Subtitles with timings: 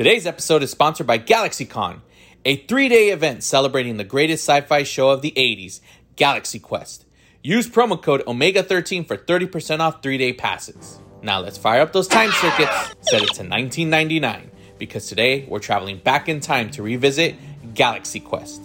[0.00, 2.00] Today's episode is sponsored by GalaxyCon,
[2.46, 5.80] a three day event celebrating the greatest sci fi show of the 80s,
[6.16, 7.04] Galaxy Quest.
[7.42, 10.98] Use promo code Omega13 for 30% off three day passes.
[11.20, 15.98] Now let's fire up those time circuits, set it to 1999, because today we're traveling
[15.98, 17.34] back in time to revisit
[17.74, 18.62] Galaxy Quest.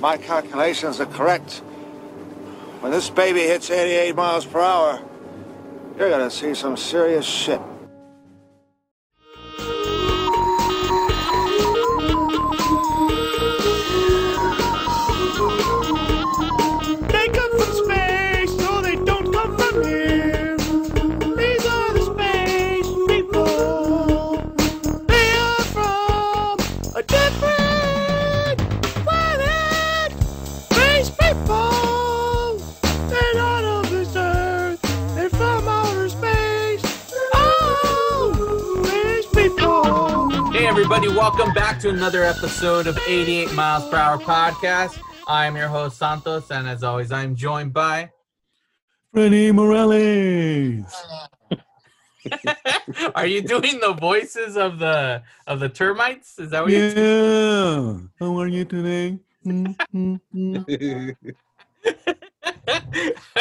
[0.00, 1.58] My calculations are correct.
[2.80, 5.00] When this baby hits 88 miles per hour,
[5.96, 7.60] you're gonna see some serious shit.
[41.02, 45.00] Everybody, welcome back to another episode of 88 Miles Per Hour Podcast.
[45.26, 48.10] I'm your host, Santos, and as always, I'm joined by.
[49.12, 50.94] Freddie Morales.
[53.16, 56.38] Are you doing the voices of the of the termites?
[56.38, 57.98] Is that what you're Yeah.
[58.20, 59.18] How are you today?
[59.44, 62.16] Mm, mm, mm.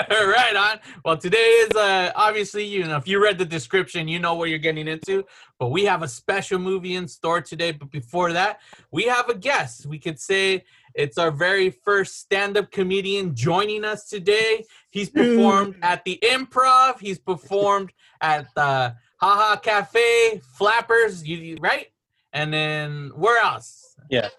[0.10, 0.80] right on.
[1.04, 4.50] Well, today is uh obviously you know if you read the description, you know what
[4.50, 5.26] you're getting into.
[5.60, 7.72] But we have a special movie in store today.
[7.72, 8.60] But before that,
[8.92, 9.86] we have a guest.
[9.86, 14.66] We could say it's our very first stand-up comedian joining us today.
[14.90, 17.00] He's performed at the Improv.
[17.00, 21.26] He's performed at the Haha Cafe, Flappers.
[21.28, 21.88] You you- right?
[22.34, 23.96] And then where else?
[24.10, 24.30] Yeah.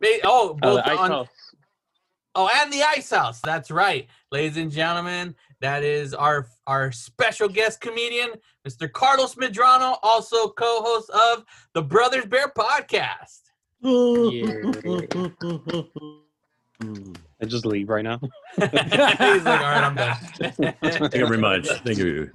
[0.00, 1.28] Ba- Oh, Uh, both the Ice on, House.
[2.36, 3.40] Oh, and the Ice House.
[3.40, 5.34] That's right, ladies and gentlemen.
[5.60, 8.30] That is our our special guest comedian,
[8.66, 8.90] Mr.
[8.90, 13.40] Carlos Medrano, also co-host of the Brothers Bear podcast.
[17.42, 18.20] I just leave right now.
[18.56, 20.16] He's like, all right, I'm done.
[20.80, 21.66] Thank you very much.
[21.84, 22.30] Thank you.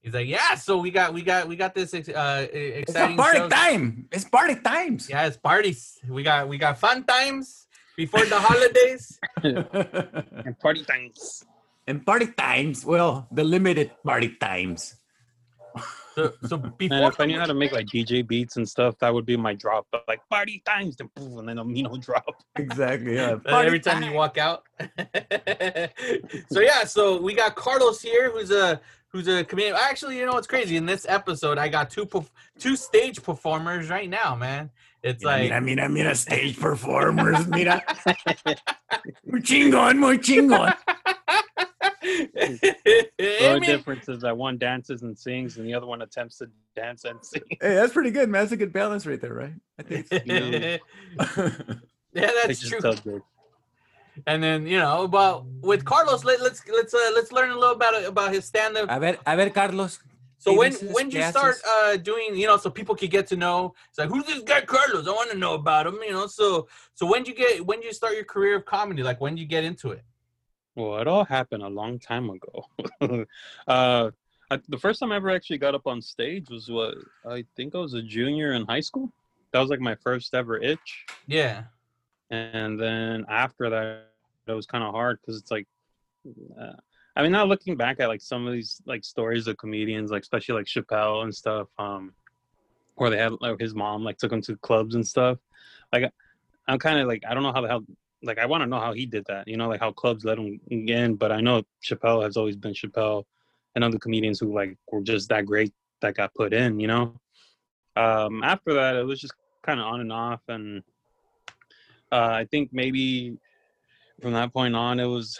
[0.00, 0.54] He's like, yeah.
[0.54, 3.48] So we got we got we got this uh, e- It's a exciting party show.
[3.48, 4.08] time.
[4.12, 5.08] It's party times.
[5.10, 5.98] Yeah, it's parties.
[6.08, 7.65] We got we got fun times
[7.96, 9.18] before the holidays.
[9.42, 11.44] And party times.
[11.86, 12.84] and party times.
[12.84, 14.96] Well, the limited party times.
[16.14, 18.98] So so And before if I knew how to make like DJ beats and stuff,
[19.00, 19.86] that would be my drop.
[19.92, 22.42] But like party times, then poof, and then a Mino drop.
[22.56, 23.16] Exactly.
[23.16, 23.36] Yeah.
[23.46, 24.64] Every time you walk out.
[26.50, 29.76] so yeah, so we got Carlos here, who's a who's a comedian.
[29.78, 30.76] Actually, you know what's crazy?
[30.76, 32.08] In this episode, I got two
[32.58, 34.70] two stage performers right now, man.
[35.06, 37.46] It's like mira, mira, mira, stage performers.
[37.46, 37.80] Mira.
[39.24, 40.74] muy chingón, muy chingón.
[42.06, 46.02] The I only mean, difference is that one dances and sings, and the other one
[46.02, 47.42] attempts to dance and sing.
[47.60, 48.42] Hey, that's pretty good, man.
[48.42, 49.54] That's a good balance right there, right?
[49.78, 50.06] I think.
[50.12, 50.78] yeah,
[52.12, 52.80] that's true.
[52.80, 53.26] tell jokes.
[54.26, 57.74] And then you know, but with Carlos, let, let's let's uh, let's learn a little
[57.74, 58.86] about about his stand up.
[58.88, 59.98] a ver, a ver, Carlos.
[60.46, 63.26] So ¿qué when when did you start uh doing you know so people could get
[63.28, 66.12] to know it's like who's this guy Carlos I want to know about him you
[66.12, 69.02] know so so when did you get when did you start your career of comedy
[69.02, 70.04] like when did you get into it
[70.76, 72.54] Well, it all happened a long time ago.
[73.66, 74.10] uh,
[74.50, 76.94] I, the first time I ever actually got up on stage was what
[77.26, 79.10] I think I was a junior in high school.
[79.52, 81.06] That was like my first ever itch.
[81.26, 81.64] yeah
[82.30, 84.10] and then after that
[84.46, 85.66] it was kind of hard because it's like
[86.60, 86.72] uh,
[87.16, 90.22] i mean now looking back at like some of these like stories of comedians like
[90.22, 92.12] especially like chappelle and stuff um
[92.96, 95.38] where they had like his mom like took him to clubs and stuff
[95.92, 96.10] like
[96.68, 97.84] i'm kind of like i don't know how the hell
[98.22, 100.38] like i want to know how he did that you know like how clubs let
[100.38, 103.24] him in but i know chappelle has always been chappelle
[103.74, 107.14] and other comedians who like were just that great that got put in you know?
[107.96, 110.82] Um after that it was just kind of on and off and
[112.12, 113.36] uh, I think maybe
[114.22, 115.38] from that point on, it was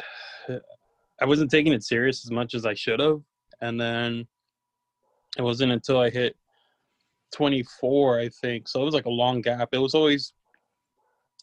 [1.20, 3.22] I wasn't taking it serious as much as I should have,
[3.60, 4.26] and then
[5.38, 6.36] it wasn't until I hit
[7.32, 8.68] 24, I think.
[8.68, 9.70] So it was like a long gap.
[9.72, 10.32] It was always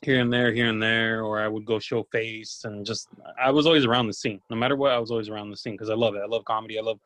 [0.02, 3.08] here and there, here and there, or I would go show face and just
[3.42, 4.42] I was always around the scene.
[4.50, 6.22] No matter what, I was always around the scene because I love it.
[6.24, 6.78] I love comedy.
[6.78, 7.00] I love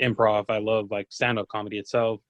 [0.00, 0.46] improv.
[0.48, 2.20] I love like stand up comedy itself.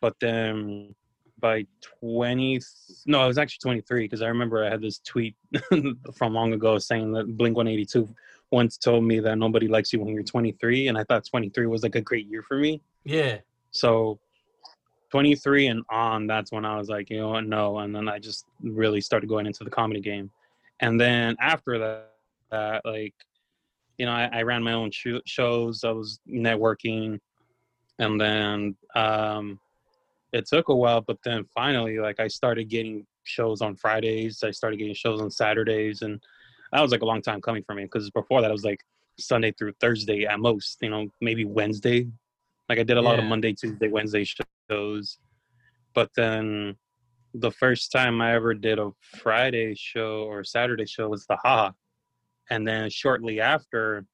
[0.00, 0.94] But then
[1.40, 1.66] by
[2.00, 2.60] 20
[3.06, 5.34] no i was actually 23 because i remember i had this tweet
[6.14, 8.08] from long ago saying that blink 182
[8.54, 11.82] once told me that nobody likes you when you're 23 and i thought 23 was
[11.82, 12.80] like a great year for me.
[13.04, 13.38] Yeah.
[13.70, 14.18] So
[15.10, 17.46] 23 and on that's when i was like you know what?
[17.46, 20.30] No and then i just really started going into the comedy game.
[20.80, 22.12] And then after that,
[22.50, 23.14] that like
[23.98, 27.20] you know i, I ran my own sh- shows i was networking
[27.98, 29.58] and then um
[30.34, 34.42] it took a while, but then finally, like I started getting shows on Fridays.
[34.42, 36.20] I started getting shows on Saturdays, and
[36.72, 38.80] that was like a long time coming for me because before that, it was like
[39.18, 40.78] Sunday through Thursday at most.
[40.80, 42.08] You know, maybe Wednesday.
[42.68, 44.24] Like I did a lot of Monday, Tuesday, Wednesday
[44.70, 45.18] shows,
[45.94, 46.76] but then
[47.34, 51.72] the first time I ever did a Friday show or Saturday show was the Ha,
[52.50, 54.06] and then shortly after,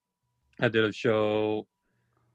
[0.60, 1.66] I did a show.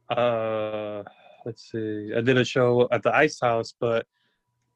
[0.09, 1.03] Uh,
[1.45, 4.05] let's see, I did a show at the Ice House, but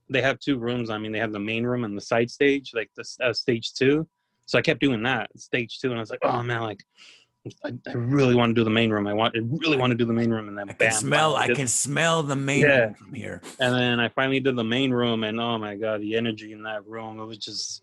[0.10, 0.90] they have two rooms.
[0.90, 3.74] I mean, they have the main room and the side stage, like the uh, stage
[3.74, 4.08] two.
[4.50, 6.84] So I kept doing that stage two, and I was like, oh man, like.
[7.64, 9.08] I, I really want to do the main room.
[9.08, 11.36] I want, I really want to do the main room, and then I bam, smell.
[11.36, 12.80] finally I can smell the main Yeah.
[12.86, 13.42] room from here.
[13.60, 16.64] and then I finally did the main room, and oh my god, the energy in
[16.64, 17.82] that room, it was just,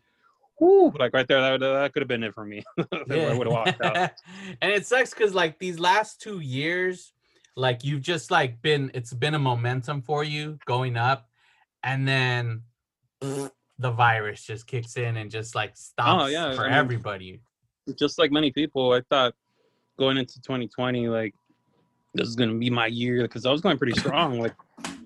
[0.60, 2.62] whoo, like right there, that, that could have been it for me.
[2.78, 2.84] I
[3.32, 4.10] would have walked out.
[4.60, 7.12] and it sucks because like these last two years,
[7.56, 11.30] like you've just like been it's been a momentum for you going up,
[11.82, 12.62] and then
[13.78, 17.40] the virus just kicks in and just like oh, stops yeah, for I mean- everybody.
[17.96, 19.34] Just like many people, I thought
[19.96, 21.34] going into 2020, like
[22.14, 24.40] this is gonna be my year because I was going pretty strong.
[24.40, 24.54] Like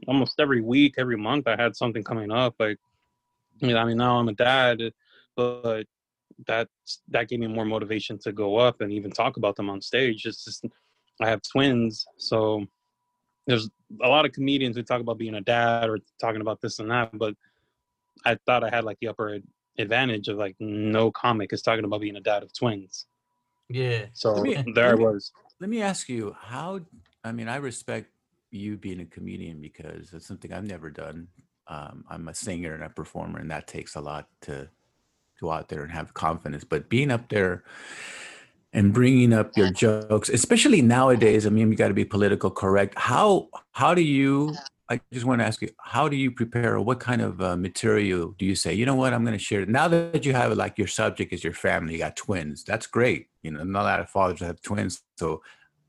[0.08, 2.54] almost every week, every month, I had something coming up.
[2.58, 2.78] Like,
[3.62, 4.80] I mean, now I'm a dad,
[5.36, 5.84] but
[6.46, 6.68] that
[7.08, 10.24] that gave me more motivation to go up and even talk about them on stage.
[10.24, 10.64] It's just
[11.20, 12.64] I have twins, so
[13.46, 13.68] there's
[14.02, 16.90] a lot of comedians who talk about being a dad or talking about this and
[16.90, 17.34] that, but
[18.24, 19.38] I thought I had like the upper
[19.78, 23.06] advantage of like no comic is talking about being a dad of twins.
[23.68, 24.06] Yeah.
[24.12, 25.32] So me- there I was.
[25.60, 26.80] Let me ask you how.
[27.24, 28.08] I mean, I respect
[28.50, 31.28] you being a comedian because it's something I've never done.
[31.68, 34.68] Um, I'm a singer and a performer, and that takes a lot to
[35.40, 36.64] go out there and have confidence.
[36.64, 37.62] But being up there
[38.72, 42.98] and bringing up your jokes, especially nowadays, I mean, you got to be political correct.
[42.98, 44.54] How how do you?
[44.90, 46.74] I just want to ask you, how do you prepare?
[46.74, 48.74] Or what kind of uh, material do you say?
[48.74, 49.14] You know what?
[49.14, 49.60] I'm going to share.
[49.60, 52.64] it." Now that you have it, like your subject is your family, you got twins.
[52.64, 53.28] That's great.
[53.42, 55.42] You know, not a lot of fathers have twins, so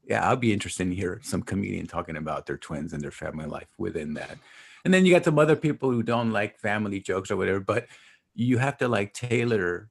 [0.07, 3.45] yeah, I'll be interested in hear some comedian talking about their twins and their family
[3.45, 4.38] life within that.
[4.83, 7.88] And then you got some other people who don't like family jokes or whatever, but
[8.33, 9.89] you have to like tailor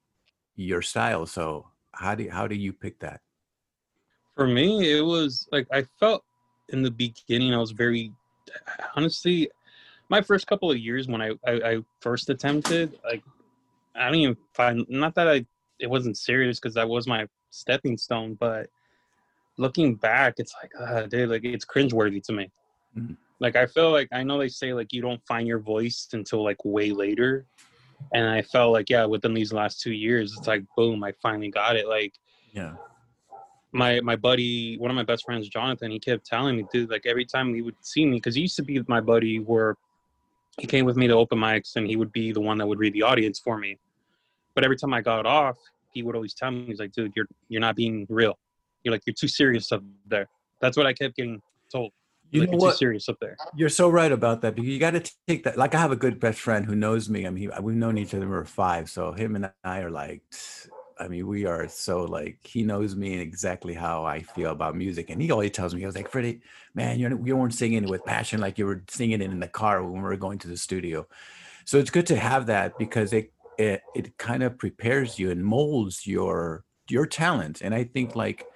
[0.57, 1.27] your style.
[1.27, 3.21] So how do how do you pick that?
[4.37, 6.25] For me, it was like I felt
[6.69, 8.13] in the beginning I was very
[8.97, 9.51] honestly
[10.11, 13.23] my first couple of years when I, I, I first attempted, like
[13.95, 15.47] I don't even find not that I
[15.79, 18.69] it wasn't serious because that was my stepping stone, but
[19.57, 22.51] looking back, it's like ah, dude, like it's cringeworthy to me.
[22.99, 23.17] Mhm.
[23.39, 26.43] Like I feel like I know they say like you don't find your voice until
[26.43, 27.47] like way later,
[28.13, 31.51] and I felt like yeah, within these last two years, it's like boom, I finally
[31.51, 31.87] got it.
[31.87, 32.15] Like
[32.53, 32.75] Yeah.
[33.73, 37.07] My my buddy, one of my best friends, Jonathan, he kept telling me, dude, like
[37.07, 39.77] every time he would see me, because he used to be my buddy where
[40.59, 42.79] he came with me to open mics and he would be the one that would
[42.79, 43.79] read the audience for me.
[44.55, 45.57] But every time I got off,
[45.93, 48.39] he would always tell me, he's like, dude, you're you're not being real.
[48.83, 50.29] You're like you're too serious up there.
[50.61, 51.41] That's what I kept getting
[51.71, 51.93] told.
[52.31, 52.73] You like, know you're what?
[52.73, 53.37] too serious up there.
[53.57, 55.57] You're so right about that because you got to take that.
[55.57, 57.27] Like I have a good best friend who knows me.
[57.27, 60.23] I mean, he- we've known each other for five, so him and I are like,
[61.01, 64.77] I mean, we are so like he knows me and exactly how I feel about
[64.77, 66.41] music, and he always tells me, he was like, Freddie,
[66.75, 69.49] man, you're, you weren't singing it with passion like you were singing it in the
[69.49, 71.07] car when we were going to the studio.
[71.65, 75.45] So it's good to have that because it it, it kind of prepares you and
[75.45, 78.47] molds your your talent, and I think like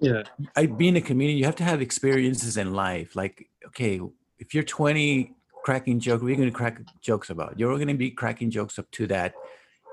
[0.00, 0.22] Yeah.
[0.56, 3.16] I being a comedian, you have to have experiences in life.
[3.16, 4.00] Like, okay,
[4.38, 5.34] if you're 20
[5.64, 7.58] cracking are you going to crack jokes about?
[7.58, 9.34] You're going to be cracking jokes up to that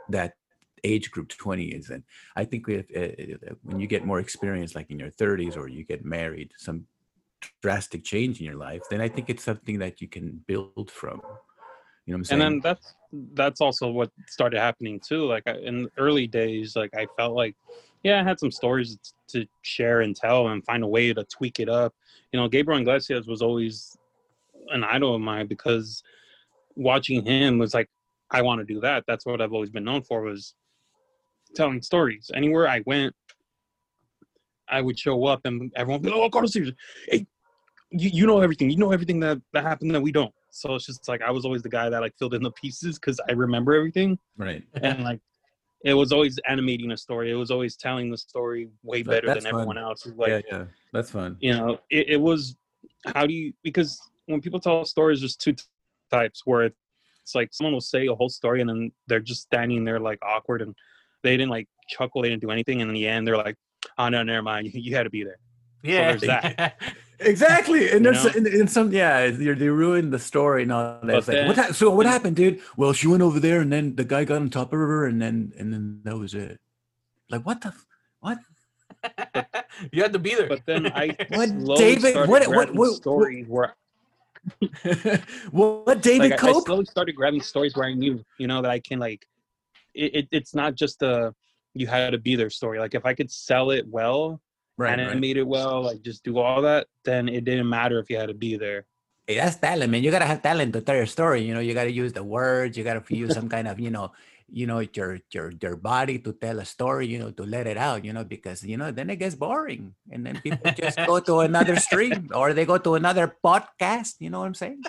[0.10, 0.36] that
[0.84, 2.03] age group 20 is in.
[2.36, 5.67] I think if, uh, uh, when you get more experience, like in your 30s, or
[5.67, 6.86] you get married, some
[7.62, 11.22] drastic change in your life, then I think it's something that you can build from.
[12.05, 12.41] You know what I'm saying?
[12.41, 12.94] and then that's
[13.34, 17.36] that's also what started happening too like I, in the early days like i felt
[17.36, 17.55] like
[18.03, 18.98] yeah i had some stories
[19.29, 21.94] to share and tell and find a way to tweak it up
[22.32, 23.98] you know gabriel iglesias was always
[24.70, 26.03] an idol of mine because
[26.75, 27.89] watching him was like
[28.32, 30.53] i want to do that that's what i've always been known for was
[31.55, 32.31] telling stories.
[32.33, 33.13] Anywhere i went
[34.67, 36.74] i would show up and everyone would be like oh Carlos Caesar,
[37.07, 37.25] hey
[37.91, 38.69] you, you know everything.
[38.69, 40.33] You know everything that, that happened that we don't.
[40.50, 43.00] So it's just like i was always the guy that like filled in the pieces
[43.00, 44.17] because i remember everything.
[44.38, 44.63] Right.
[44.81, 45.19] and like
[45.83, 47.29] it was always animating a story.
[47.31, 49.83] It was always telling the story way better than everyone fun.
[49.83, 50.07] else.
[50.15, 51.38] Like yeah, yeah, that's fun.
[51.39, 52.55] you know it, it was
[53.13, 55.53] how do you because when people tell stories there's two
[56.09, 59.83] types where it's like someone will say a whole story and then they're just standing
[59.83, 60.75] there like awkward and
[61.25, 63.55] they didn't like chuckle they didn't do anything and in the end they're like
[63.98, 65.39] oh no never mind you, you had to be there
[65.84, 66.08] Yeah.
[66.15, 66.79] there's that.
[67.17, 68.32] Exactly, and You there's know?
[68.36, 71.05] and, and some yeah, they they ruined the story and all that.
[71.08, 72.60] But It's like, what then- hap- so what happened, dude?
[72.75, 75.22] Well, she went over there, and then the guy got on top of her, and
[75.24, 76.60] then and then that was it.
[77.29, 77.86] Like what the f-
[78.20, 78.39] what?
[79.94, 80.50] you had to be there.
[80.50, 82.12] But then I What, slowly David?
[82.12, 83.75] started What- what- grabbing what- what- stories where
[85.51, 88.62] what, what David like I, I slowly started grabbing stories where I knew, you know,
[88.62, 89.25] that I can like,
[89.96, 91.34] it, it it's not just a
[91.74, 92.80] you had to be there story.
[92.80, 94.42] Like if I could sell it well,
[94.78, 98.18] right, animate it well, like just do all that, then it didn't matter if you
[98.18, 98.86] had to be there.
[99.28, 100.04] Hey, that's talent, man.
[100.04, 101.42] You gotta have talent to tell your story.
[101.42, 102.78] You know, you gotta use the words.
[102.78, 104.12] You gotta use some kind of, you know,
[104.48, 107.08] you know, your your your body to tell a story.
[107.08, 108.06] You know, to let it out.
[108.06, 111.40] You know, because you know then it gets boring, and then people just go to
[111.40, 114.16] another stream or they go to another podcast.
[114.20, 114.84] You know what I'm saying?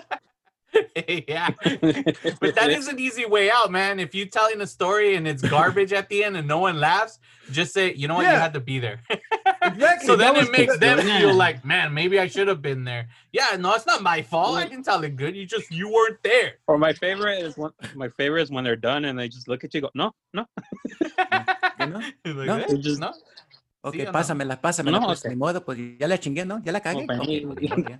[1.28, 1.50] yeah.
[2.40, 3.99] But that is an easy way out, man.
[4.00, 7.18] If you're telling a story and it's garbage at the end and no one laughs,
[7.50, 9.00] just say, you know what, you had to be there.
[9.66, 10.06] Exactly.
[10.06, 11.18] so then it was- makes them Yeah.
[11.18, 13.09] feel like, man, maybe I should have been there.
[13.33, 14.56] Yeah, no, it's not my fault.
[14.56, 15.35] I didn't tell it good.
[15.35, 16.59] You just you weren't there.
[16.68, 19.64] or my favorite is when my favorite is when they're done and they just look
[19.64, 20.47] at you, and go, no, no,
[21.80, 21.99] You know?
[22.25, 23.12] Like, No, eh, just- no.
[23.83, 24.12] Okay, ¿Sí o no?
[24.12, 25.00] pásamela, pásamela.
[25.00, 25.30] No, pues, okay.
[25.30, 26.61] ni modo, pues ya la chingué, ¿no?
[26.64, 27.06] Ya la cagué.
[27.06, 27.99] para Okay, mí- okay, okay.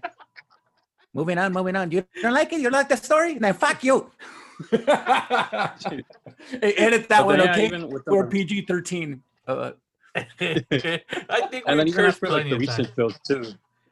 [1.17, 1.91] Moving on, moving on.
[1.91, 2.59] You don't like it?
[2.61, 3.39] You don't like the story?
[3.39, 4.11] Then fuck you.
[4.71, 4.83] hey,
[6.85, 7.67] edit that But one, okay?
[7.67, 9.23] even with PG 13.
[9.49, 9.73] Uh,
[10.17, 10.27] I
[11.51, 12.97] think and then we even cursed after like the recent times.
[12.97, 13.45] shows too.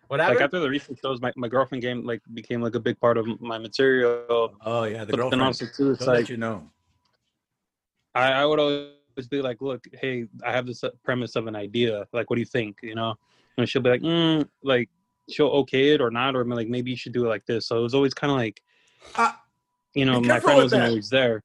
[0.09, 2.99] What Like after the recent shows, my, my girlfriend game like became like a big
[3.01, 4.55] part of my material.
[4.61, 5.43] oh, yeah, the But then girlfriend.
[5.43, 6.69] also too, it's She'll let like you know.
[8.15, 11.57] I, I would always be like, look, hey, I have this uh, premise of an
[11.57, 12.07] idea.
[12.13, 12.79] Like, what do you think?
[12.83, 13.15] You know,
[13.59, 14.89] and she'll be like, mm, like
[15.31, 17.67] she'll okay it or not, or like maybe you should do it like this.
[17.67, 18.63] So it was always kind of like,
[19.17, 19.41] Ah,
[19.95, 20.89] you know, my friend wasn't that.
[20.91, 21.43] always there.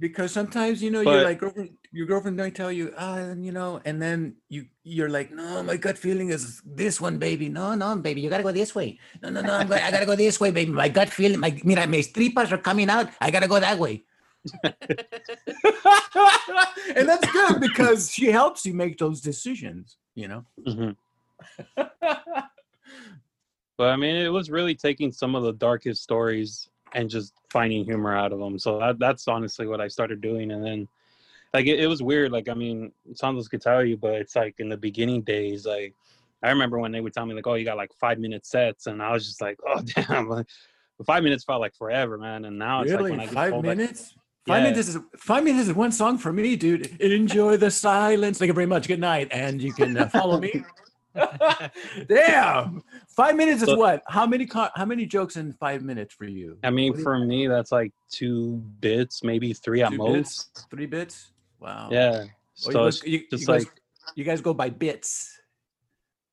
[0.00, 3.50] Because sometimes, you know, But- you're like, girlfriend, your girlfriend might tell you, ah, you
[3.50, 7.48] know, and then you, you're like, no, my gut feeling is this one, baby.
[7.48, 9.00] No, no, baby, you gotta go this way.
[9.22, 10.70] No, no, no, I'm I gotta go this way, baby.
[10.70, 13.08] My gut feeling, my, mira, mis tripas are coming out.
[13.20, 14.04] I gotta go that way.
[16.94, 20.44] and that's good because she helps you make those decisions, you know?
[20.64, 20.90] hmm
[23.76, 27.84] But I mean, it was really taking some of the darkest stories and just finding
[27.84, 28.58] humor out of them.
[28.58, 30.50] So that, that's honestly what I started doing.
[30.50, 30.88] And then,
[31.54, 32.32] like, it, it was weird.
[32.32, 35.94] Like, I mean, Santos could tell you, but it's like in the beginning days, like,
[36.42, 38.86] I remember when they would tell me, like, oh, you got like five minute sets.
[38.86, 40.28] And I was just like, oh, damn.
[40.28, 40.46] Like,
[41.06, 42.44] five minutes felt like forever, man.
[42.46, 43.10] And now it's like really?
[43.12, 44.14] when I get five like, minutes?
[44.46, 44.70] Five Yeah.
[44.70, 47.00] minutes is five minutes is one song for me, dude.
[47.00, 48.38] Enjoy the silence.
[48.38, 48.88] Thank you very much.
[48.88, 50.64] Good night, and you can uh, follow me.
[52.08, 54.02] Damn, five minutes is So- what?
[54.08, 56.58] How many co- how many jokes in five minutes for you?
[56.62, 60.54] I mean, do you- for me, that's like two bits, maybe three at most.
[60.54, 60.66] bits?
[60.70, 61.32] three bits.
[61.60, 61.88] Wow.
[61.90, 62.24] Yeah.
[62.26, 63.82] Oh, So you, guys, you, you just guys- like,
[64.14, 65.40] you guys go by bits.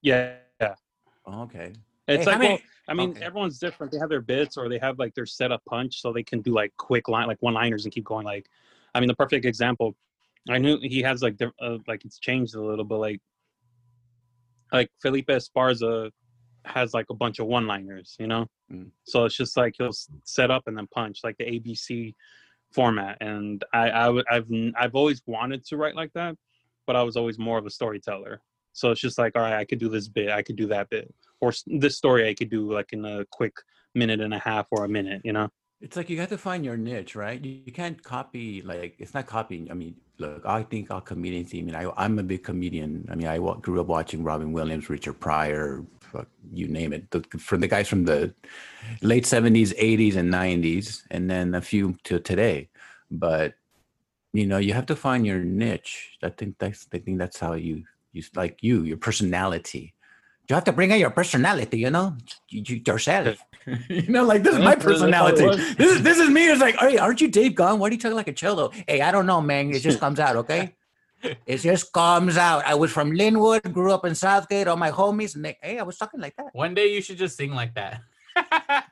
[0.01, 0.36] yeah.
[0.62, 0.75] yeah.
[1.25, 1.74] Oh, okay.
[2.08, 3.24] It's Hey, like, many- well, I mean, okay.
[3.25, 3.92] everyone's different.
[3.92, 6.42] They have their bits or they have like their set setup punch, so they can
[6.42, 8.25] do like quick line, like one liners and keep going.
[8.25, 8.48] Like,
[8.94, 9.96] I mean, the perfect example,
[10.48, 13.20] I knew he has like, uh, like it's changed a little, but like,
[14.72, 16.12] like Felipe Esparza
[16.65, 18.48] has like a bunch of one liners, you know?
[18.72, 18.89] Mm.
[19.05, 19.91] So it's just like he'll
[20.24, 22.13] set up and then punch, like the ABC
[22.72, 23.17] format.
[23.22, 26.36] And I, I, would- I've, I've always wanted to write like that,
[26.88, 28.41] but I was always more of a storyteller.
[28.74, 30.89] So it's just like, all right, I could do this bit, I could do that
[30.89, 33.53] bit, or s- this story I could do like in a quick
[33.93, 35.50] minute and a half or a minute, you know?
[35.86, 37.39] It's like you got to find your niche, right?
[37.39, 39.70] You, you can't copy like it's not copying.
[39.70, 41.54] I mean, look, I think all comedians.
[41.54, 43.08] I mean, I, I'm a big comedian.
[43.12, 47.12] I mean, I grew up watching Robin Williams, Richard Pryor, fuck, you name it.
[47.12, 48.34] The, from the guys from the
[49.04, 52.70] late '70s, '80s, and '90s, and then a few to today.
[53.12, 53.54] But
[54.34, 56.18] you know, you have to find your niche.
[56.24, 59.94] I think that's I think that's how you you like you your personality.
[60.48, 62.16] You have to bring out your personality, you know,
[62.50, 63.38] you, you- yourself.
[63.90, 65.46] you know, like this is my that's how it personality.
[65.75, 66.48] This is this is me.
[66.50, 67.80] It's like, hey, aren't you Dave Gahan?
[67.80, 68.72] Why do you talk like a cello?
[68.88, 69.72] Hey, I don't know, man.
[69.74, 70.75] It just comes out, okay?
[71.48, 72.64] It just comes out.
[72.68, 74.68] I was from Lynwood, grew up in Southgate.
[74.68, 76.54] All my homies, and they, hey, I was talking like that.
[76.54, 78.02] One day you should just sing like that.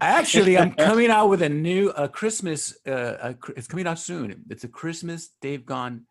[0.00, 2.74] Actually, I'm coming out with a new a Christmas.
[2.86, 4.44] Uh, cr- it's coming out soon.
[4.50, 6.06] It's a Christmas Dave Gahan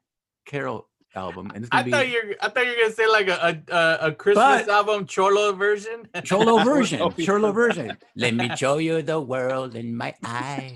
[0.45, 3.07] Carol album, and it's I gonna thought be you're I thought you were gonna say
[3.07, 3.37] like a
[3.69, 6.07] a, a, a Christmas album cholo version.
[6.23, 7.11] Cholo version.
[7.19, 7.97] Cholo version.
[8.15, 10.75] Let me show you the world in my eyes.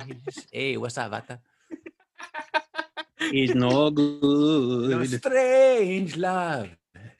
[0.51, 1.39] Hey, what's up, Vata?
[3.31, 5.09] He's no No good.
[5.09, 6.69] strange love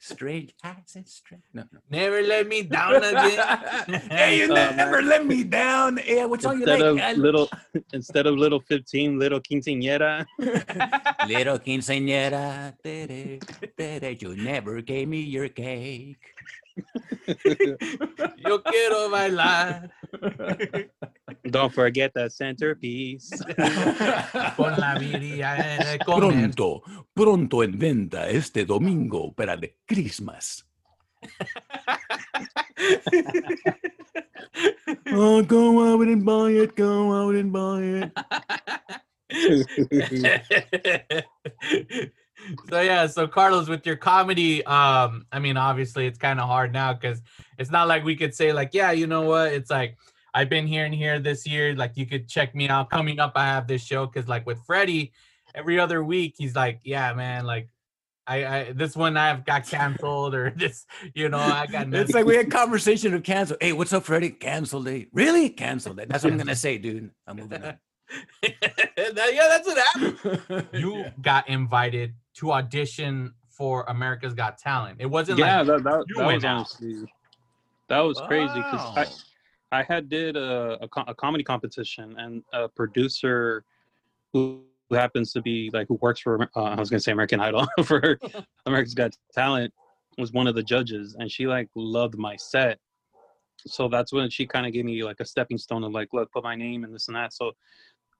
[0.04, 1.42] strange eyes and strange.
[1.54, 1.80] No, no.
[1.90, 4.00] Never let me down again.
[4.10, 4.76] hey, you man.
[4.76, 5.98] never let me down.
[6.06, 6.90] Yeah, what's song you Instead like?
[6.90, 7.48] of I- little,
[7.92, 10.24] instead of little fifteen, little quinceañera.
[11.28, 13.38] Little quinceañera, tere,
[13.78, 16.20] tere, you never gave me your cake.
[18.44, 19.90] Yo quiero bailar
[21.50, 23.30] Don't forget the centerpiece.
[24.56, 25.98] con la viria.
[26.04, 26.82] Pronto,
[27.14, 30.64] pronto en venta este domingo para the Christmas.
[35.08, 38.12] Oh, go out and buy it, go out and buy it.
[42.68, 46.72] so yeah, so Carlos, with your comedy, um, I mean, obviously it's kind of hard
[46.72, 47.22] now because
[47.58, 49.52] it's not like we could say like, yeah, you know what?
[49.52, 49.96] It's like
[50.34, 51.74] I've been here and here this year.
[51.74, 52.90] Like you could check me out.
[52.90, 55.12] Coming up, I have this show because like with Freddie,
[55.54, 57.68] every other week he's like, yeah, man, like.
[58.26, 62.24] I, I this one I've got canceled or this you know I got It's like
[62.24, 63.58] we had conversation of cancel.
[63.60, 64.30] Hey, what's up, Freddie?
[64.30, 65.08] Canceled it.
[65.12, 65.50] Really?
[65.50, 66.08] Canceled it.
[66.08, 67.10] That's what I'm gonna say, dude.
[67.26, 67.78] I'm moving on.
[68.42, 74.96] Yeah that's what happened you got invited to audition for America's Got Talent.
[75.00, 76.56] It wasn't yeah, like that, that, you that went was out.
[76.56, 77.12] honestly
[77.88, 79.04] that was crazy because Wow.
[79.74, 83.64] I, had did a, a, co- a comedy competition and a producer
[84.32, 87.40] who, who happens to be like who works for uh, I was gonna say American
[87.40, 88.18] Idol for
[88.66, 89.72] America's Got Talent
[90.18, 92.78] was one of the judges and she like loved my set.
[93.66, 96.30] So that's when she kind of gave me like a stepping stone of like, look,
[96.32, 97.32] put my name and this and that.
[97.32, 97.52] So,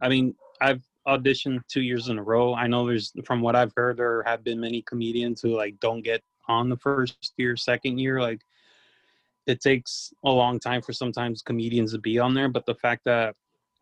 [0.01, 2.55] I mean, I've auditioned two years in a row.
[2.55, 6.03] I know there's from what I've heard, there have been many comedians who like don't
[6.03, 8.21] get on the first year, second year.
[8.21, 8.41] Like
[9.47, 12.49] it takes a long time for sometimes comedians to be on there.
[12.49, 13.35] But the fact that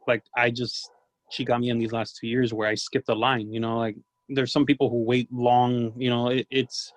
[0.06, 0.90] like I just
[1.30, 3.78] she got me in these last two years where I skipped a line, you know,
[3.78, 3.96] like
[4.28, 6.92] there's some people who wait long, you know, it, it's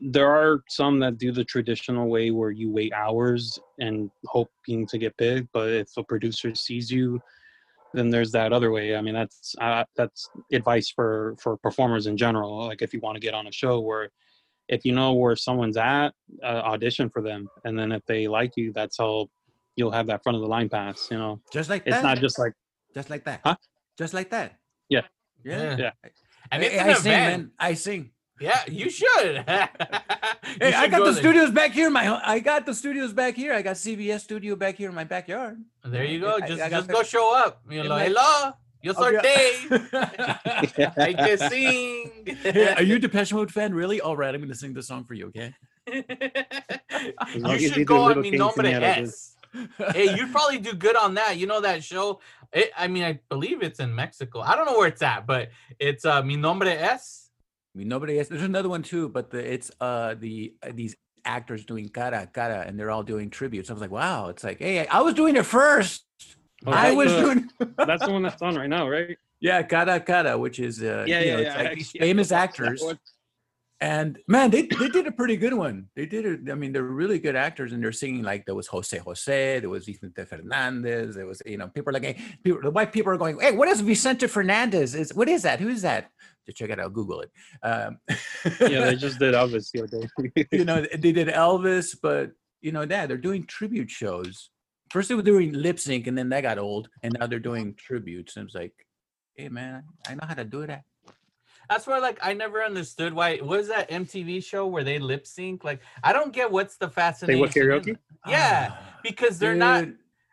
[0.00, 4.98] there are some that do the traditional way where you wait hours and hoping to
[4.98, 7.20] get big, but if a producer sees you,
[7.94, 8.96] then there's that other way.
[8.96, 12.66] I mean, that's uh, that's advice for for performers in general.
[12.66, 14.10] Like if you want to get on a show where
[14.74, 16.10] if you know where someone's at,
[16.42, 19.28] uh, audition for them, and then if they like you, that's how
[19.76, 21.08] you'll have that front of the line pass.
[21.10, 22.02] You know, Just like it's that.
[22.02, 22.54] not just like
[22.94, 23.40] just like that.
[23.44, 23.56] Huh?
[23.98, 24.48] Just like that.
[24.88, 25.02] Yeah.
[25.44, 25.76] Yeah.
[25.78, 25.90] Yeah.
[26.50, 27.50] and Hey, it's I an sing, man.
[27.58, 28.10] I sing.
[28.40, 29.44] Yeah, you should.
[30.60, 31.22] You Hey, I got go the there.
[31.22, 31.88] studios back here.
[31.88, 33.54] My, I got the studios back here.
[33.54, 35.56] I got CBS studio back here in my backyard.
[35.84, 36.32] There you go.
[36.42, 37.62] I- Just I got just go show up.
[37.70, 39.90] You in know, my- hello, yo I'll soy be- Dave.
[40.96, 42.36] Hay que sing.
[42.42, 43.74] Hey, Are you a Depeche Mode fan?
[43.74, 44.00] Really?
[44.00, 45.26] All right, I'm going to sing the song for you.
[45.28, 45.54] Okay.
[47.36, 49.36] you should go on Little Mi Nombre Quinceañera, Es.
[49.92, 51.36] hey, you'd probably do good on that.
[51.36, 52.20] You know that show?
[52.52, 54.40] It, I mean, I believe it's in Mexico.
[54.40, 57.30] I don't know where it's at, but it's uh, Mi Nombre Es.
[57.74, 58.28] I Nombre nobody else.
[58.28, 62.64] There's another one too, but the, it's uh the uh, these actors doing cara cara,
[62.66, 63.70] and they're all doing tributes.
[63.70, 64.28] I was like, wow.
[64.28, 66.04] It's like, hey, I was doing it first.
[66.66, 67.50] Oh, I was the- doing.
[67.76, 69.16] that's the one that's on right now, right?
[69.40, 71.48] yeah, cara cara, which is uh, Yeah, you yeah, know, yeah.
[71.48, 72.84] it's like I these actually famous watched actors.
[73.80, 75.88] And man, they, they did a pretty good one.
[75.96, 76.48] They did it.
[76.48, 79.68] I mean, they're really good actors, and they're singing like there was Jose Jose, there
[79.68, 83.10] was Vicente Fernandez, there was you know people are like hey, people, the white people
[83.12, 84.94] are going, hey, what is Vicente Fernandez?
[84.94, 85.58] Is what is that?
[85.58, 86.10] Who is that?
[86.46, 87.30] To check it out, Google it.
[87.64, 87.98] Um,
[88.60, 90.46] Yeah, they just did Elvis the other day.
[90.52, 94.50] you know they did Elvis, but you know that they're doing tribute shows.
[94.92, 97.74] First they were doing lip sync, and then that got old, and now they're doing
[97.74, 98.36] tributes.
[98.36, 98.74] And it's like,
[99.34, 100.84] hey man, I know how to do that.
[101.70, 103.38] That's where like I never understood why.
[103.38, 105.64] What is that MTV show where they lip sync?
[105.64, 107.40] Like I don't get what's the Say fascination.
[107.40, 107.96] what in karaoke?
[108.28, 109.86] Yeah, Ah, because they're not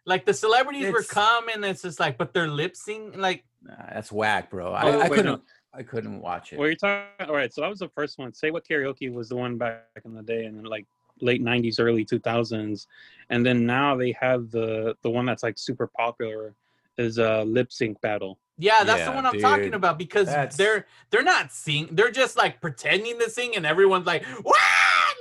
[0.06, 1.56] like the celebrities were It's- coming.
[1.56, 3.15] and It's just like, but they're lip sync.
[3.15, 4.74] Like Nah, that's whack, bro.
[4.74, 5.15] I, Oh, I wait, no.
[5.15, 5.41] couldn't.
[5.74, 6.60] I couldn't watch it.
[6.60, 7.28] Well, you're talking.
[7.30, 8.34] All right, so that was the first one.
[8.34, 10.86] Say what karaoke was the one back in the day, and then like
[11.21, 12.88] late '90s, early 2000s,
[13.29, 16.55] and then now they have the the one that's like super popular
[16.97, 18.38] is a lip sync battle.
[18.58, 21.88] yeah, that's the one I'm talking about because That's- they're they're not sing.
[21.91, 24.53] They're just like pretending to sing, and everyone's like, "Wow!"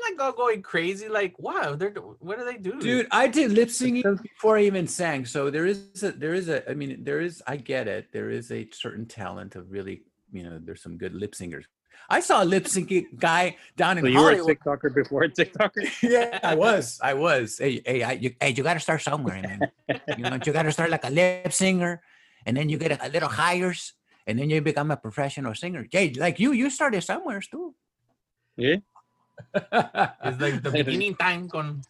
[0.04, 1.08] Like all going crazy.
[1.08, 4.86] Like, wow, they're what do they do, Dude, I did lip syncing before I even
[4.88, 5.24] sang.
[5.26, 8.10] So there is a there is a I mean there is I get it.
[8.12, 11.66] There is a certain talent of really you know there's some good lip singers.
[12.08, 15.28] I saw a lip syncing guy down in So you were a TikToker before a
[15.28, 15.84] TikToker.
[16.02, 16.98] yeah, I was.
[17.02, 17.58] I was.
[17.58, 19.70] Hey, hey, I, you, hey, you got to start somewhere, man.
[20.16, 22.00] you know, you got to start like a lip singer,
[22.46, 23.92] and then you get a, a little hires,
[24.26, 25.84] and then you become a professional singer.
[25.84, 27.74] Jay, like you, you started somewhere too.
[28.56, 28.76] Yeah.
[30.24, 31.82] It's like the beginning time con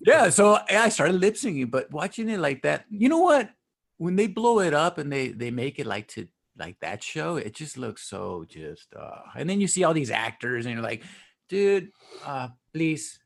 [0.00, 3.50] Yeah, so I started lip syncing, but watching it like that, you know what?
[3.96, 7.36] When they blow it up and they they make it like to like that show,
[7.36, 8.88] it just looks so just.
[8.94, 11.02] uh And then you see all these actors, and you're like,
[11.48, 11.90] dude.
[12.24, 13.18] Uh, please,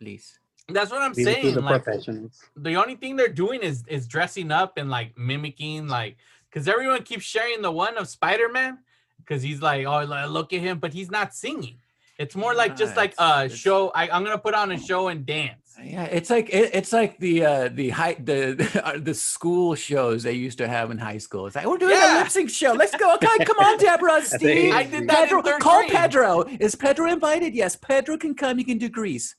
[0.00, 0.38] please.
[0.70, 1.54] That's what I'm Leave it to saying.
[1.54, 2.42] the Like, professionals.
[2.56, 6.16] the only thing they're doing is is dressing up and like mimicking like
[6.50, 8.78] because everyone keeps sharing the one of spider-man
[9.18, 11.76] because he's like oh look at him but he's not singing
[12.18, 15.24] it's more like just like a show I, i'm gonna put on a show and
[15.24, 20.22] dance Yeah, it's like it, it's like the uh the high the the school shows
[20.24, 21.46] they used to have in high school.
[21.46, 22.18] It's like we're doing Yeah.
[22.18, 22.72] a lip sync show.
[22.72, 23.14] Let's go.
[23.14, 24.74] Okay, come on, Deborah, Steve.
[24.74, 25.92] I did that Pedro, call grade.
[25.92, 26.42] Pedro.
[26.58, 27.54] Is Pedro invited?
[27.54, 28.58] Yes, Pedro can come.
[28.58, 29.36] You can do Grease.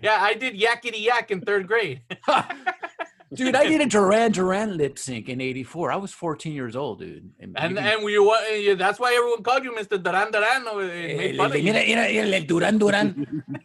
[0.00, 2.02] yeah i did yakety yak in third grade
[3.34, 5.90] Dude, I did a Duran Duran lip sync in '84.
[5.92, 7.30] I was 14 years old, dude.
[7.40, 8.12] and can- and we
[8.60, 11.62] yeah, that's why everyone called you mr duran duran uh, made Eh, you.
[11.64, 13.06] mira, mira, mira, Duran Duran.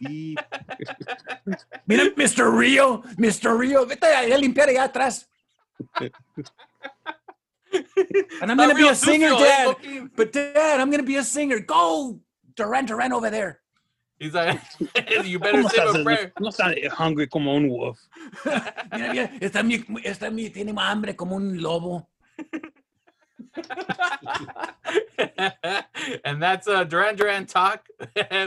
[1.86, 2.50] mira, Mr.
[2.56, 3.58] Rio, Mr.
[3.58, 5.26] Rio, vete a limpiar allá atrás.
[8.40, 9.76] And I'm gonna be a singer, eh, Dad.
[10.16, 11.58] But Dad, I'm gonna be a singer.
[11.60, 12.20] Go,
[12.56, 13.60] Duran Duran over there.
[14.18, 14.60] He's like
[15.24, 17.98] you better No say a estás, prayer no estás hungry como un wolf.
[18.92, 22.08] Mira, mira, está mi, está mi, tiene más hambre como un lobo.
[26.24, 27.88] and that's uh duran duran talk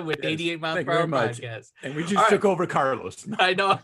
[0.06, 1.42] with Yes, 88 miles thank per you hour very much.
[1.42, 2.30] podcast And we just All right.
[2.30, 3.26] took over Carlos.
[3.40, 3.72] I know.
[3.72, 3.80] all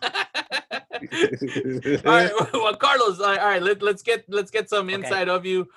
[2.06, 3.20] right, well, Carlos.
[3.20, 4.96] All right, all right let, let's get let's get some Okay.
[4.96, 5.68] insight of you.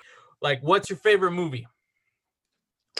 [0.41, 1.67] Like, what's your favorite movie?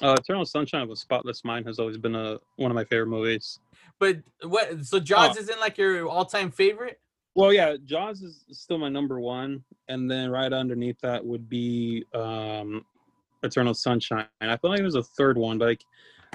[0.01, 3.08] Uh, Eternal Sunshine of a Spotless Mind has always been a one of my favorite
[3.08, 3.60] movies.
[3.99, 4.84] But what?
[4.86, 5.41] So Jaws Oh.
[5.41, 6.99] isn't like your all-time favorite.
[7.36, 12.06] Well, yeah, Jaws is still my number one, and then right underneath that would be
[12.13, 12.84] um,
[13.43, 14.25] Eternal Sunshine.
[14.41, 15.84] I feel like it was a third one, but like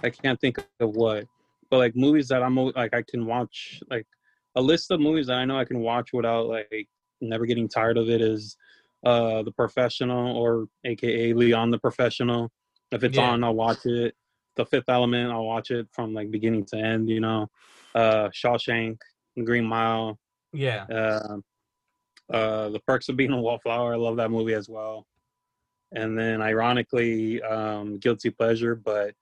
[0.04, 1.26] I can't think of what.
[1.68, 4.06] But like movies that I'm like I can watch, like
[4.54, 6.88] a list of movies that I know I can watch without like
[7.20, 8.56] never getting tired of it is
[9.04, 12.50] uh The Professional or AKA Leon the Professional.
[12.92, 13.30] If it's Yeah.
[13.30, 14.14] on, I'll watch it.
[14.56, 17.08] The Fifth Element, I'll watch it from like beginning to end.
[17.08, 17.48] You know,
[17.94, 18.98] uh Shawshank,
[19.44, 20.18] Green Mile.
[20.52, 20.84] Yeah.
[20.84, 21.38] Uh,
[22.32, 23.92] uh, the Perks of Being a Wallflower.
[23.92, 25.06] I love that movie as well.
[25.92, 29.14] And then, ironically, um, Guilty Pleasure, but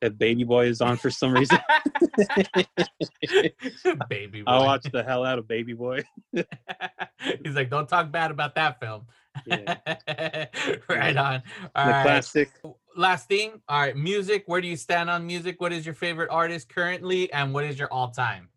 [0.00, 1.58] if Baby Boy is on for some reason,
[4.08, 4.50] Baby boy.
[4.50, 6.04] I'll watch the hell out of Baby Boy.
[6.32, 9.06] He's like, don't talk bad about that film.
[9.44, 10.46] Yeah.
[10.88, 11.42] right on.
[11.74, 12.02] All right.
[12.02, 12.50] classic.
[12.96, 13.60] Last thing.
[13.68, 13.96] All right.
[13.96, 14.44] Music.
[14.46, 15.60] Where do you stand on music?
[15.60, 18.48] What is your favorite artist currently, and what is your all-time?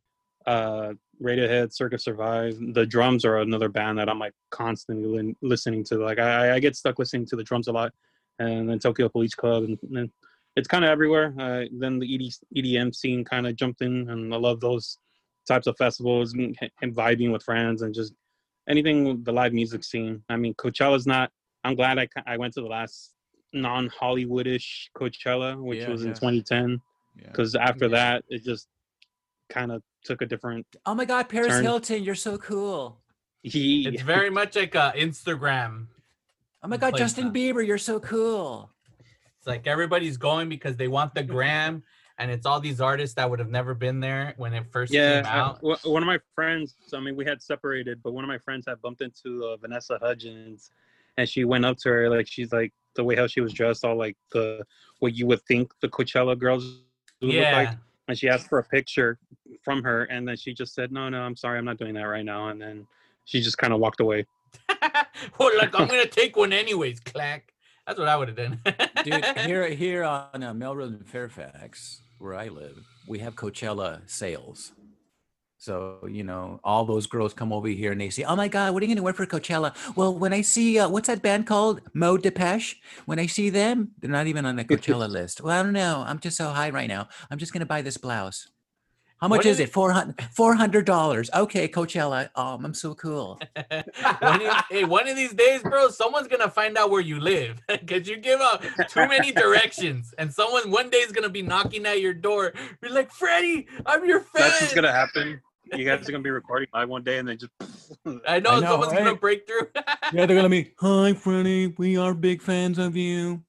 [0.46, 2.58] Uh, Radiohead, Circa Survive.
[2.74, 5.98] The drums are another band that I'm like constantly lin- listening to.
[5.98, 7.92] Like I, I get stuck listening to the drums a lot,
[8.40, 10.10] and then Tokyo Police Club, and, and
[10.56, 11.34] it's kind of everywhere.
[11.38, 14.98] Uh, then the ED, EDM scene kind of jumped in, and I love those
[15.48, 18.14] types of festivals and, and vibing with friends and just
[18.70, 20.24] anything with the live music scene.
[20.30, 21.32] I mean, Coachella's not.
[21.64, 23.14] I'm glad I I went to the last
[23.52, 26.14] non-Hollywoodish Coachella, which Yeah, was in yeah.
[26.14, 26.82] 2010,
[27.18, 27.28] Yeah.
[27.28, 27.92] because after Yeah.
[27.98, 28.68] that it just
[29.50, 30.66] kind of took a different.
[30.86, 31.64] Oh my God, Paris Turn.
[31.64, 33.02] Hilton, you're so cool.
[33.44, 35.88] It's very much like a Instagram.
[36.62, 37.32] Oh my God, Justin now.
[37.32, 38.70] Bieber, you're so cool.
[39.38, 41.84] It's like everybody's going because they want the gram,
[42.20, 45.22] and it's all these artists that would have never been there when it first yeah,
[45.22, 45.60] came out.
[45.62, 46.76] wh- one of my friends.
[46.94, 49.98] I mean, we had separated, but one of my friends had bumped into uh, Vanessa
[50.02, 50.70] Hudgens,
[51.18, 53.86] and she went up to her like she's like the way how she was dressed,
[53.86, 54.66] all like the
[55.00, 56.66] what you would think the Coachella girls
[57.22, 57.70] would look like.
[57.70, 57.76] Yeah.
[58.10, 59.18] And she asked for a picture
[59.64, 62.04] from her, and then she just said, "No, no, I'm sorry, I'm not doing that
[62.04, 62.86] right now." And then
[63.24, 64.26] she just kind of walked away.
[65.40, 67.00] well, like I'm gonna take one anyways.
[67.00, 67.54] Clack.
[67.88, 68.60] That's what I would have done.
[69.04, 74.74] Dude, here here on uh, Melrose and Fairfax, where I live, we have Coachella sales.
[75.58, 78.74] So you know, all those girls come over here and they say, "Oh my God,
[78.74, 81.22] what are you going to wear for Coachella?" Well, when I see uh, what's that
[81.22, 85.42] band called, Mo Depeche, when I see them, they're not even on the Coachella list.
[85.42, 86.04] Well, I don't know.
[86.08, 87.10] I'm just so high right now.
[87.30, 88.48] I'm just going to buy this blouse.
[89.22, 89.74] How much What is is- it?
[89.74, 90.22] Four hundred.
[90.32, 91.30] Four hundred dollars.
[91.36, 92.30] Okay, Coachella.
[92.36, 93.40] Um, I'm so cool.
[94.20, 97.60] one of, hey, one of these days, bro, someone's gonna find out where you live
[97.68, 101.86] because you give out too many directions, and someone one day is gonna be knocking
[101.86, 102.54] at your door.
[102.82, 104.30] You're like, Freddie, I'm your fan.
[104.44, 105.42] That's what's gonna happen.
[105.72, 107.52] You guys are gonna be recording live one day, and then just.
[108.28, 109.22] I know, I know, someone's gonna right?
[109.22, 109.68] break through.
[110.12, 110.74] Yeah, they're gonna be.
[110.80, 111.68] Hi, Freddie.
[111.78, 113.44] We are big fans of you.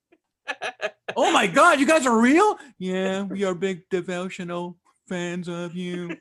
[1.16, 2.59] Oh my God, you guys are real?
[2.78, 4.76] Yeah, we are big devotional
[5.10, 6.16] fans of you.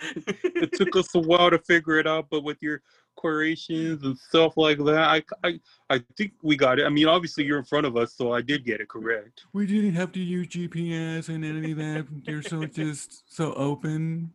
[0.00, 2.82] it took us a while to figure it out, but with your
[3.16, 6.84] quotations and stuff like that, I, I, I think we got it.
[6.84, 9.42] I mean, obviously you're in front of us, so I did get it correct.
[9.54, 12.06] We didn't have to use GPS and any of that.
[12.24, 14.32] You're so just so open.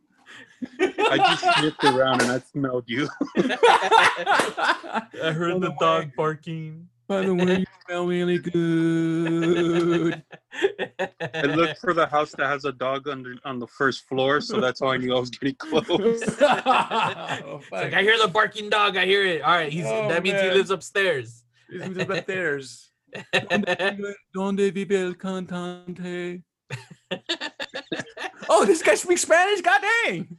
[0.82, 3.08] I just sniffed around and I smelled you.
[3.38, 6.88] I heard the the dog barking.
[7.08, 10.24] By the way, you smell really good.
[11.34, 14.60] I looked for the house that has a dog under on the first floor, so
[14.60, 15.86] that's how I knew I was getting close.
[15.88, 18.98] oh, It's like I hear the barking dog.
[18.98, 19.42] I hear it.
[19.42, 21.44] All right, he's Oh, that means he lives upstairs.
[21.70, 22.92] Who's upstairs?
[24.34, 26.44] Donde vive el cantante?
[28.50, 29.60] Oh, this guy speaks Spanish.
[29.62, 30.38] God dang!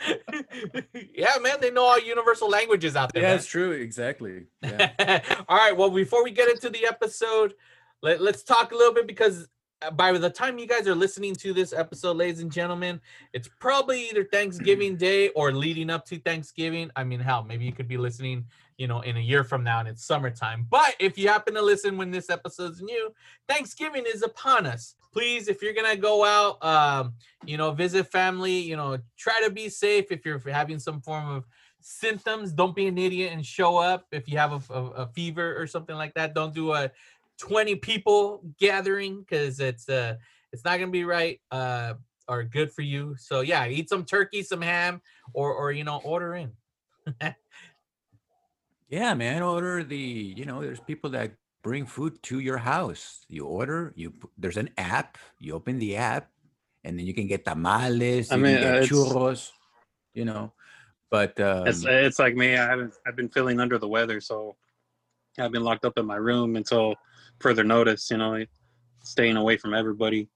[1.14, 3.22] yeah, man, they know all universal languages out there.
[3.22, 3.36] Yeah, man.
[3.36, 3.72] it's true.
[3.72, 4.46] Exactly.
[4.62, 5.22] Yeah.
[5.48, 5.76] All right.
[5.76, 7.54] Well, before we get into the episode,
[8.02, 9.48] let, let's talk a little bit because
[9.82, 13.00] uh, by the time you guys are listening to this episode, ladies and gentlemen,
[13.32, 16.90] it's probably either Thanksgiving Day or leading up to Thanksgiving.
[16.96, 18.46] I mean, hell, maybe you could be listening,
[18.80, 20.66] you know, in a year from now and it's summertime.
[20.70, 23.12] But if you happen to listen when this episode's new,
[23.46, 24.94] Thanksgiving is upon us.
[25.12, 27.12] Please, if you're gonna go out, um,
[27.44, 30.06] you know, visit family, you know, try to be safe.
[30.10, 31.44] If you're having some form of
[31.82, 34.06] symptoms, don't be an idiot and show up.
[34.12, 36.90] If you have a, a, a fever or something like that, don't do a
[37.38, 40.14] 20 people gathering because it's uh
[40.54, 41.94] it's not gonna be right uh
[42.28, 43.14] or good for you.
[43.18, 45.02] So yeah, eat some turkey, some ham,
[45.34, 46.52] or or you know, order in.
[48.90, 49.42] Yeah, man.
[49.42, 53.24] Order the, you know, there's people that bring food to your house.
[53.28, 56.28] You order, you there's an app, you open the app,
[56.82, 59.52] and then you can get tamales, I you mean, uh, churros,
[60.12, 60.52] you know.
[61.08, 62.56] But um, It's it's like me.
[62.56, 62.94] I haven't.
[63.06, 64.56] I've been feeling under the weather, so
[65.38, 66.96] I've been locked up in my room until
[67.38, 68.10] further notice.
[68.10, 68.44] You know,
[69.02, 70.28] staying away from everybody.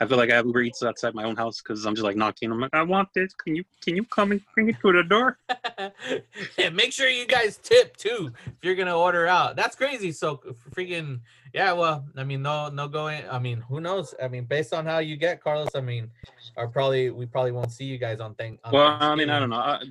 [0.00, 2.16] I feel like I have Uber Eats outside my own house because I'm just like
[2.16, 2.50] knocking.
[2.50, 3.34] I'm like, I want this.
[3.34, 5.38] Can you can you come and bring it to the door?
[6.58, 9.56] and make sure you guys tip too if you're gonna order out.
[9.56, 10.10] That's crazy.
[10.12, 11.20] So freaking
[11.52, 11.72] yeah.
[11.72, 13.24] Well, I mean, no, no going.
[13.30, 14.14] I mean, who knows?
[14.22, 16.10] I mean, based on how you get Carlos, I mean,
[16.56, 18.58] or probably we probably won't see you guys on thing.
[18.64, 19.56] on Well, I mean, I don't know.
[19.56, 19.82] I,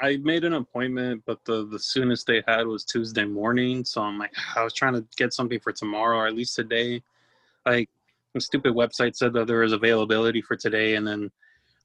[0.00, 3.84] I made an appointment, but the the soonest they had was Tuesday morning.
[3.84, 7.02] So I'm like, I was trying to get something for tomorrow or at least today.
[7.66, 7.90] Like
[8.34, 11.30] the stupid website said that there was availability for today, and then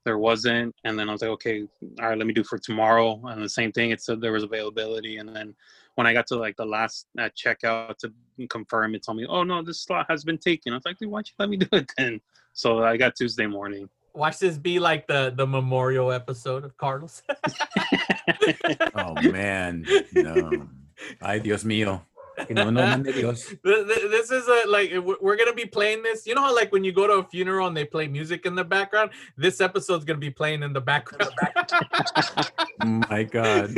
[0.08, 0.74] there wasn't.
[0.86, 1.68] And then I was like, okay,
[2.00, 3.22] all right, let me do for tomorrow.
[3.26, 5.18] And the same thing, it said there was availability.
[5.18, 5.54] And then
[5.96, 8.12] when I got to like the last at checkout to
[8.48, 10.72] confirm, it told me, oh no, this slot has been taken.
[10.72, 12.22] I was like, dude, why'd you let me do it then?
[12.54, 13.90] So I got Tuesday morning.
[14.14, 17.22] Watch this be like the the memorial episode of Carlos.
[18.96, 20.68] oh man, no.
[21.22, 22.02] Ay, Dios mío.
[22.46, 23.48] Que no, no mande Dios.
[23.64, 26.28] Th- th- this is a like we're we're gonna be playing this.
[26.28, 28.54] You know how like when you go to a funeral and they play music in
[28.54, 29.12] the background.
[29.38, 31.32] This episode's gonna be playing in the background.
[33.10, 33.74] My God.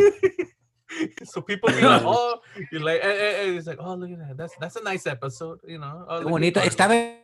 [1.24, 2.40] so people be like, oh,
[2.72, 4.38] you're like, eh, eh, eh, it's like, oh, look at that.
[4.38, 5.60] That's that's a nice episode.
[5.66, 6.60] You know, oh, Qué look at bonito.
[6.62, 7.18] Estaba en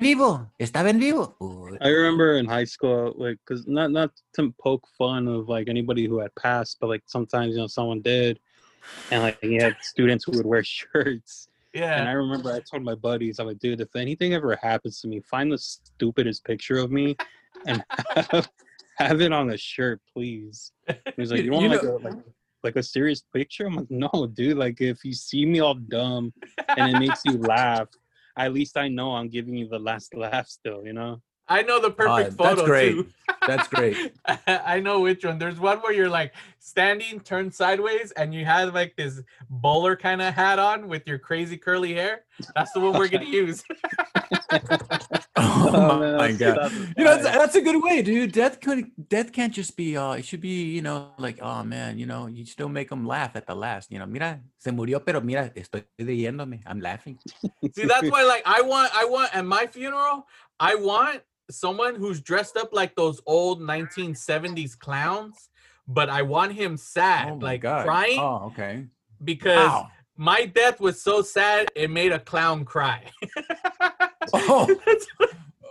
[0.00, 0.50] vivo.
[0.58, 1.36] Estaba en vivo.
[1.80, 6.06] I remember in high school, like, cause not not to poke fun of like anybody
[6.06, 8.38] who had passed, but like sometimes you know someone did,
[9.10, 11.48] and like you had students who would wear shirts.
[11.74, 11.98] Yeah.
[12.00, 15.08] And I remember I told my buddies, I'm like, dude, if anything ever happens to
[15.08, 17.16] me, find the stupidest picture of me
[17.66, 17.84] and
[18.30, 18.48] have,
[18.96, 20.72] have it on a shirt, please.
[20.88, 22.14] He was like, You- you want you like know- a like
[22.64, 23.66] like a serious picture?
[23.66, 24.56] I'm like, no, dude.
[24.56, 26.32] Like if you see me all dumb
[26.76, 27.88] and it makes you laugh,
[28.36, 31.20] at least I know I'm giving you the last laugh still, you know?
[31.48, 32.92] I know the perfect Uh, that's photo great.
[32.92, 33.06] too.
[33.46, 34.12] That's great.
[34.46, 35.38] I know which one.
[35.38, 40.20] There's one where you're like standing, turned sideways, and you have like this bowler kind
[40.20, 42.24] of hat on with your crazy curly hair.
[42.54, 43.64] That's the one we're gonna use.
[45.40, 46.72] Oh, Oh, man, my God.
[46.96, 48.32] You know, that's, that's a good way, dude.
[48.32, 51.98] Death could death can't just be uh it should be, you know, like, oh man,
[51.98, 53.90] you know, you still make them laugh at the last.
[53.92, 56.60] You know, mira, se murió, pero mira, estoy riéndome.
[56.66, 57.18] I'm laughing.
[57.74, 60.26] See, that's why like I want I want at my funeral,
[60.58, 65.48] I want someone who's dressed up like those old 1970s clowns,
[65.86, 67.84] but I want him sad, Oh like God.
[67.84, 68.86] crying, Oh, okay.
[69.24, 69.90] because Wow.
[70.16, 73.04] my death was so sad it made a clown cry.
[74.34, 74.68] Oh.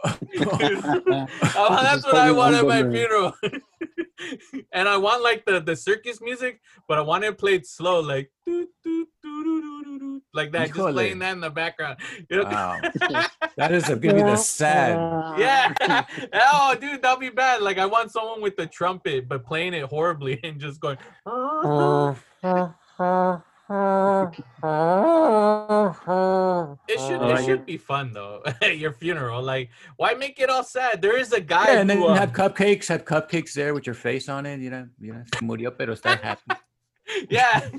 [0.04, 0.20] That's
[1.06, 3.34] what- Oh, that's what I want at my funeral.
[4.74, 8.32] and I want like the, the circus music, but I want it played slow, like
[8.46, 12.00] doo, doo, doo, doo, doo, doo, doo, like that, just playing that in the background.
[12.30, 12.44] You know?
[12.46, 12.80] Wow.
[13.58, 15.40] That is gonna be the sad.
[15.40, 16.04] Yeah.
[16.34, 17.62] oh, dude, that'll be bad.
[17.62, 20.98] Like I want someone with the trumpet, but playing it horribly and just going.
[23.70, 23.74] It
[27.00, 28.42] should Oh, it should be fun though.
[28.62, 31.02] at Your funeral, like why make it all sad?
[31.02, 31.74] There is a guy.
[31.74, 34.62] Yeah, and then who, um, have cupcakes, have cupcakes there with your face on it,
[34.62, 36.44] you know, you know, murió, pero está happy.
[37.30, 37.70] yeah.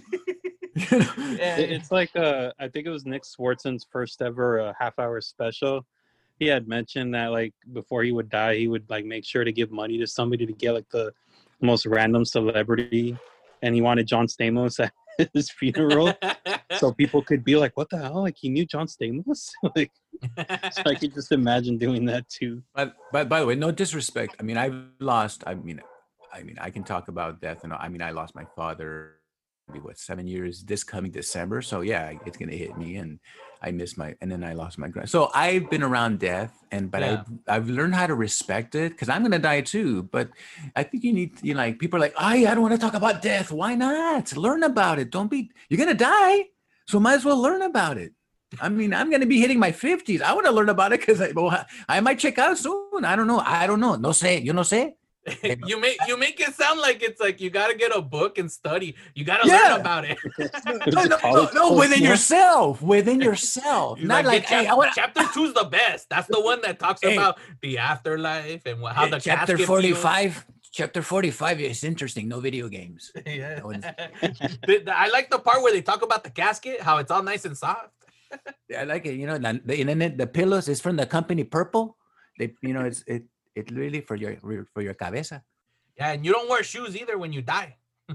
[0.75, 1.07] You know?
[1.39, 1.57] yeah.
[1.57, 5.87] It's like uh, I think it was Nick Swardson's first ever uh, half hour special.
[6.39, 9.53] He had mentioned that like before he would die, he would like make sure to
[9.53, 11.15] give money to somebody to get like the
[11.63, 13.17] most random celebrity,
[13.63, 14.93] and he wanted John Stamos at
[15.35, 16.13] his funeral.
[16.77, 18.23] so people could be like, "What the hell?
[18.23, 19.91] Like he knew John Stamos?" like,
[20.73, 22.63] so I could just imagine doing that too.
[22.75, 24.37] But but by the way, no disrespect.
[24.41, 25.45] I mean, I've lost.
[25.47, 25.81] I mean,
[26.33, 29.18] I mean, I can talk about death, and I mean, I lost my father.
[29.69, 31.61] Maybe what seven years this coming December.
[31.63, 33.19] So yeah, it's gonna hit me, and
[33.61, 35.11] I miss my, and then I lost my grand.
[35.11, 37.23] So I've been around death, and but Yeah.
[37.47, 40.05] I've I've learned how to respect it because I'm gonna die too.
[40.05, 40.31] But
[40.75, 42.81] I think you need, you know, like people are like, I I don't want to
[42.81, 43.53] talk about death.
[43.53, 44.35] Why not?
[44.37, 45.11] Learn about it.
[45.11, 45.51] Don't be.
[45.69, 46.47] You're gonna die,
[46.87, 48.13] so might as well learn about it.
[48.63, 50.23] I mean, I'm going to be hitting my 50s.
[50.23, 53.05] I want to learn about it because I, well, I might check out soon.
[53.05, 53.41] I don't know.
[53.41, 53.97] I don't know.
[53.97, 54.43] No sé.
[54.43, 54.95] You no sé.
[55.67, 58.51] You make you make it sound like it's like you gotta get a book and
[58.51, 58.95] study.
[59.15, 59.57] You gotta Yeah.
[59.73, 60.19] learn about it.
[60.39, 60.51] It
[60.95, 62.83] No, no, no, no, within yourself.
[62.83, 64.01] Within yourself.
[64.01, 66.09] Not like, "Get hey, chap- I want chapter two's the best.
[66.11, 67.17] That's the one that talks Hey.
[67.17, 70.47] about the afterlife and what, how the chapter 45.
[70.71, 72.29] Chapter 45 is interesting.
[72.29, 73.11] No video games.
[73.27, 73.55] yeah.
[73.57, 73.85] That one's-
[74.67, 77.23] The- the- I like the part where they talk about the casket, how it's all
[77.23, 77.91] nice and soft.
[78.77, 79.15] I like it.
[79.15, 81.97] You know, the, the the pillows is from the company Purple.
[82.39, 83.25] They, you know, it's it
[83.59, 84.39] it's really for your
[84.75, 85.43] for your cabeza.
[85.99, 87.75] Yeah, and you don't wear shoes either when you die.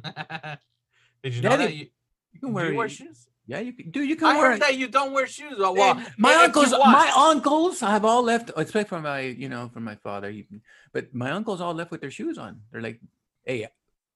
[1.24, 1.74] Did you know Yeah, that?
[1.76, 1.88] You,
[2.34, 3.28] You can wear, you wear shoes?
[3.46, 4.08] Yeah, you can, dude.
[4.08, 5.56] You can I wear heard that you don't wear shoes.
[5.60, 9.84] Well, well, my uncles, my uncles have all left, except for my, you know, from
[9.84, 10.32] my father.
[10.32, 10.48] he-
[10.96, 12.62] But my uncles all left with their shoes on.
[12.72, 13.00] They're like,
[13.44, 13.68] hey,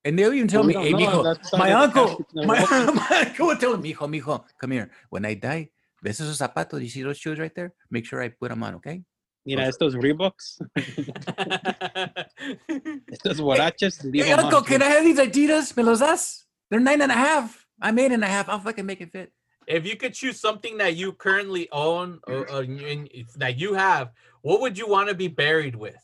[0.05, 2.57] and they'll even tell We me, don't hey, know, mijo, my uncle, my,
[3.11, 4.87] my uncle would tell him, mijo, mijo, come here.
[5.11, 5.69] When I die,
[6.01, 6.79] ves esos zapatos?
[6.81, 7.73] You see those shoes right there?
[7.91, 9.03] Make sure I put them on, okay?
[9.47, 10.59] Mira, estos Reeboks,
[13.07, 14.01] estos borrachos.
[14.01, 15.75] Hey, eh, digo, uncle, "Mom, can I have these Adidas?
[15.77, 16.45] Me los das?
[16.69, 17.65] They're nine and a half.
[17.81, 18.49] I'm eight and a half.
[18.49, 19.31] I'll fucking make it fit.
[19.67, 23.07] if you could choose something that you currently own or, or in-
[23.37, 25.95] that you have, what would you want to be buried with?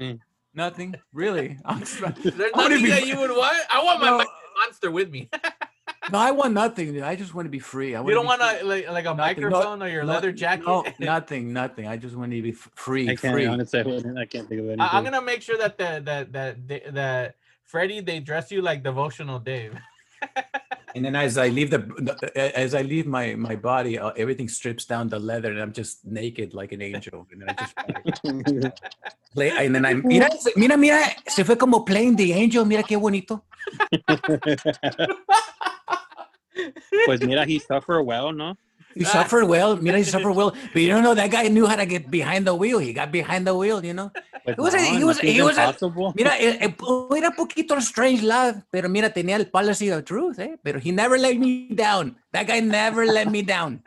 [0.00, 0.20] Mm.
[0.54, 1.58] Nothing, really.
[1.64, 3.58] I'm There's I wanna nothing be that you would want.
[3.70, 4.24] I want my No.
[4.62, 5.28] Monster with me.
[6.12, 6.92] no, I want nothing.
[6.92, 7.02] dude.
[7.02, 7.94] I just want to be free.
[7.94, 8.58] I you don't want free.
[8.60, 9.40] to like, like a Nothing.
[9.42, 10.66] No- microphone or your No- leather jacket.
[10.66, 11.86] No, nothing, nothing.
[11.86, 13.46] I just want to be free, I can't free.
[13.46, 13.80] honestly.
[13.80, 14.80] I can't think of anything.
[14.80, 18.62] I, am gonna make sure that the that that that, that Freddie they dress you
[18.62, 19.74] like devotional Dave.
[20.96, 24.48] And then as I leave the, the- as I leave my my body, uh, everything
[24.48, 27.26] strips down the leather, and I'm just naked like an angel.
[27.32, 27.74] And then I just
[29.34, 29.50] play.
[29.50, 32.64] And then I'm mira, mira, mira, se fue como playing the angel.
[32.64, 33.42] Mira qué bonito.
[37.06, 38.56] Pues mira, he suffered well, no?
[38.94, 39.76] He suffered well.
[39.76, 40.52] Mira, he suffered well.
[40.72, 42.78] But you don't know that guy knew how to get behind the wheel.
[42.78, 43.84] He got behind the wheel.
[43.84, 44.12] You know.
[44.44, 46.12] Pues It was a- he was- he was a- impossible.
[46.14, 46.74] Mira, eh, eh,
[47.16, 50.56] era poquito strange love, pero mira, tenía el policy of truth, eh?
[50.62, 52.16] Pero he never let me down.
[52.32, 53.82] That guy never let me down.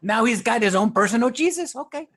[0.00, 1.76] Now he's got his own personal Jesus.
[1.76, 2.08] Okay.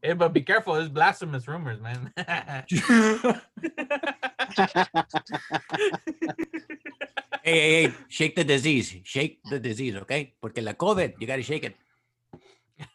[0.00, 2.12] Hey, but be careful, it's blasphemous rumors, man.
[7.42, 8.94] Hey, hey, hey, shake the disease.
[9.04, 10.34] Shake the disease, okay?
[10.40, 11.74] Porque la COVID, you got to shake it.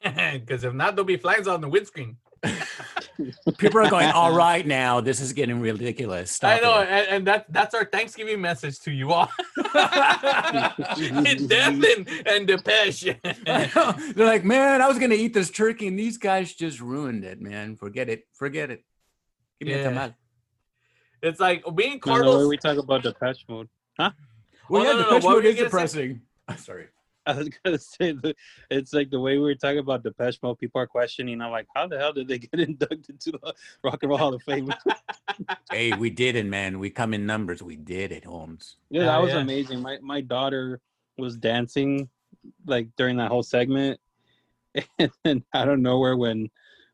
[0.04, 2.18] Because if not, there'll be flags on the windscreen.
[3.58, 6.32] People are going, all right now, this is getting ridiculous.
[6.32, 9.30] Stop I know, it." and, and that that's our Thanksgiving message to you all.
[9.74, 10.78] Death
[11.58, 13.16] and, and Depeche.
[13.24, 17.24] They're like, man, I was going to eat this turkey, and these guys just ruined
[17.24, 17.76] it, man.
[17.76, 18.28] Forget it.
[18.34, 18.84] Forget it.
[19.60, 19.90] Give me Yeah.
[19.90, 20.16] a tamal.
[21.24, 22.26] it's like being Carlos.
[22.26, 23.70] No, the way we talk about Depeche Mode.
[24.70, 25.64] Well, Oh, yeah, no, no, the no, Depeche what were Mode is gonna say?
[25.66, 26.22] depressing.
[26.58, 26.86] Sorry.
[27.26, 28.36] I was gonna say the,
[28.72, 30.58] it's like the way we were talking about Depeche Mode.
[30.60, 31.42] People are questioning.
[31.42, 33.54] I'm like, how the hell did they get inducted to the
[33.84, 34.74] Rock and Roll Hall of Fame?
[35.72, 36.80] hey, we did it, man.
[36.80, 37.62] We come in numbers.
[37.62, 38.78] We did it, Holmes.
[38.90, 39.40] Yeah, Oh, that was yeah.
[39.40, 39.82] amazing.
[39.82, 40.80] My my daughter
[41.18, 42.10] was dancing
[42.66, 44.00] like during that whole segment,
[45.00, 46.50] and then out of nowhere, when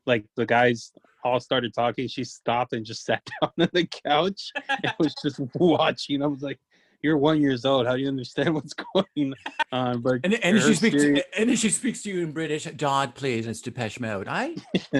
[0.06, 4.52] like the guys all started talking, she stopped and just sat down on the couch
[4.68, 6.22] and was just watching.
[6.22, 6.58] I was like,
[7.04, 7.86] "You're one years old.
[7.86, 9.34] How do you understand what's going
[9.70, 12.64] on?" But And, and she speaks to, and she speaks to you in British.
[12.64, 13.46] Dodd, please.
[13.46, 14.26] It's Depeche Mode.
[14.26, 14.56] I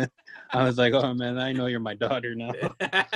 [0.52, 3.08] I was like, "Oh man, I know you're my daughter now." that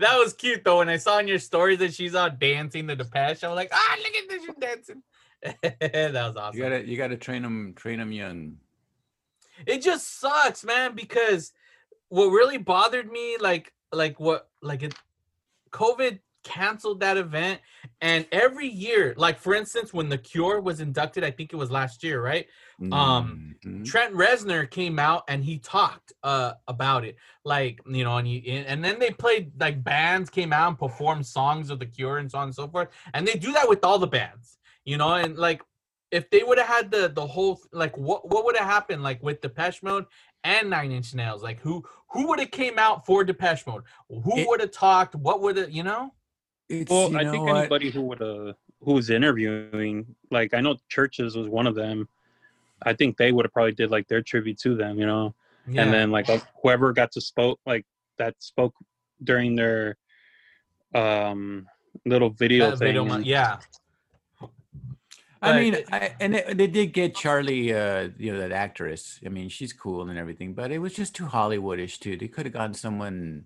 [0.00, 0.78] was cute though.
[0.78, 3.70] When I saw in your stories that she's out dancing the Depeche, I was like,
[3.72, 5.02] ah, look at this, you're dancing.
[5.80, 6.58] that was awesome.
[6.58, 8.58] you gotta you gotta train them train them young.
[9.66, 11.52] it just sucks man because
[12.08, 14.94] what really bothered me like like what like it
[15.70, 17.60] covid canceled that event.
[18.00, 21.70] And every year like for instance when the cure was inducted i think it was
[21.70, 22.46] last year right?
[22.92, 23.84] Um, Mhm.
[23.84, 28.64] Trent Reznor came out and he talked uh about it, like you know, and he
[28.66, 32.30] and then they played like bands came out and performed songs of the Cure and
[32.30, 35.14] so on and so forth, and they do that with all the bands, you know,
[35.14, 35.62] and like
[36.10, 39.22] if they would have had the the whole like what what would have happened like
[39.22, 40.06] with Depeche Mode
[40.44, 44.48] and Nine Inch Nails, like who who would have came out for Depeche Mode, who
[44.48, 46.12] would have talked, what would have you know?
[46.68, 47.56] It's, Well, I think what?
[47.56, 50.14] anybody who would have who's interviewing.
[50.30, 52.08] Like I know churches was one of them.
[52.82, 55.34] I think they would have probably did like their tribute to them, you know.
[55.66, 55.82] Yeah.
[55.82, 57.86] And then like uh, whoever got to spoke like
[58.18, 58.74] that spoke
[59.22, 59.96] during their
[60.94, 61.66] um
[62.04, 63.08] little video That thing.
[63.08, 63.58] mon- yeah.
[65.42, 69.20] I mean, I, and they, they did get Charlie, uh, you know, that actress.
[69.26, 72.16] I mean, she's cool and everything, but it was just too Hollywoodish too.
[72.16, 73.44] They could have gotten someone.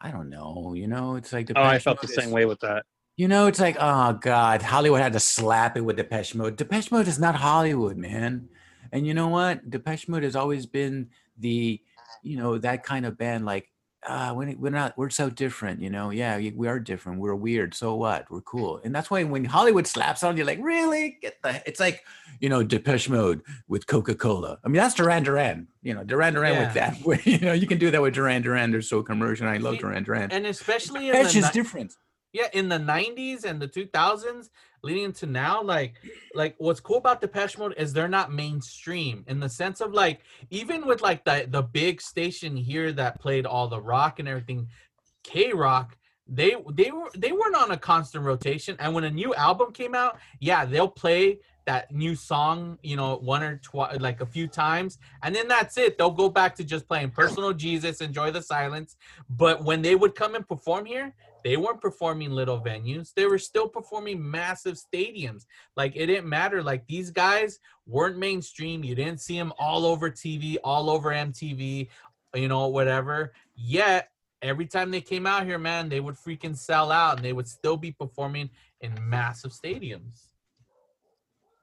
[0.00, 0.74] I don't know.
[0.74, 1.58] You know, it's like the.
[1.58, 2.84] Oh, I felt the same way with that.
[3.16, 6.56] You know, it's like, oh God, Hollywood had to slap it with Depeche Mode.
[6.56, 8.48] Depeche Mode is not Hollywood, man.
[8.92, 9.68] And you know what?
[9.68, 11.80] Depeche Mode has always been the,
[12.22, 13.44] you know, that kind of band.
[13.44, 13.70] Like,
[14.06, 16.10] uh, we're, we're not, we're so different, you know.
[16.10, 17.20] Yeah, we we are different.
[17.20, 17.74] We're weird.
[17.74, 18.30] So what?
[18.30, 18.80] We're cool.
[18.82, 21.18] And that's why when Hollywood slaps on you're like, really?
[21.20, 21.62] Get the.
[21.66, 22.02] It's like,
[22.40, 24.58] you know, Depeche Mode with Coca Cola.
[24.64, 25.68] I mean, that's Duran Duran.
[25.82, 26.96] You know, Duran Duran with that.
[27.26, 28.70] You know, you can do that with Duran Duran.
[28.70, 29.46] They're so commercial.
[29.46, 30.30] I love Duran Duran.
[30.32, 31.94] And especially in Depeche the is different.
[32.32, 34.48] Yeah in the 90s and the 2000s
[34.82, 35.94] leading into now like
[36.34, 40.20] like what's cool about Depeche Mode is they're not mainstream in the sense of like
[40.50, 44.68] even with like the the big station here that played all the rock and everything
[45.22, 49.34] K Rock they they were they weren't on a constant rotation and when a new
[49.34, 54.20] album came out yeah they'll play that new song you know one or twice like
[54.20, 55.98] a few times and then that's it.
[55.98, 58.96] They'll go back to just playing personal jesus enjoy the silence
[59.28, 61.14] but when they would come and perform here
[61.44, 63.12] they weren't performing little venues.
[63.14, 65.46] They were still performing massive stadiums.
[65.76, 66.62] Like it didn't matter.
[66.62, 68.84] Like these guys weren't mainstream.
[68.84, 71.88] You didn't see them all over tv all over mtv
[72.34, 73.32] you know whatever.
[73.56, 74.10] Yet
[74.42, 77.48] every time they came out here man they would freaking sell out and they would
[77.48, 78.48] still be performing
[78.80, 80.29] in massive stadiums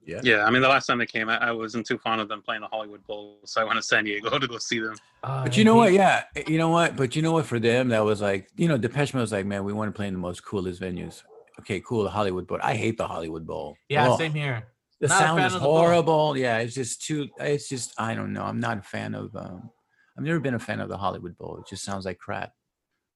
[0.08, 0.22] Yeah.
[0.24, 2.42] Yeah, I mean the last time they came, I, I wasn't too fond of them
[2.42, 4.96] playing the Hollywood Bowl, so I went to San Diego to go see them.
[5.22, 5.92] Uh, But you know what?
[5.94, 6.96] Yeah, eh, you know what?
[6.96, 7.46] But you know what?
[7.46, 9.96] For them, that was like, you know, Depeche Mode was like, man, we want to
[9.96, 11.24] play in the most coolest venues.
[11.60, 12.60] Okay, cool, the Hollywood Bowl.
[12.64, 13.76] I hate the Hollywood Bowl.
[13.90, 14.68] yeah Oh, same here
[15.02, 15.78] The Not a sound fan is of the Bowl.
[15.78, 16.38] horrible.
[16.38, 17.28] Yeah, it's just too.
[17.40, 18.44] It's just I don't know.
[18.44, 19.36] I'm not a fan of.
[19.36, 19.70] um
[20.18, 21.58] I've never been a fan of the Hollywood Bowl.
[21.58, 22.54] It just sounds like crap.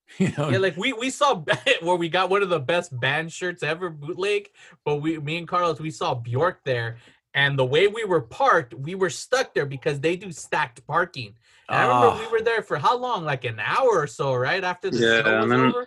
[0.18, 0.50] You know.
[0.50, 1.42] Yeah, like we we saw
[1.80, 4.50] where we got one of the best band shirts ever bootleg,
[4.84, 6.98] but we me and Carlos we saw Bjork there,
[7.34, 11.34] and the way we were parked, we were stuck there because they do stacked parking.
[11.68, 12.30] And I remember we Ah.
[12.30, 13.24] were there for how long?
[13.24, 15.86] Like an hour or so, right after the Yeah, show was and then- over.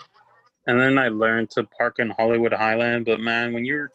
[0.67, 3.05] And then I learned to park in Hollywood Highland.
[3.05, 3.91] But man, when you're,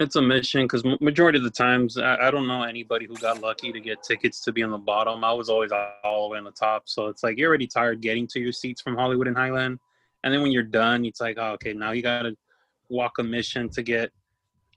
[0.00, 3.40] it's a mission because majority of the times I, I don't know anybody who got
[3.40, 5.22] lucky to get tickets to be on the bottom.
[5.24, 5.70] I was always
[6.04, 6.82] all the way on the top.
[6.86, 9.78] So it's like you're already tired getting to your seats from Hollywood and Highland,
[10.24, 12.36] and then when you're done, it's like, oh, okay, now you got to
[12.88, 14.10] walk a mission to get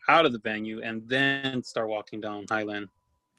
[0.09, 2.87] out of the venue and then start walking down Highland.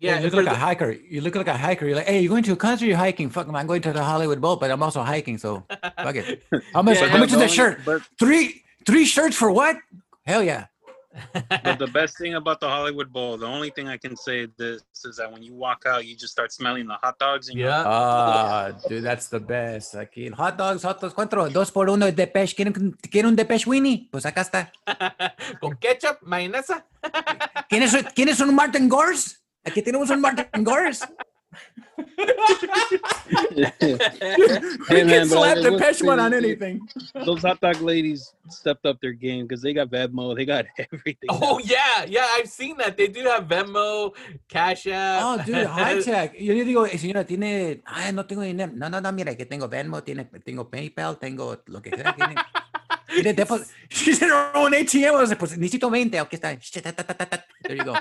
[0.01, 0.93] Yeah, you look for like a the- hiker.
[0.93, 1.87] You look like a hiker.
[1.87, 2.87] You're like, hey, you're going to a concert?
[2.87, 3.31] You're hiking?
[3.31, 5.39] Fuck, 'em, I'm going to the Hollywood Bowl, but I'm also hiking.
[5.39, 6.45] So fuck it.
[6.73, 7.01] How much?
[7.01, 7.81] Yeah, how much is the that shirt?
[7.85, 9.77] But Three three shirts for what?
[10.25, 10.67] Hell yeah.
[11.33, 14.83] But the best thing about the Hollywood Bowl, the only thing I can say this
[15.05, 17.49] is that when you walk out, you just start smelling the hot dogs.
[17.49, 19.95] And yeah, Ah, dude, that's the best.
[19.95, 21.49] Aquí, hot dogs, hot dogs, ¿cuánto?
[21.53, 22.55] Dos por uno de Depeche.
[22.55, 24.09] ¿Quieren, ¿Quieren un Depeche Winnie?
[24.11, 24.73] Pues acá está.
[25.61, 26.87] con ketchup, mayonesa.
[27.69, 29.43] ¿Quieres, ¿Quieres un Martin Gores?
[29.65, 31.01] Aquí tenemos un Martin Gores.
[31.99, 32.05] We
[34.89, 36.47] Hey, can man, but slap it was Depeche Mode on crazy.
[36.47, 36.89] anything.
[37.25, 41.29] Those hot dog ladies stepped up their game because they got Venmo, they got everything.
[41.31, 42.97] Oh yeah, yeah, I've seen that.
[42.97, 44.15] They do have Venmo,
[44.49, 45.23] Cash App.
[45.25, 46.35] Oh, dude, high tech.
[46.39, 47.83] Yo le digo, "Eh, señora, tiene.
[47.87, 48.73] Ay, no tengo dinero.
[48.75, 52.15] No, no, no, mira, que tengo Venmo, tiene, tengo PayPal, tengo lo que sea.
[52.15, 52.35] Tiene,
[53.09, 55.09] tiene depo- She's in her own ATM.
[55.09, 56.19] I was like, pues necesito 20.
[56.19, 56.57] Aquí está.
[57.63, 57.97] There you go.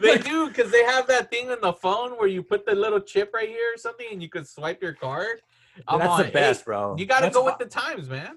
[0.00, 3.00] they do because they have that thing on the phone where you put the little
[3.00, 5.40] chip right here or something and you can swipe your card.
[5.88, 6.96] I'm That's on, the hey, best, bro.
[6.96, 8.36] You got to go with the times, man.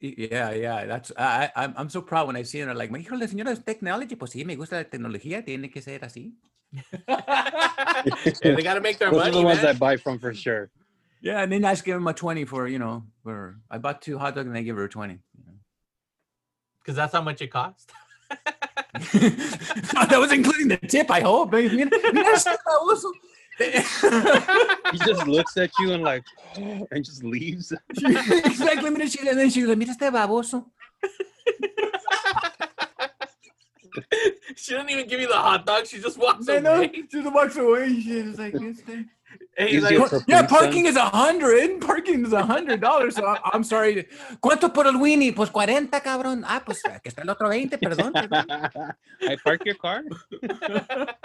[0.00, 3.28] Yeah, yeah, that's I, I I'm I'm so proud when I see her like, híjole,
[3.28, 6.32] señora, es technology, pues sí, me gusta la tecnología, tiene que ser así.
[8.42, 10.70] Hey, they got to make their Those are the ones I buy from for sure.
[11.26, 14.00] Yeah, and then I just give him a 20 for, you know, for I bought
[14.00, 15.18] two hot dogs and I give her a 20.
[16.78, 17.90] Because that's how much it cost.
[18.30, 21.50] that was including the tip, I hope.
[21.50, 23.10] Mira, mira este baboso.
[23.58, 26.22] He just looks at you and like,
[26.54, 27.72] and just leaves.
[27.96, 28.90] exactly.
[28.90, 30.64] Mira, she, and then she goes, mira este baboso.
[34.54, 35.88] she didn't even give you the hot dog.
[35.88, 36.76] She just walks I know.
[36.76, 36.92] away.
[36.94, 38.00] She just walks away.
[38.00, 38.54] She's like,
[39.36, 39.48] este.
[39.56, 41.80] Hey, he's He's like, yeah, parking is a hundred.
[41.86, 43.16] Parking is a hundred dollars.
[43.16, 44.06] So I, I'm sorry.
[44.40, 45.32] ¿Cuánto por el Winnie?
[45.32, 46.44] Pues 40, cabrón.
[46.46, 48.12] Ah, pues que está el otro 20, perdón.
[48.12, 48.46] perdón.
[49.22, 50.02] I park your car.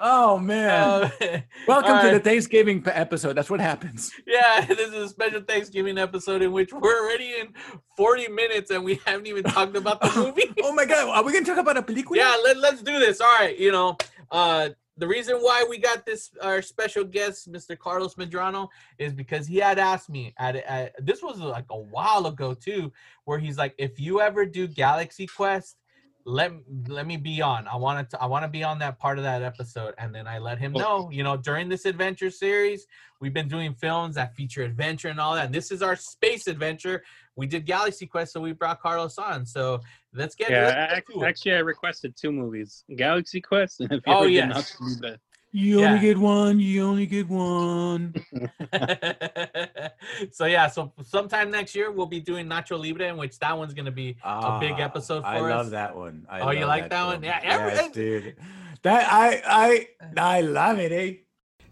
[0.00, 0.70] oh man!
[0.70, 1.10] Uh,
[1.66, 2.20] Welcome all to the.
[2.20, 3.34] Thanksgiving episode.
[3.34, 4.10] That's what happens.
[4.26, 7.48] Yeah, this is a special Thanksgiving episode in which we're already in
[7.96, 10.52] 40 minutes and we haven't even talked about the movie.
[10.62, 11.08] oh my god!
[11.08, 12.16] Are we gonna talk about a película?
[12.16, 13.20] yeah, let, let's do this.
[13.20, 13.96] All right, you know,
[14.30, 17.78] uh, the reason why we got this our special guest, Mr.
[17.78, 18.68] Carlos Medrano,
[18.98, 22.92] is because he had asked me at, at this was like a while ago too,
[23.24, 25.76] where he's like, if you ever do Galaxy Quest,
[26.24, 26.52] let
[26.88, 27.66] let me be on.
[27.66, 30.26] I wanted to I want to be on that part of that episode, and then
[30.26, 31.10] I let him know.
[31.10, 32.86] You know, during this adventure series,
[33.20, 35.46] we've been doing films that feature adventure and all that.
[35.46, 37.02] And this is our space adventure.
[37.36, 39.46] We did Galaxy Quest, so we brought Carlos on.
[39.46, 39.80] So
[40.12, 41.28] let's get Yeah, let's get to it.
[41.28, 44.76] actually, I requested two movies: Galaxy Quest and if you Oh, ever yes.
[45.00, 45.18] not.
[45.54, 45.88] You Yeah.
[45.88, 46.60] only get one.
[46.60, 48.14] You only get one.
[50.32, 53.74] so yeah, so sometime next year we'll be doing Nacho Libre, in which that one's
[53.74, 55.42] gonna be a big Ah, episode for I us.
[55.42, 56.26] I love that one.
[56.28, 57.22] I Oh, you like that one?
[57.22, 58.36] Yeah, every- yes, dude.
[58.82, 60.92] That I I I love it.
[60.92, 61.14] Eh?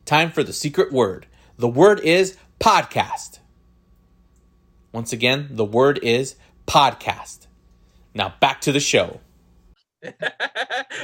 [0.05, 1.27] Time for the secret word.
[1.59, 3.40] The word is podcast.
[4.93, 6.37] Once again, the word is
[6.67, 7.47] podcast.
[8.15, 9.21] Now back to the show.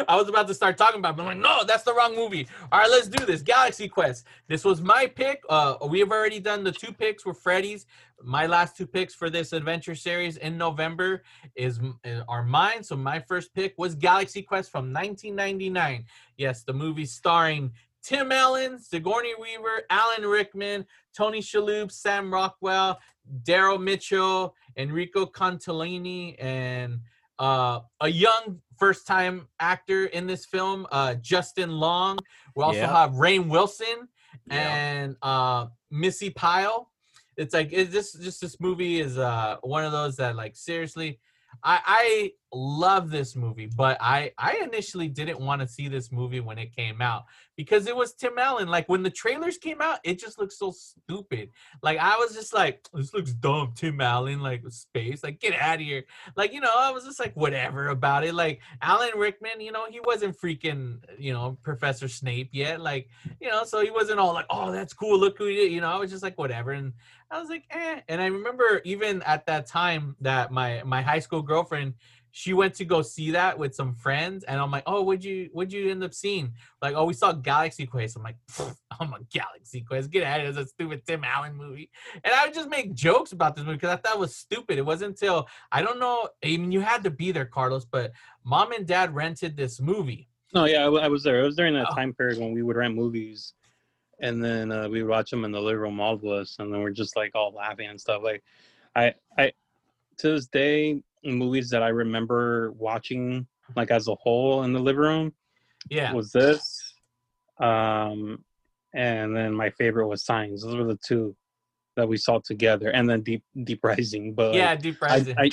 [0.08, 2.16] I was about to start talking about, it, but I'm like, no, that's the wrong
[2.16, 2.48] movie.
[2.72, 3.42] All right, let's do this.
[3.42, 4.24] Galaxy Quest.
[4.48, 5.42] This was my pick.
[5.48, 7.86] Uh, we have already done the two picks with Freddy's.
[8.22, 11.22] My last two picks for this adventure series in November
[11.54, 11.78] is
[12.26, 12.82] are mine.
[12.82, 16.06] So my first pick was Galaxy Quest from 1999.
[16.38, 17.72] Yes, the movie starring
[18.06, 20.86] Tim Allen, Sigourney Weaver, Alan Rickman,
[21.16, 23.00] Tony Shalhoub, Sam Rockwell,
[23.42, 27.00] Daryl Mitchell, Enrico Colantoni, and
[27.40, 32.16] uh, a young first time actor in this film, uh, Justin Long.
[32.54, 32.90] We also Yep.
[32.90, 34.08] have Rainn Wilson
[34.46, 34.74] Yeah.
[34.76, 36.92] and uh, Missi Pyle.
[37.36, 41.20] It's like it's just just this movie is uh one of those that like seriously
[41.62, 46.40] I I love this movie, but I I initially didn't want to see this movie
[46.40, 47.24] when it came out
[47.56, 48.68] because it was Tim Allen.
[48.68, 51.50] Like when the trailers came out, it just looked so stupid.
[51.82, 55.76] Like I was just like, this looks dumb, Tim Allen, like space, like get out
[55.76, 56.04] of here.
[56.36, 58.34] Like you know, I was just like whatever about it.
[58.34, 62.80] Like Alan Rickman, you know, he wasn't freaking you know Professor Snape yet.
[62.80, 63.08] Like
[63.40, 65.72] you know, so he wasn't all like, oh, that's cool, look who did.
[65.72, 66.92] You know, I was just like whatever, and
[67.30, 68.00] I was like, eh.
[68.08, 71.94] And I remember even at that time that my my high school girlfriend,
[72.38, 75.48] she went to go see that with some friends, and I'm like, oh, what'd you
[75.54, 76.52] what'd you end up seeing?
[76.82, 78.14] Like, oh, we saw Galaxy Quest.
[78.14, 78.36] I'm like,
[79.00, 80.10] I'm a Galaxy Quest.
[80.10, 80.50] Get out of here!
[80.50, 81.88] It's a stupid Tim Allen movie.
[82.22, 84.76] And I would just make jokes about this movie because I thought it was stupid.
[84.76, 86.28] It wasn't until I don't know.
[86.44, 88.12] I mean, you had to be there, Carlos, but
[88.44, 90.28] mom and dad rented this movie.
[90.52, 91.40] No, yeah, I, I was there.
[91.40, 91.94] It was during that Oh.
[91.94, 93.54] time period when we would rent movies,
[94.20, 96.70] and then uh, we would watch them in the living room, all of us, and
[96.70, 98.20] then we're just like all laughing and stuff.
[98.22, 98.44] Like,
[98.94, 99.52] I, I,
[100.18, 105.00] to this day, movies that I remember watching like as a whole in the living
[105.00, 105.32] room
[105.90, 106.94] Yeah, was this,
[107.58, 108.44] um,
[108.94, 110.62] and then my favorite was Signs.
[110.62, 111.36] Those were the two
[111.96, 114.34] that we saw together, and then Deep Deep Rising.
[114.34, 115.34] But yeah, Deep Rising.
[115.38, 115.50] I,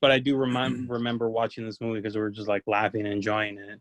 [0.00, 3.12] but I do remember remember watching this movie because we were just like laughing and
[3.12, 3.80] enjoying it.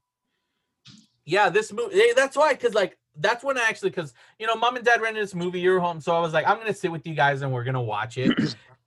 [1.25, 1.99] yeah, this movie.
[1.99, 5.01] eh, That's why, because like that's when I actually, because you know, mom and dad
[5.01, 5.59] rented this movie.
[5.59, 7.81] You're home, so I was like, I'm gonna sit with you guys and we're gonna
[7.81, 8.37] watch it.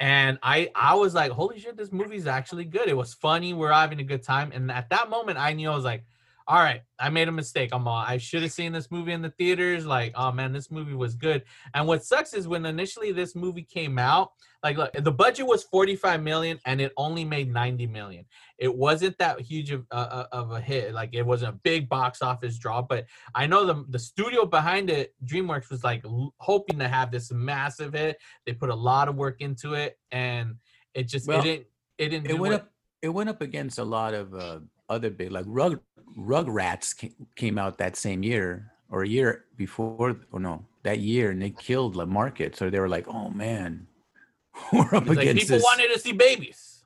[0.00, 2.88] And I, I was like, holy shit, this movie's actually good.
[2.88, 3.52] It was funny.
[3.52, 4.52] We're having a good time.
[4.54, 6.04] And at that moment, I knew I was like,
[6.48, 7.68] all right, I made a mistake.
[7.74, 9.84] I'm all, I should have seen this movie in the theaters.
[9.84, 11.42] Like, oh man, this movie was good.
[11.74, 14.32] And what sucks is when initially this movie came out,
[14.62, 18.24] like look, the budget was 45 million and it only made 90 million.
[18.56, 20.94] It wasn't that huge of, uh, uh, of a hit.
[20.94, 24.88] Like it wasn't a big box office draw, but I know the the studio behind
[24.88, 28.16] it, DreamWorks, was like l- hoping to have this massive hit.
[28.46, 30.54] They put a lot of work into it, and
[30.94, 31.66] it just Well, it didn't
[31.98, 32.70] it didn't It went what- up.
[33.00, 35.80] It went up against a lot of uh, other big like Rug
[36.16, 40.16] Rugrats ca- came out that same year or a year before.
[40.32, 42.56] Or no, that year, and they killed the market.
[42.56, 43.86] So they were like, "Oh man,
[44.72, 46.84] we're up It's like people this." wanted to see babies.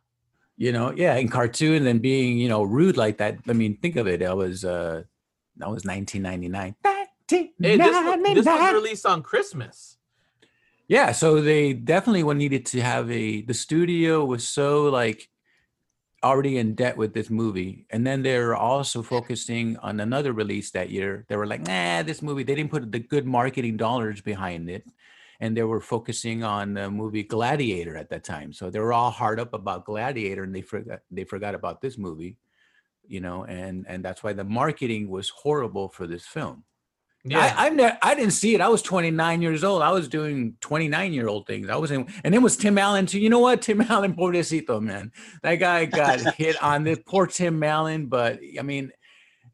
[0.59, 3.97] you know yeah in cartoon and being you know rude like that i mean think
[3.97, 5.03] of it that was uh
[5.57, 7.97] that was 1999 Hey, this,
[8.37, 9.97] this was released on Christmas.
[10.89, 15.32] yeah so they definitely needed to have a the studio was so like
[16.25, 20.91] already in debt with this movie and then they're also focusing on another release that
[20.91, 21.25] year.
[21.29, 24.85] They were like nah this movie they didn't put the good marketing dollars behind it
[25.41, 28.53] and they were focusing on the movie gladiator at that time.
[28.53, 31.99] So they were all hard up about gladiator and they forgot they forgot about this
[31.99, 32.39] movie
[33.07, 36.64] you know and and that's why the marketing was horrible for this film
[37.25, 38.61] Yeah, I, I, ne- I didn't see it.
[38.61, 39.83] I was 29 years old.
[39.83, 41.68] I was doing 29 year old things.
[41.68, 43.20] I was in, and it was Tim Allen too.
[43.20, 43.62] You know what?
[43.62, 45.12] Tim Allen, pobrecito, man.
[45.43, 48.07] That guy got hit on this poor Tim Allen.
[48.07, 48.91] But I mean,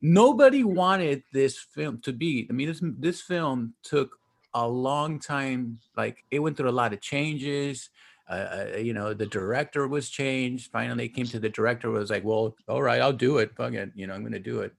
[0.00, 2.46] nobody wanted this film to be.
[2.48, 4.16] I mean, this this film took
[4.54, 5.78] a long time.
[5.94, 7.90] Like it went through a lot of changes.
[8.30, 10.70] Uh, uh, you know, the director was changed.
[10.70, 13.54] Finally, came to the director was like, "Well, all right, I'll do it.
[13.56, 14.72] Fuck it, you know, I'm going to do it."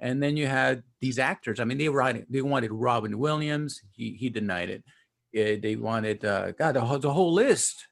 [0.00, 1.60] And then you had these actors.
[1.60, 3.80] I mean, they were they wanted Robin Williams.
[3.92, 4.84] He he denied it.
[5.34, 7.86] Uh, they wanted uh, God the whole, the whole list.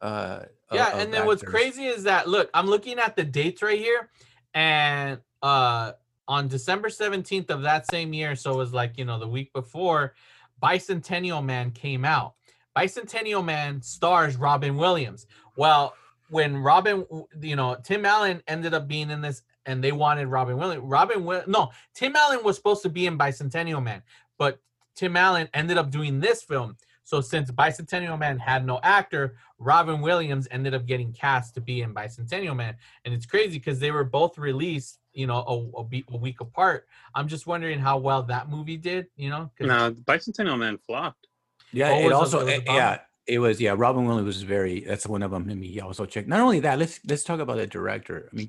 [0.00, 3.62] Uh, yeah of and then what's crazy is that look i'm looking at the dates
[3.62, 4.08] right here
[4.54, 5.92] and uh
[6.26, 9.52] on december 17th of that same year so it was like you know the week
[9.52, 10.14] before
[10.62, 12.34] bicentennial man came out
[12.76, 15.26] bicentennial man stars robin williams
[15.56, 15.94] well
[16.30, 17.04] when robin
[17.40, 21.24] you know tim allen ended up being in this and they wanted robin williams robin
[21.24, 24.02] Will- no tim allen was supposed to be in bicentennial man
[24.38, 24.60] but
[24.94, 30.00] tim allen ended up doing this film so since Bicentennial Man had no actor, Robin
[30.00, 33.90] Williams ended up getting cast to be in Bicentennial Man, and it's crazy because they
[33.90, 35.44] were both released, you know,
[35.76, 36.86] a, a, be- a week apart.
[37.14, 39.50] I'm just wondering how well that movie did, you know?
[39.60, 41.26] No, Bicentennial Man flopped.
[41.74, 43.74] Yeah, Oh, it was it- also it a yeah, it was yeah.
[43.76, 45.46] Robin Williams was very that's one of them.
[45.50, 46.26] I mean, he also checked.
[46.26, 48.30] Not only that, let's let's talk about the director.
[48.32, 48.48] I mean,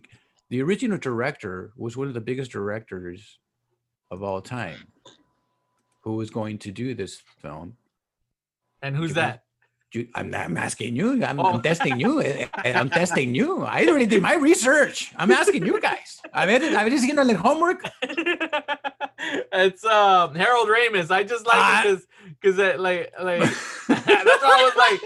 [0.50, 3.40] the original director was one of the biggest directors
[4.12, 4.88] of all time,
[6.04, 7.78] who was going to do this film.
[8.82, 9.42] and who's that?
[10.14, 11.24] I'm not I'm asking you.
[11.24, 11.54] I'm, Oh.
[11.54, 12.22] I'm testing you.
[12.22, 13.64] eh, eh, I'm testing you.
[13.64, 15.14] I already did my research.
[15.16, 16.20] I'm asking you guys.
[16.34, 17.82] I mean, I'm just gonna like homework.
[19.54, 21.12] it's um Harold Ramis.
[21.12, 21.82] I just like Ah.
[21.88, 22.02] it
[22.42, 23.40] because because like like
[23.88, 25.00] that's why I was like,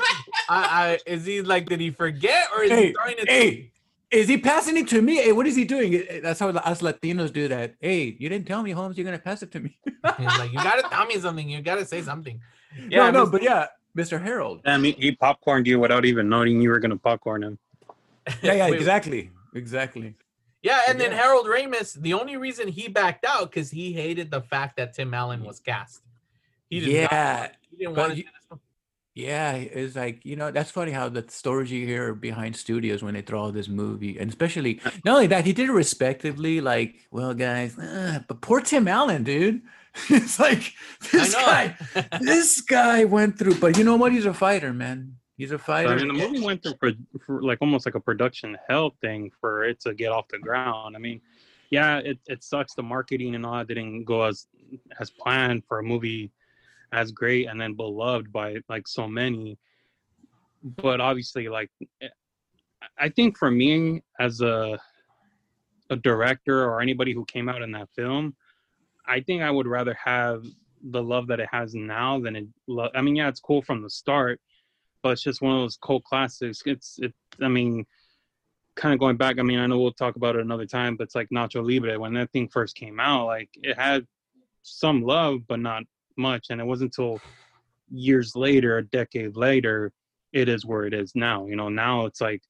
[0.49, 0.61] I,
[0.93, 3.25] I is he like did he forget or is he Hey, throwing it?
[3.25, 3.71] to- hey,
[4.11, 5.17] is he passing it to me?
[5.17, 6.03] Hey, what is he doing?
[6.23, 7.75] That's how us Latinos do that.
[7.79, 8.97] Hey, you didn't tell me, Holmes.
[8.97, 9.77] You're gonna pass it to me.
[9.85, 9.93] He's
[10.39, 11.47] like, you gotta tell me something.
[11.49, 12.39] You gotta say something.
[12.89, 13.31] no, no, Mr.
[13.31, 14.21] but yeah, Mr.
[14.21, 14.61] Harold.
[14.65, 17.59] I mean, he popcorned you without even knowing you were gonna popcorn him.
[18.43, 20.13] Yeah, yeah, exactly, exactly.
[20.61, 24.41] Yeah, and then Harold Ramis, the only reason he backed out because he hated the
[24.41, 26.01] fact that Tim Allen was cast.
[26.69, 28.38] He did not, Yeah, he didn't but want to you- do this film.
[29.19, 29.53] Yeah.
[29.53, 33.21] It's like you know that's funny how the stories you hear behind studios when they
[33.21, 36.61] throw this movie, and especially not only that he did it respectively.
[36.61, 39.61] Like, well, guys, uh, but poor Tim Allen, dude.
[40.09, 40.73] it's like
[41.11, 41.75] this guy.
[42.21, 44.11] This guy went through, but you know what?
[44.11, 45.15] He's a fighter, man.
[45.37, 45.89] He's a fighter.
[45.89, 46.91] I mean, the movie went through for,
[47.25, 50.95] for like almost like a production hell thing for it to get off the ground.
[50.95, 51.21] I mean,
[51.69, 52.73] yeah, it, it sucks.
[52.73, 54.47] The marketing and all that didn't go as
[54.99, 56.31] as planned for a movie
[56.91, 59.57] as great and then beloved by like so many.
[60.63, 61.69] But obviously, like,
[62.01, 62.07] eh,
[62.97, 64.79] I think for me as a
[65.89, 68.35] a director or anybody who came out in that film,
[69.07, 70.43] I think I would rather have
[70.91, 72.47] the love that it has now than it.
[72.67, 74.39] Lo- I mean, yeah, it's cool from the start,
[75.01, 76.61] but it's just one of those cult classics.
[76.65, 77.13] It's it.
[77.41, 77.85] I mean,
[78.75, 79.39] kind of going back.
[79.39, 81.99] I mean, I know we'll talk about it another time, but it's like Nacho Libre
[81.99, 83.25] when that thing first came out.
[83.25, 84.05] Like it had
[84.63, 85.83] some love, but not
[86.19, 87.19] much, and it wasn't until
[87.89, 89.91] years later, a decade later,
[90.33, 91.47] it is where it is now.
[91.47, 92.43] You know, now it's like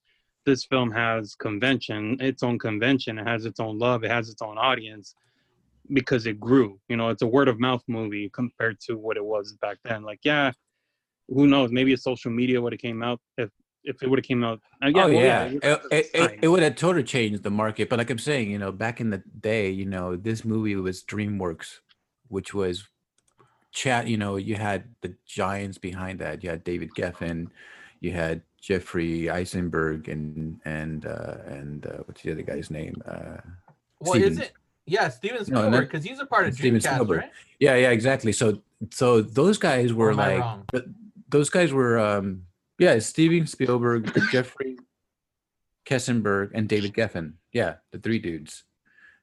[0.45, 3.19] this film has convention, its own convention.
[3.19, 4.03] It has its own love.
[4.03, 5.15] It has its own audience
[5.93, 6.79] because it grew.
[6.89, 10.03] You know, it's a word of mouth movie compared to what it was back then.
[10.03, 10.51] Like, yeah,
[11.29, 11.71] who knows?
[11.71, 13.49] Maybe if social media would have came out if
[13.83, 14.59] if it would have came out.
[14.83, 17.89] uh, oh yeah, it, it, it, it would have totally changed the market.
[17.89, 21.03] But like I'm saying, you know, back in the day, you know, this movie was
[21.03, 21.79] DreamWorks,
[22.27, 22.87] which was
[23.71, 24.07] chat.
[24.07, 26.43] You know, you had the giants behind that.
[26.43, 27.47] You had David Geffen,
[28.01, 33.01] you had Jeffrey Eisenberg, and and uh, and uh, what's the other guy's name?
[33.05, 33.37] Uh,
[33.99, 34.51] Well, is it?
[34.85, 37.19] Yeah, Steven No, Spielberg, no, because he's a part of Steven Dreamcast, Spielberg.
[37.19, 37.31] right?
[37.59, 38.31] yeah, yeah, exactly.
[38.31, 38.61] So
[38.91, 40.43] so those guys were like
[41.29, 42.43] those guys were um
[42.79, 44.77] yeah steven spielberg jeffrey
[45.85, 48.63] katzenberg and david geffen yeah the three dudes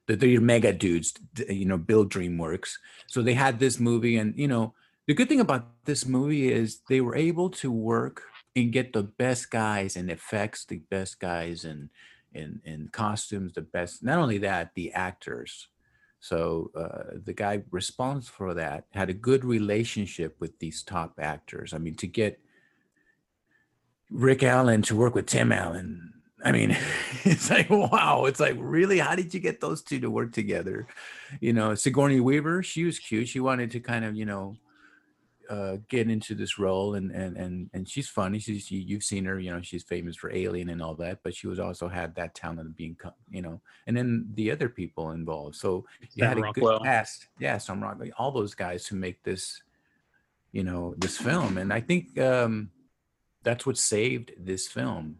[0.07, 1.13] the three mega dudes
[1.49, 2.73] you know build dreamworks
[3.07, 4.73] so they had this movie and you know
[5.07, 8.23] the good thing about this movie is they were able to work
[8.55, 11.89] and get the best guys and effects the best guys and
[12.33, 15.67] in in costumes the best not only that the actors
[16.19, 21.73] so uh, the guy responsible for that had a good relationship with these top actors.
[21.73, 22.39] I mean, to get
[24.09, 26.13] Rick Allen to work with Tim Allen,
[26.43, 26.77] I mean,
[27.23, 28.25] it's like wow.
[28.25, 30.87] It's like really, how did you get those two to work together?
[31.41, 33.27] You know, Sigourney Weaver, she was cute.
[33.27, 34.55] She wanted to kind of you know
[35.49, 38.39] uh, get into this role, and and and and she's funny.
[38.39, 39.39] She's she, you've seen her.
[39.39, 42.35] You know, she's famous for Alien and all that, but she was also had that
[42.35, 42.97] talent of being
[43.31, 45.55] you know, and then the other people involved.
[45.55, 46.79] So you Sam had a Rockwell.
[46.79, 47.27] good cast.
[47.39, 49.61] Yeah, Sam Rockwell, all those guys who make this,
[50.51, 51.57] you know, this film.
[51.57, 52.69] And I think um,
[53.43, 55.17] that's what saved this film.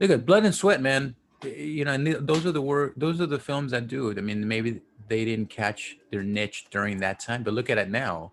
[0.00, 1.14] Look at blood and sweat, man.
[1.44, 4.18] you know, and those are the word, those are the films that do it.
[4.18, 7.90] I mean, maybe they didn't catch their niche during that time, but look at it
[7.90, 8.32] now.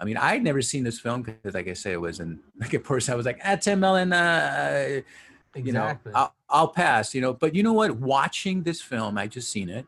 [0.00, 2.74] I mean, I'd never seen this film because, like I said, it was in like
[2.74, 5.00] at first I was like, ah, Tim Allen, uh,
[5.56, 7.32] you know, I'll, I'll pass, you know.
[7.32, 7.96] But you know what?
[7.96, 9.86] Watching this film, I just seen it,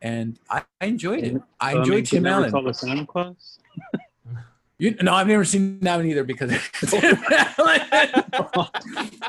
[0.00, 1.42] and I, I enjoyed it.
[1.60, 2.50] I So enjoyed means you Tim Allen.
[2.50, 3.58] saw the Santa Claus.
[4.78, 6.52] You, no, I've never seen that one either because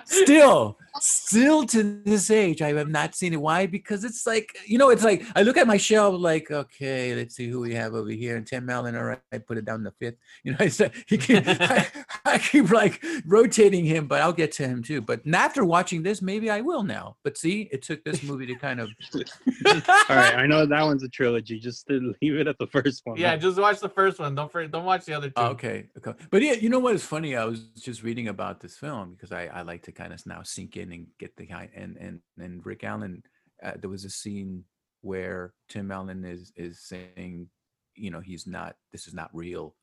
[0.06, 3.42] still, still to this age, I have not seen it.
[3.42, 3.66] Why?
[3.66, 7.36] Because it's like you know, it's like I look at my shelf, like okay, let's
[7.36, 8.96] see who we have over here, and Tim Allen.
[8.96, 10.16] All right, I put it down the fifth.
[10.44, 11.88] You know, I said he can, I,
[12.24, 15.02] I keep like rotating him, but I'll get to him too.
[15.02, 17.18] But after watching this, maybe I will now.
[17.24, 18.90] But see, it took this movie to kind of.
[19.14, 21.60] All right, I know that one's a trilogy.
[21.60, 23.18] Just to leave it at the first one.
[23.18, 24.36] Yeah, just watch the first one.
[24.36, 25.34] Don't for, don't watch the other two.
[25.38, 26.14] Oh, okay, okay.
[26.30, 27.36] But yeah, you know what is funny?
[27.36, 30.44] I was just reading about this film because I, I like to kind of now
[30.44, 33.24] sink in and get the kind and and and Rick Allen.
[33.64, 34.64] Uh, there was a scene
[35.02, 37.50] where Tim Allen is is saying,
[37.96, 38.76] you know, he's not.
[38.92, 39.76] This is not real.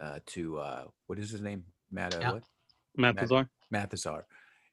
[0.00, 1.64] Uh, to uh, what is his name?
[1.90, 2.14] Matt.
[2.14, 2.42] Uh, Al- what?
[2.96, 3.22] Matt Matt-
[3.90, 4.26] Bazar.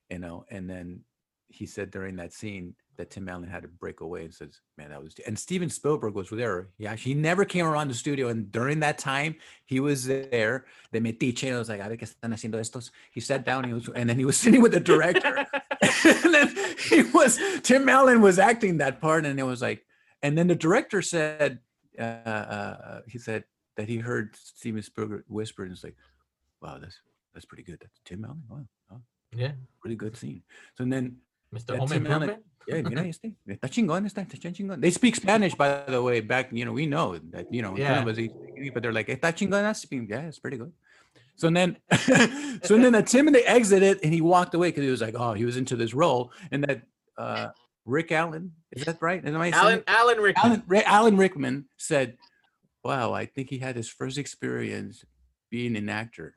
[0.09, 1.01] You know, and then
[1.47, 4.89] he said during that scene that Tim Allen had to break away and says, "Man,
[4.89, 6.69] that was." And Steven Spielberg was there.
[6.77, 9.35] Yeah, he never came around the studio, and during that time,
[9.65, 10.65] he was there.
[10.91, 13.73] De metiche, I was like, "A ver qué están haciendo estos." He sat down, he
[13.73, 15.37] was, and then he was sitting with the director,
[15.81, 16.55] and then
[16.89, 19.85] he was Tim Allen was acting that part, and it was like,
[20.21, 21.59] and then the director said,
[21.99, 23.43] uh, uh, he said
[23.75, 25.95] that he heard Steven Spielberg whisper, and it's like,
[26.61, 26.99] "Wow, that's
[27.33, 27.79] that's pretty good.
[27.81, 28.43] That's Tim Allen.
[28.49, 29.01] Wow, wow
[29.35, 30.43] Yeah, really good scene.
[30.77, 31.17] So then,
[31.53, 31.73] Mr.
[31.73, 32.43] Yeah, Home Improvement.
[32.67, 34.81] yeah, mira este, está chingón, está, está chingón.
[34.81, 36.21] They speak Spanish, by the way.
[36.21, 38.03] Back, you know, we know that, you know, Yeah.
[38.05, 38.69] yeah.
[38.73, 40.07] but they're like, está chingón, that's speaking.
[40.09, 40.71] Yeah, it's pretty good.
[41.35, 41.77] So then,
[42.63, 45.15] so then the Tim and they exited, and he walked away because he was like,
[45.17, 46.83] oh, he was into this role, and that
[47.17, 47.49] uh
[47.85, 49.25] Rick Allen, is that right?
[49.25, 49.83] Am I saying Alan?
[49.87, 50.45] Alan Rickman.
[50.45, 52.17] Alan, Ri- Alan Rickman said,
[52.83, 55.03] "Wow, I think he had his first experience
[55.49, 56.35] being an actor."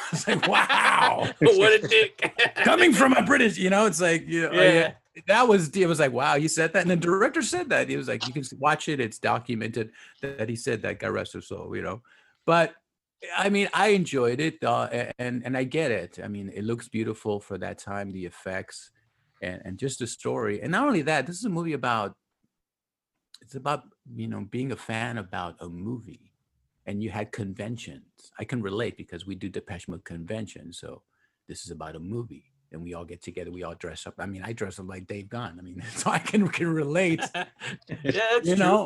[0.12, 2.32] it's like, wow, what a dick.
[2.56, 4.92] coming from a British, you know, it's like, you know, Yeah.
[5.26, 6.82] That was it was like wow you said that.
[6.82, 7.88] And the director said that.
[7.88, 9.00] He was like you can watch it.
[9.00, 9.90] It's documented
[10.22, 11.00] that he said that.
[11.00, 12.02] God rest his soul you know.
[12.46, 12.74] But
[13.36, 16.20] I mean I enjoyed it uh, and and I get it.
[16.22, 18.92] I mean it looks beautiful for that time the effects
[19.42, 20.62] and and just the story.
[20.62, 22.14] And not only that this is a movie about
[23.40, 23.82] it's about
[24.14, 26.27] you know being a fan about a movie
[26.88, 28.04] and you had conventions
[28.40, 30.90] I can relate because we do Depeche Mode conventions so
[31.48, 34.26] this is about a movie and we all get together we all dress up i
[34.32, 37.44] mean i dress up like dave gahan i mean so i can can relate yeah,
[38.04, 38.64] that's you true.
[38.64, 38.80] know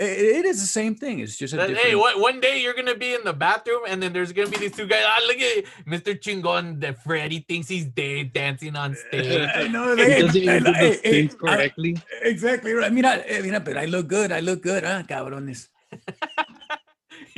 [0.00, 2.76] i- it is the same thing it's just a That- hey, what, one day you're
[2.80, 5.04] gonna be in the bathroom, and then there's gonna be these two guys.
[5.12, 5.56] Ah, look at
[5.92, 6.10] Mr.
[6.24, 6.64] Chingon.
[6.82, 9.48] That Freddy thinks he's Dave dancing on stage.
[9.62, 11.92] I know, He hey, doesn't I even do know, hey, the hey, things I- correctly.
[12.32, 12.86] exactly right.
[12.90, 14.30] I mean, I, I mean, but I look good.
[14.38, 15.66] I look good, huh, cabrones?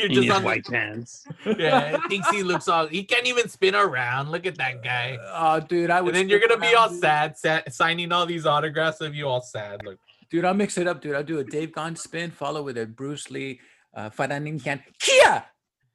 [0.01, 1.25] You're in just on white pants.
[1.45, 2.87] The, yeah, thinks he looks all.
[2.87, 4.31] He can't even spin around.
[4.31, 5.19] Look at that guy.
[5.33, 6.15] Oh, dude, I would.
[6.15, 7.01] And then you're gonna be all dude.
[7.01, 9.81] sad, sad, signing all these autographs of you all sad.
[9.85, 9.99] Look.
[10.31, 10.45] dude.
[10.45, 11.15] I'll mix it up, dude.
[11.17, 13.61] I'll do a Dave Gahan spin, follow with a Bruce Lee,
[13.95, 15.45] uh, Faranin can Kia.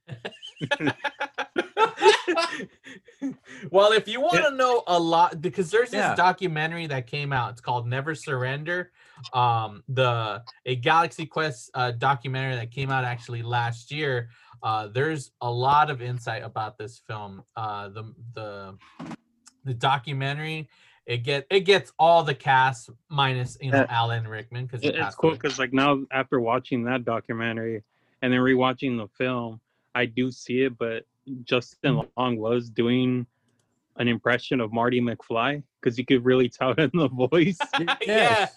[3.71, 6.15] well, if you want to know a lot, because there's this Yeah.
[6.15, 7.51] documentary that came out.
[7.53, 8.91] It's called Never Surrender.
[9.33, 14.29] Um, the a Galaxy Quest uh, documentary that came out actually last year.
[14.63, 17.43] Uh, there's a lot of insight about this film.
[17.55, 18.77] Uh, the the
[19.63, 20.69] the documentary
[21.05, 23.85] it get it gets all the cast minus you know Yeah.
[23.89, 27.83] Alan Rickman because It- it's cool because like now after watching that documentary
[28.21, 29.59] and then rewatching the film,
[29.93, 30.77] I do see it.
[30.77, 31.03] But
[31.43, 33.27] Justin Long was doing
[33.97, 35.63] an impression of Marty McFly?
[35.81, 37.57] Because you could really tell in the voice.
[38.05, 38.47] yeah.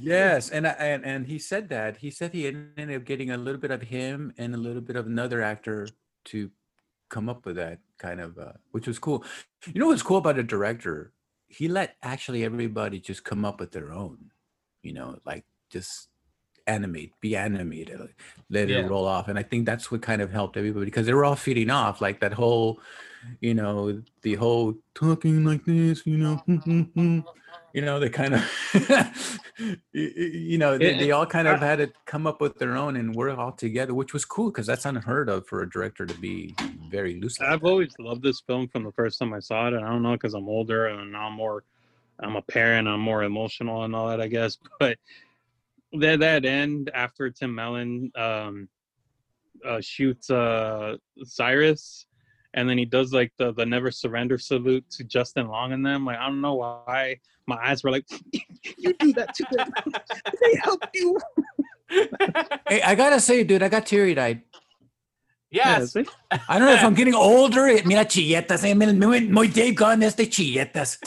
[0.00, 0.50] yes.
[0.50, 1.98] And and and he said that.
[1.98, 4.96] He said he ended up getting a little bit of him and a little bit
[4.96, 5.88] of another actor
[6.26, 6.50] to
[7.10, 9.24] come up with that kind of uh, which was cool.
[9.66, 11.12] You know what's cool about a director?
[11.46, 14.30] He let actually everybody just come up with their own
[14.82, 16.08] you know like just
[16.68, 18.80] animate be animated like, let Yeah.
[18.80, 21.24] it roll off and i think that's what kind of helped everybody because they were
[21.24, 22.80] all feeding off like that whole
[23.40, 27.20] you know the whole talking like this you know hmm, hmm, hmm,
[27.72, 28.42] you know they kind of
[29.92, 33.14] you, know they, they all kind of had to come up with their own and
[33.14, 36.54] work all together which was cool because that's unheard of for a director to be
[36.90, 37.66] very loose like I've that.
[37.68, 40.12] always loved this film from the first time I saw it, and I don't know
[40.12, 41.64] because I'm older and now I'm more,
[42.20, 44.58] I'm a parent, I'm more emotional and all that, I guess.
[44.78, 44.98] But
[45.92, 48.68] that that end after Tim Allen um,
[49.64, 52.06] uh, shoots uh, Cyrus,
[52.54, 56.04] and then he does like the the never surrender salute to Justin Long and them.
[56.04, 58.04] Like I don't know why my eyes were like,
[58.78, 59.72] you do that to them.
[60.42, 61.18] they help you.
[62.68, 64.42] Hey, I gotta say, dude, I got teary eyed.
[65.50, 65.94] yes.
[65.94, 66.04] see?
[66.30, 67.64] I don't know if I'm getting older.
[67.86, 68.62] Mira, chilletas.
[68.62, 70.98] eh, mira, muy, muy Dave Gahan, este chilletas.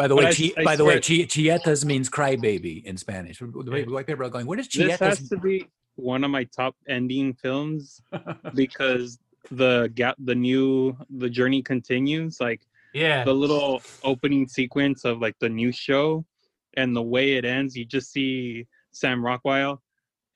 [0.00, 2.96] By the way, I- chi- I by the way, swear- chi- chilletas means crybaby in
[2.96, 3.38] Spanish.
[3.40, 6.30] The way- the white people are going, what is This has to be one of
[6.30, 8.00] my top ending films
[8.54, 9.18] because
[9.50, 12.40] the gap, the new, the journey continues.
[12.40, 12.62] Like
[12.94, 13.24] Yeah.
[13.24, 16.24] the little opening sequence of like the new show
[16.78, 19.82] and the way it ends, you just see Sam Rockwell.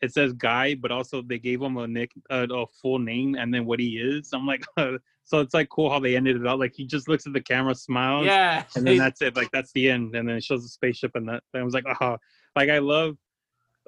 [0.02, 3.54] It says guy, but also they gave him a nick, a, a full name, and
[3.54, 4.30] then what he is.
[4.34, 6.58] I'm like, uh, so it's like cool how they ended it out.
[6.58, 8.64] Like he just looks at the camera, smiles, Yeah.
[8.76, 9.36] and then that's it.
[9.36, 11.42] Like that's the end, and then it shows the spaceship, and that.
[11.52, 12.18] And I was like, oh,
[12.56, 13.16] like I love,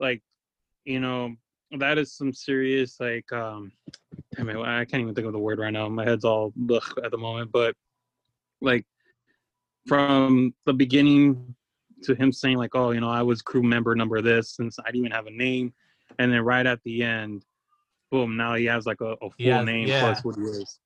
[0.00, 0.22] like,
[0.84, 1.34] you know,
[1.78, 3.72] that is some serious like, um,
[4.38, 5.88] I mean, I can't even think of the word right now.
[5.88, 7.74] My head's all ugh at the moment, but
[8.60, 8.86] like
[9.86, 11.54] from the beginning
[12.04, 14.84] to him saying like, oh, you know, I was crew member number this since I
[14.86, 15.72] didn't even have a name,
[16.18, 17.44] and then right at the end,
[18.10, 20.00] boom, now he has like a, a full Yeah, name yeah.
[20.00, 20.78] plus what he is.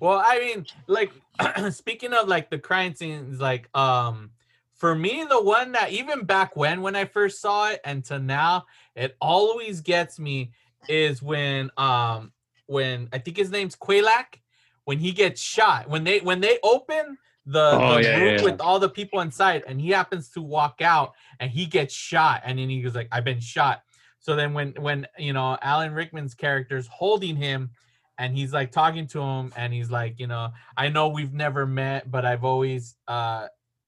[0.00, 1.12] Well, I mean, like
[1.70, 4.30] speaking of like the crime scenes, like um
[4.74, 8.18] for me, the one that even back when when I first saw it and to
[8.18, 10.52] now, it always gets me
[10.88, 12.32] is when um
[12.66, 14.40] when I think his name's Quellek,
[14.84, 15.88] when he gets shot.
[15.88, 18.42] When they when they open the, Oh, the yeah, room yeah.
[18.42, 22.42] with all the people inside and he happens to walk out and he gets shot
[22.44, 23.82] and then he goes like, I've been shot.
[24.20, 27.70] So then when when you know Alan Rickman's character is holding him
[28.18, 31.66] and he's like talking to him and he's like you know i know we've never
[31.66, 33.46] met but i've always uh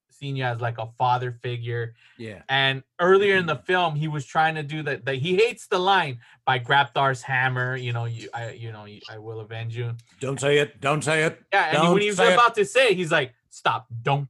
[0.09, 2.43] seen you as like a father figure Yeah.
[2.47, 5.79] and earlier in the film he was trying to do that that he hates the
[5.79, 10.39] line by grabthar's hammer you know you i you know i will avenge you Don't
[10.39, 10.79] say it.
[10.79, 11.41] Don't say it.
[11.51, 12.33] yeah and Don't when he was say it.
[12.33, 14.29] about to say it, he's like stop don't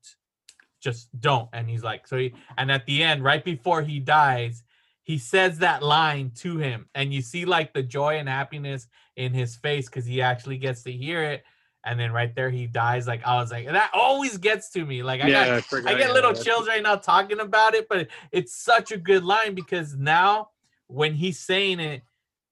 [0.82, 4.64] just don't and he's like so he and at the end right before he dies
[5.12, 8.88] he says that line to him and you see like the joy and happiness
[9.18, 11.44] in his face because he actually gets to hear it
[11.84, 15.04] and then right there he dies like i was like that always gets to me.
[15.04, 18.56] Like i got I, I get little chills right now talking about it, but it's
[18.56, 20.52] such a good line because now
[20.88, 22.04] when he's saying it,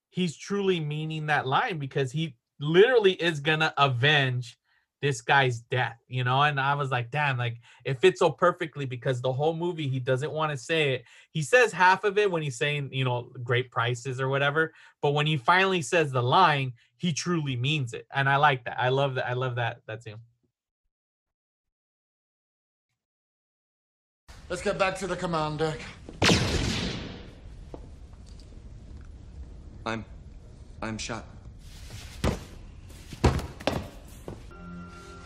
[0.09, 4.57] he's truly meaning that line because he literally is gonna avenge
[5.01, 6.41] this guy's death, you know.
[6.43, 9.99] And I was like, damn, like it fits so perfectly because the whole movie he
[9.99, 11.05] doesn't want to say it.
[11.31, 15.11] He says half of it when he's saying, you know, great prices or whatever, but
[15.11, 18.07] when he finally says the line, he truly means it.
[18.13, 18.79] And I like that.
[18.79, 19.27] I love that.
[19.27, 19.81] I love that.
[19.87, 20.19] That's him.
[24.49, 25.79] Let's get back to the command deck.
[29.85, 30.03] I'm.
[30.81, 31.25] I'm shot.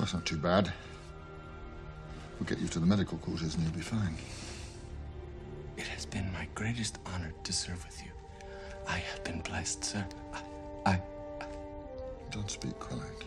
[0.03, 0.69] That's not too bad.
[2.37, 4.17] We'll get you to the medical quarters and you'll be fine.
[5.77, 8.11] It has been my greatest honor to serve with you.
[8.85, 10.05] I have been blessed, sir.
[10.85, 10.89] I.
[10.89, 10.99] I
[12.31, 13.23] Don't speak, Quellek.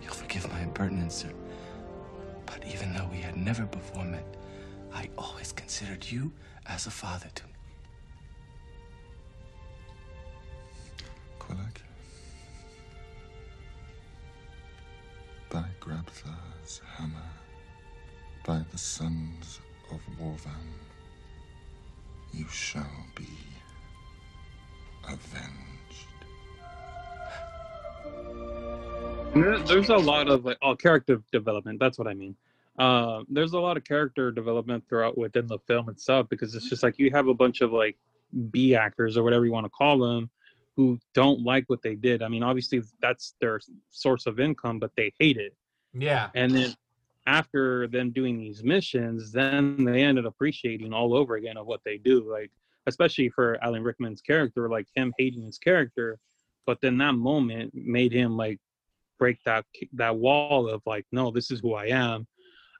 [0.00, 1.32] you'll forgive my impertinence, sir.
[2.46, 4.24] But even though we had never before met,
[4.94, 6.32] I always considered you
[6.64, 7.57] as a father to me.
[15.50, 17.30] By Grabthar's hammer,
[18.46, 20.52] by the sons of Worvan,
[22.34, 22.84] you shall
[23.14, 23.24] be
[25.04, 25.48] avenged.
[29.66, 31.80] There's a lot of like oh character development.
[31.80, 32.36] That's what I mean.
[32.78, 36.82] Uh, there's a lot of character development throughout within the film itself because it's just
[36.82, 37.96] like you have a bunch of like
[38.50, 40.28] B actors or whatever you want to call them
[40.78, 42.22] who don't like what they did.
[42.22, 43.60] I mean, obviously that's their
[43.90, 45.56] source of income, but they hate it.
[45.92, 46.30] Yeah.
[46.36, 46.72] And then
[47.26, 51.80] after them doing these missions, then they ended up appreciating all over again of what
[51.84, 52.30] they do.
[52.30, 52.52] Like
[52.86, 56.20] especially for Alan Rickman's character, like him hating his character,
[56.64, 58.60] but then that moment made him like
[59.18, 59.64] break that
[59.94, 62.24] that wall of like, no, this is who I am.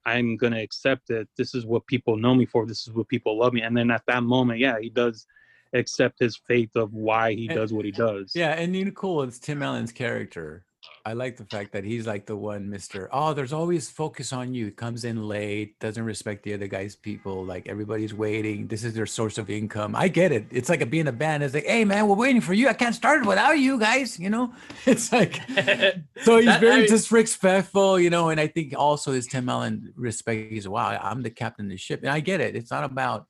[0.07, 1.29] I'm gonna accept it.
[1.37, 2.65] This is what people know me for.
[2.65, 3.63] This is what people love me.
[3.63, 5.27] And then at that moment, yeah, he does
[5.73, 8.33] accept his faith of why he And- does what he does.
[8.35, 9.23] Yeah, and you know, cool.
[9.23, 10.65] It's Tim Allen's character.
[11.05, 13.09] I like the fact that he's like the one Mister.
[13.13, 14.71] Oh, there's always focus on you.
[14.71, 17.45] Comes in late, doesn't respect the other guy's people.
[17.45, 18.67] Like everybody's waiting.
[18.69, 19.97] This is their source of income.
[19.97, 20.47] I get it.
[20.51, 21.43] It's like a being a band.
[21.43, 22.69] It's like, hey man, we're waiting for you.
[22.69, 24.19] I can't start it without you guys.
[24.19, 24.53] You know,
[24.87, 25.37] it's like
[26.23, 27.99] so he's That- very I- disrespectful.
[27.99, 30.53] You know, and I think also his Tim Allen respect.
[30.53, 32.55] He's wow, I'm the captain of the ship, and I get it.
[32.55, 33.27] It's not about.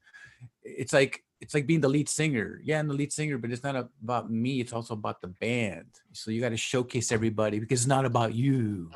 [0.65, 2.61] It's like it's like being the lead singer.
[2.65, 4.61] Yeah, I'm the lead singer, but it's not about me.
[4.61, 5.87] It's also about the band.
[6.13, 8.91] So you got to showcase everybody because it's not about you.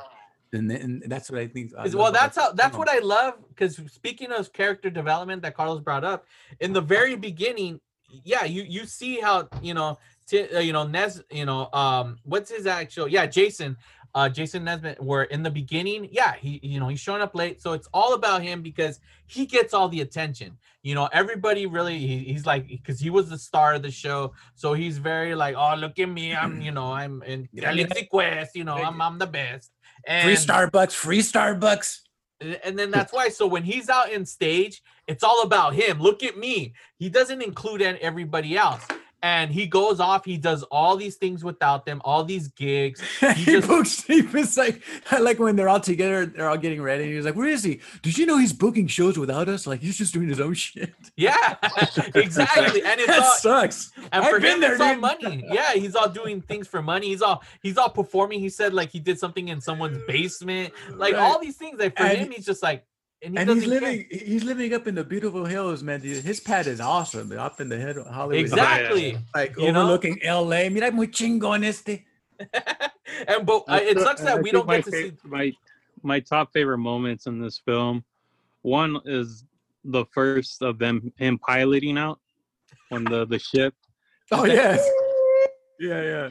[0.51, 1.71] And, then, and that's what I think.
[1.77, 2.51] I well, that's how.
[2.51, 3.35] That's what I love.
[3.49, 6.25] Because speaking of character development that Carlos brought up
[6.59, 7.79] in the very beginning,
[8.23, 12.17] yeah, you you see how you know, t- uh, you know, Nes, you know, um,
[12.23, 13.07] what's his actual?
[13.07, 13.77] Yeah, Jason,
[14.15, 14.99] uh, Jason Nesmith.
[14.99, 18.13] Were in the beginning, yeah, he you know he's showing up late, so it's all
[18.13, 20.57] about him because he gets all the attention.
[20.81, 24.33] You know, everybody really he, he's like because he was the star of the show,
[24.55, 28.55] so he's very like, oh look at me, I'm you know I'm in Galaxy Quest,
[28.55, 29.71] you know, I'm I'm the best.
[30.05, 31.99] And free Starbucks, free Starbucks.
[32.63, 33.29] and then that's why.
[33.29, 35.99] So when he's out in stage, it's all about him.
[35.99, 36.73] Look at me.
[36.97, 38.85] He doesn't include everybody else.
[39.23, 40.25] And he goes off.
[40.25, 42.01] He does all these things without them.
[42.03, 43.01] All these gigs.
[43.35, 44.03] he just- books.
[44.03, 47.05] He was like, I like when they're all together, they're all getting ready.
[47.05, 47.79] And he's like, "Where is he?
[48.01, 49.65] Did you know he's booking shows without us?
[49.65, 51.55] Like he's just doing his own shit." Yeah,
[52.15, 52.83] exactly.
[52.83, 53.91] And that sucks.
[54.11, 55.01] and I've for been him, there, it's all dude.
[55.01, 55.45] money.
[55.49, 57.07] Yeah, he's all doing things for money.
[57.07, 58.39] He's all he's all performing.
[58.41, 60.73] He said like he did something in someone's basement.
[60.95, 61.79] Like all these things.
[61.79, 62.85] Like for And- him, he's just like,
[63.23, 63.81] and he and doesn't he's care.
[63.81, 64.05] living.
[64.11, 66.01] He's living up in the beautiful hills, man.
[66.01, 67.31] His pad is awesome.
[67.31, 69.17] Up in the head of Hollywood, Exactly.
[69.35, 69.81] like You know?
[69.83, 70.69] overlooking LA.
[70.69, 72.03] Mira muy chingón este.
[73.27, 75.13] and but uh, it sucks that we don't get to see.
[75.23, 75.51] my
[76.01, 78.03] my top favorite moments in this film.
[78.63, 79.45] One is
[79.85, 82.19] the first of them him piloting out
[82.91, 83.73] on the the ship.
[84.31, 84.83] Oh yes.
[85.83, 86.29] Yeah, yeah.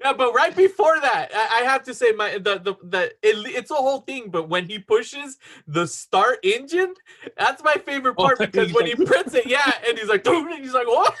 [0.00, 3.36] Yeah, but right before that, I, I have to say my the the, the it,
[3.56, 4.30] it's a whole thing.
[4.30, 6.94] But when he pushes the start engine,
[7.36, 10.26] that's my favorite Oh, part because when like- he prints it, yeah, and he's like,
[10.26, 11.14] and he's like, what?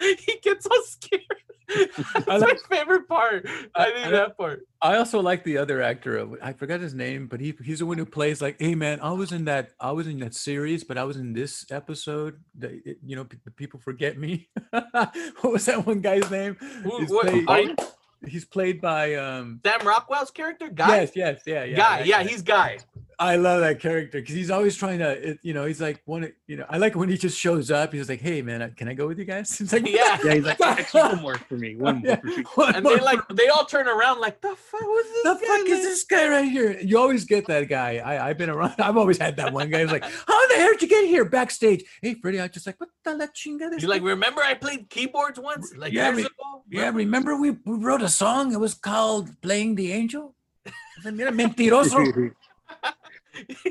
[0.00, 1.22] he gets so scared.
[2.14, 3.46] That's my like- favorite part.
[3.74, 4.66] I I- think I- that part.
[4.82, 6.28] I also like the other actor.
[6.42, 9.10] I forgot his name, but he he's the one who plays like, "Hey man, I
[9.12, 12.38] was in that I was in that series, but I was in this episode.
[12.58, 14.48] That it- you know, the people forget me.
[14.70, 16.54] what was that one guy's name?
[16.84, 17.92] Who- He's what- played, oh,
[18.26, 19.60] he's played by um.
[19.64, 21.76] Sam Rockwell's character, guy, Yes, yes, yeah, yeah.
[21.76, 22.28] guy, yeah, guy.
[22.28, 22.78] he's guy.
[23.18, 26.30] I love that character because he's always trying to, it, you know, he's like one,
[26.46, 27.94] you know, I like when he just shows up.
[27.94, 30.18] He's like, "Hey man, uh, can I go with you guys?" It's like, Yeah.
[30.24, 31.76] Yeah, he's like actually one more for me.
[31.76, 32.44] One more for me.
[32.56, 35.22] one And they like they all turn around like the fuck was this?
[35.22, 36.78] the fuck is this guy right here?
[36.78, 37.98] You always get that guy.
[38.04, 38.74] I, I've been around.
[38.78, 39.80] I've always had that one guy.
[39.80, 41.84] who's like, how the hell did you get here backstage?
[42.02, 43.70] Hey, Freddie, I just like, what the la chinga?
[43.70, 46.64] this You're like, remember I played keyboards once, like Yeah, years we- ago.
[46.70, 48.52] yeah, remember we, we wrote a song.
[48.52, 50.34] It was called "Playing the Angel."
[50.66, 50.70] I
[51.02, 52.32] said, "Mira, mentiroso.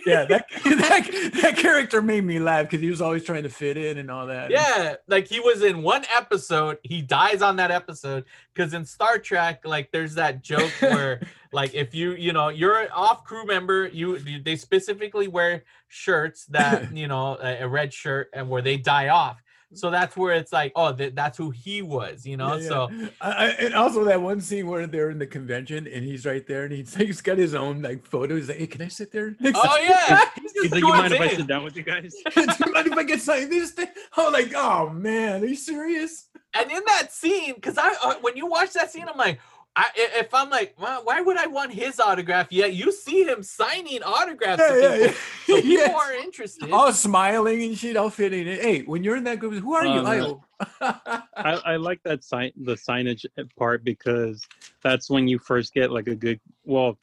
[0.05, 3.77] Yeah, that, that that character made me laugh because he was always trying to fit
[3.77, 4.51] in and all that.
[4.51, 9.17] Yeah, like he was in one episode, he dies on that episode because in Star
[9.17, 13.45] Trek, like there's that joke where, like, if you you know you're an off crew
[13.45, 18.61] member, you, they specifically wear shirts that you know a, a red shirt and where
[18.61, 19.41] they die off.
[19.73, 22.55] So that's where it's like, oh, th- that's who he was, you know.
[22.55, 22.67] Yeah, yeah.
[22.67, 22.89] So
[23.21, 26.45] I, I, and also that one scene where they're in the convention and he's right
[26.47, 28.35] there and he's, like, he's got his own like photo.
[28.35, 30.71] He's like, "Hey, can I sit there?" next oh to you?" yeah, he He's just
[30.71, 32.13] like, you mind if I sit down with you guys?
[32.33, 33.87] Do you mind if I get signed this thing?
[34.15, 36.29] I'm like, oh man, are you serious?
[36.55, 39.39] and in that scene, because I uh, when you watch that scene, I'm like,
[39.77, 42.51] I, i- if I'm like, well, why would I want his autograph?
[42.51, 45.15] Yet you see him signing autographs to Yeah, yeah, people,
[45.45, 45.95] so people Yes.
[45.95, 46.71] are interested.
[46.71, 48.59] All smiling and shit, all fitting in.
[48.59, 49.99] Hey, when you're in that group, who are you?
[49.99, 50.41] Um,
[50.81, 53.25] I- I, I like that sign the signage
[53.59, 54.47] part because
[54.81, 56.97] that's when you first get like a good well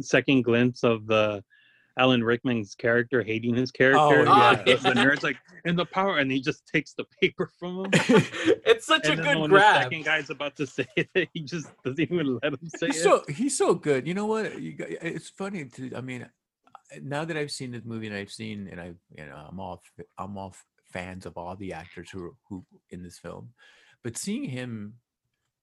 [0.00, 1.44] second glimpse of the
[1.96, 3.98] Alan Rickman's character hating his character.
[4.00, 4.62] Oh, yeah.
[4.64, 7.90] the, the nerd's like in the power, and he just takes the paper from him.
[7.92, 9.76] it's such and a then good when grab.
[9.76, 12.96] the second guy's about to say it, he just doesn't even let him say he's
[12.96, 13.02] it.
[13.02, 14.06] so he's so good.
[14.08, 14.60] You know what?
[14.60, 15.94] You, it's funny to.
[15.94, 16.28] I mean,
[17.00, 19.80] now that I've seen this movie and I've seen and I, you know, I'm all
[20.18, 23.50] I'm all f- fans of all the actors who who in this film,
[24.02, 24.94] but seeing him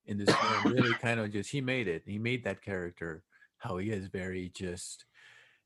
[0.05, 2.03] in this film really kind of just he made it.
[2.05, 3.23] He made that character
[3.57, 5.05] how he is very just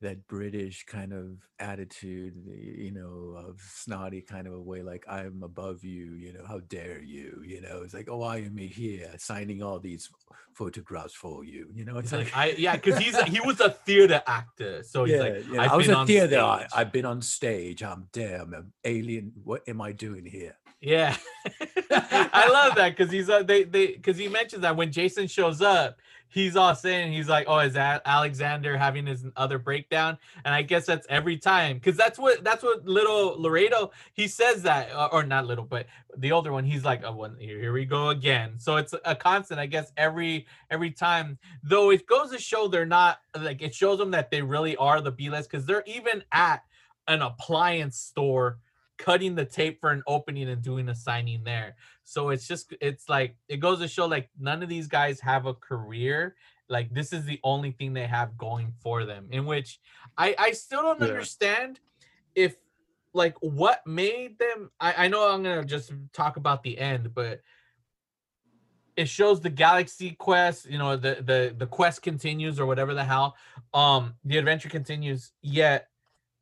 [0.02, 5.42] that British kind of attitude, you know, of snotty kind of a way, like I'm
[5.44, 8.64] above you, you know, how dare you, you know, it's like, oh, why am I
[8.64, 10.10] here signing all these
[10.54, 13.70] photographs for you, you know, it's like, like, I yeah, because he's he was a
[13.70, 16.68] theater actor, so he's yeah, like, yeah, I've I was been a on theater, I.
[16.76, 20.58] I've been on stage, I'm damn, I'm alien, what am I doing here?
[20.82, 21.16] Yeah,
[21.92, 25.62] I love that because he's uh, they they because he mentions that when Jason shows
[25.62, 25.98] up,
[26.30, 30.18] he's all saying he's like, oh, is that Alexander having his other breakdown?
[30.44, 34.64] And I guess that's every time because that's what that's what little Laredo he says
[34.64, 37.74] that uh, or not little, but the older one he's like, oh, one here, here
[37.74, 38.54] we go again.
[38.58, 41.38] So it's a constant, I guess, every every time.
[41.64, 45.02] Though it goes to show they're not like it shows them that they really are
[45.02, 46.64] the B list because they're even at
[47.08, 48.58] an appliance store
[48.98, 51.76] cutting the tape for an opening and doing a signing there.
[52.04, 55.46] So it's just it's like it goes to show like none of these guys have
[55.46, 56.36] a career.
[56.70, 59.28] Like this is the only thing they have going for them.
[59.32, 59.80] In which
[60.18, 61.10] I I still don't Yeah.
[61.10, 61.80] understand
[62.36, 62.56] if
[63.14, 67.42] like what made them I, I know I'm gonna just talk about the end, but
[68.96, 73.04] it shows the galaxy quest you know the the the quest continues or whatever the
[73.04, 73.36] hell
[73.74, 75.90] um the adventure continues yet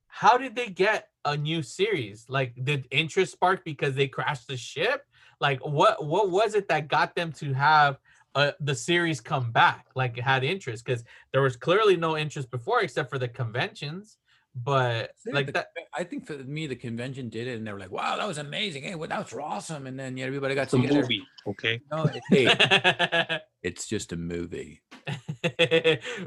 [0.07, 4.57] how did they get a new series like did interest spark because they crashed the
[4.57, 5.03] ship
[5.39, 7.97] like what what was it that got them to have
[8.35, 12.49] uh, the series come back like it had interest because there was clearly no interest
[12.51, 14.17] before except for the conventions
[14.55, 17.73] but See, like the that I think for me, the convention did it, and they
[17.73, 18.83] were like, "Wow, that was amazing!
[18.83, 21.01] Hey, well, that was awesome!" And then yeah, everybody got It's together.
[21.01, 21.81] movie, okay?
[21.91, 24.83] No, it- hey, it's just a movie.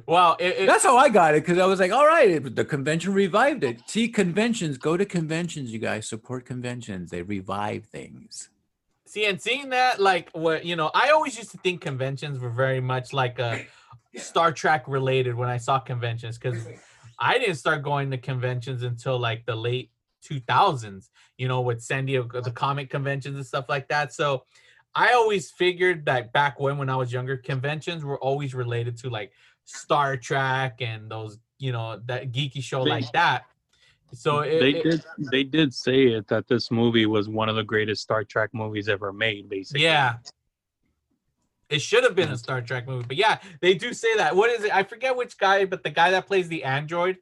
[0.06, 2.54] Wow it, it- That's how I got it because I was like, "All right, it,
[2.56, 7.10] the convention revived it." See, conventions, go to conventions, you guys support conventions.
[7.10, 8.50] They revive things.
[9.06, 12.50] See, and seeing that, like, what you know, I always used to think conventions were
[12.50, 13.64] very much like a
[14.16, 16.66] Star Trek related when I saw conventions because
[17.18, 19.90] I didn't start going to conventions until like the late
[20.28, 21.08] 2000s,
[21.38, 24.12] you know, with San Diego, the comic conventions and stuff like that.
[24.12, 24.44] So
[24.98, 29.10] I always figured that back when, when I was younger, conventions were always related to
[29.10, 29.30] like
[29.66, 33.44] Star Trek and those, you know, that geeky show They- like that.
[34.14, 37.56] So it, they it- did they did say it that this movie was one of
[37.56, 39.82] the greatest Star Trek movies ever made, basically.
[39.82, 40.14] Yeah.
[41.68, 44.34] It should have been a Star Trek movie, but yeah, they do say that.
[44.34, 44.74] What is it?
[44.74, 47.18] I forget which guy, but the guy that plays the android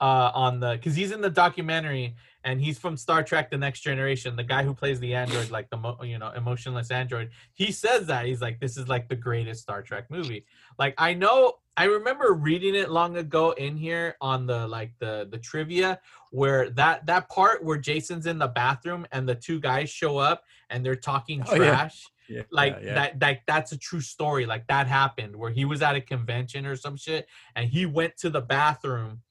[0.00, 3.80] uh on the because he's in the documentary and he's from Star Trek: The Next
[3.80, 4.36] Generation.
[4.36, 8.06] The guy who plays the android, like the mo- you know emotionless android, he says
[8.06, 10.46] that he's like, this is like the greatest Star Trek movie.
[10.78, 15.26] Like I know, I remember reading it long ago in here on the like the
[15.30, 19.90] the trivia where that that part where Jason's in the bathroom and the two guys
[19.90, 22.94] show up and they're talking Oh, trash Yeah, like yeah.
[22.94, 26.66] that that that's a true story like that happened where he was at a convention
[26.66, 27.26] or some shit
[27.56, 29.22] and he went to the bathroom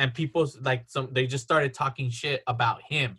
[0.00, 3.10] and people like some they just started talking shit about him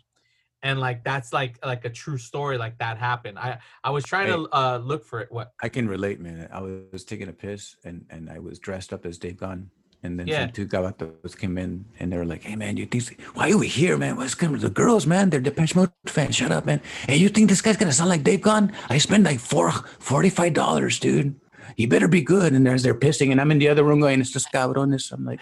[0.64, 3.50] and like that's like like a true story like that happened i
[3.84, 6.48] i was trying to uh look for it what I can relate, man.
[6.58, 6.60] I
[6.94, 9.60] was taking a piss and and I was dressed up as Dave Gahan.
[10.04, 10.40] And then Yeah.
[10.40, 11.70] some two gabatos came in
[12.00, 13.04] and they were like, "Hey man, you think
[13.36, 14.14] why are we here, man?
[14.18, 14.58] What's coming?
[14.60, 16.34] To the girls, man, they're Depeche Mode fans.
[16.40, 16.80] Shut up, man.
[17.08, 18.66] Hey, you think this guy's gonna sound like Dave Gahan?
[18.94, 19.70] I spent like four
[20.10, 21.28] forty-five dollars, dude.
[21.76, 24.20] You better be good." And there's they're pissing, and I'm in the other room going,
[24.20, 25.40] "It's just cabrones." I'm like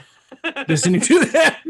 [0.68, 1.60] listening to that.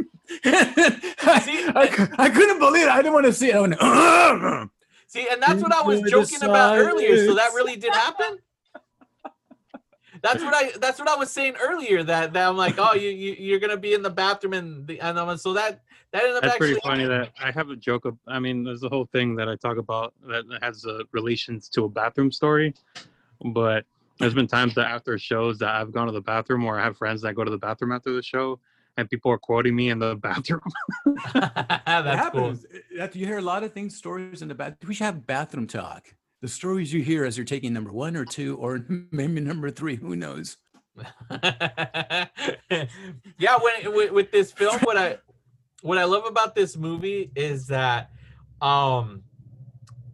[0.45, 2.91] I, I, I couldn't believe it.
[2.91, 3.57] I didn't want to see it.
[3.57, 4.69] I went, "Ugh."
[5.11, 8.39] see and that's what i was joking about earlier so that really did happen
[10.23, 13.11] that's what I that's what I was saying earlier that, that I'm like oh you,
[13.11, 15.83] you you're gonna be in the bathroom and the and I'm, so that
[16.13, 18.05] that ended up That's actually pretty funny that I have a joke.
[18.05, 21.69] Of, I mean, there's a whole thing that I talk about that has uh, relations
[21.71, 22.75] to a bathroom story.
[23.45, 23.85] But
[24.21, 26.97] there's been times that after shows that I've gone to the bathroom or I have
[26.97, 28.61] friends that go to the bathroom after the show
[28.97, 30.61] and people are quoting me in the bathroom.
[31.07, 32.67] It that's cool happens.
[32.97, 34.75] That- You hear a lot of things, stories in the bath.
[34.87, 36.15] We should have bathroom talk.
[36.43, 39.97] The stories you hear as you're taking number one or two, or maybe number three.
[39.97, 40.57] Who knows?
[41.31, 42.27] yeah
[43.63, 45.17] when with, with this film what i
[45.83, 48.11] what i love about this movie is that
[48.61, 49.23] um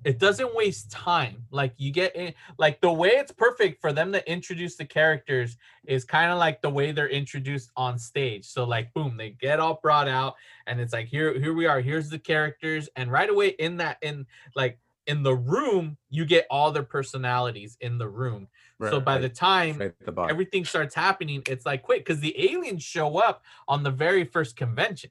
[0.06, 1.42] it doesn't waste time.
[1.50, 5.56] Like you get in like the way it's perfect for them to introduce the characters
[5.84, 8.44] is kind of like the way they're introduced on stage.
[8.44, 10.36] So like boom they get all brought out
[10.68, 12.88] and it's like here here we are here's the characters.
[12.94, 14.78] And right away in that in like
[15.08, 18.46] in the room you get all their personalities in the room.
[18.80, 22.84] So by the time Right the everything starts happening, it's like quick because the aliens
[22.84, 25.10] show up on the very first convention.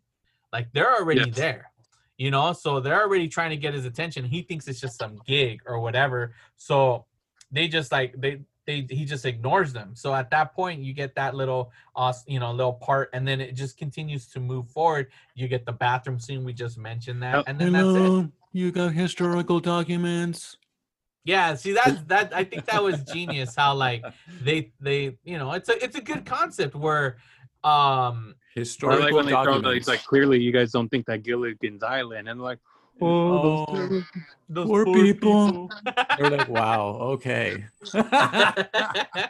[0.53, 1.35] Like they're already Yes.
[1.35, 1.71] there,
[2.17, 4.25] you know, so they're already trying to get his attention.
[4.25, 6.33] He thinks it's just some gig or whatever.
[6.57, 7.05] So
[7.51, 9.91] they just like they they he just ignores them.
[9.95, 13.41] So at that point, you get that little uh you know little part, and then
[13.41, 15.11] it just continues to move forward.
[15.35, 18.29] You get the bathroom scene we just mentioned that, and then that's it.
[18.53, 20.57] You got historical documents.
[21.25, 24.05] Yeah, see that's that I think that was genius how like
[24.41, 27.17] they they you know it's a it's a good concept where
[27.63, 28.61] um I
[28.95, 29.77] like when they throw the, documents.
[29.79, 32.59] it's like clearly you guys don't think that Gilligan's Island and like,
[33.01, 34.03] oh, those Oh,
[34.49, 35.71] those poor people.
[36.17, 37.65] They're like, wow, okay.
[37.93, 38.07] and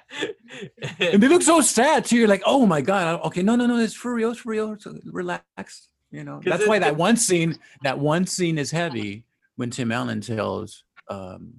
[0.99, 2.17] and they look so sad too.
[2.17, 4.75] You're like, oh my god, okay, no, no, no, it's for real, it's for real.
[4.79, 5.89] So relax.
[6.11, 6.39] You know.
[6.43, 9.25] that's it- why that one scene, that one scene is heavy
[9.55, 11.53] when Tim Allen tells um,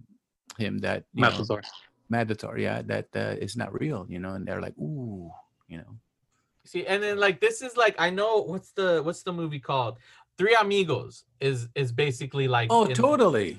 [0.58, 1.30] him that you know,
[2.10, 2.58] Mathesar.
[2.58, 5.30] Yeah, that uh, it's not real, you know, and they're like, ooh,
[5.68, 5.98] you know,
[6.66, 9.98] see and then like this is like I know what's the what's the movie called
[10.38, 13.58] Three Amigos is is basically like Oh, totally.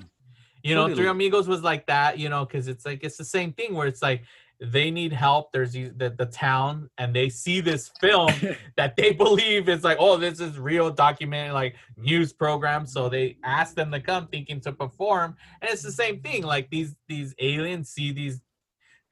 [0.62, 3.52] you know, Three Amigos was like that, you know, because it's like it's the same
[3.52, 4.22] thing where it's like
[4.60, 5.52] they need help.
[5.52, 8.32] There's the the town, and they see this film
[8.76, 12.84] that they believe is like, oh, this is real documented, like news program.
[12.84, 16.42] So they ask them to come, thinking to perform, and it's the same thing.
[16.42, 18.40] Like these these aliens see these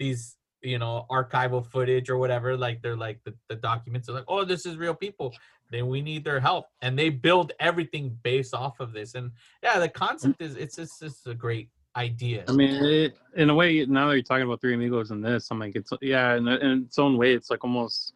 [0.00, 2.56] these you know archival footage or whatever.
[2.56, 5.34] Like they're like the, the documents are like, oh, this is real people.
[5.70, 9.14] Then we need their help, and they build everything based off of this.
[9.14, 9.94] And yeah, the mm.
[9.94, 12.44] concept is it's it's just a great idea.
[12.48, 15.48] I mean, it, in a way, now that you're talking about Three Amigos and this,
[15.50, 18.12] I'm like, it's yeah, in, in its own way, it's like almost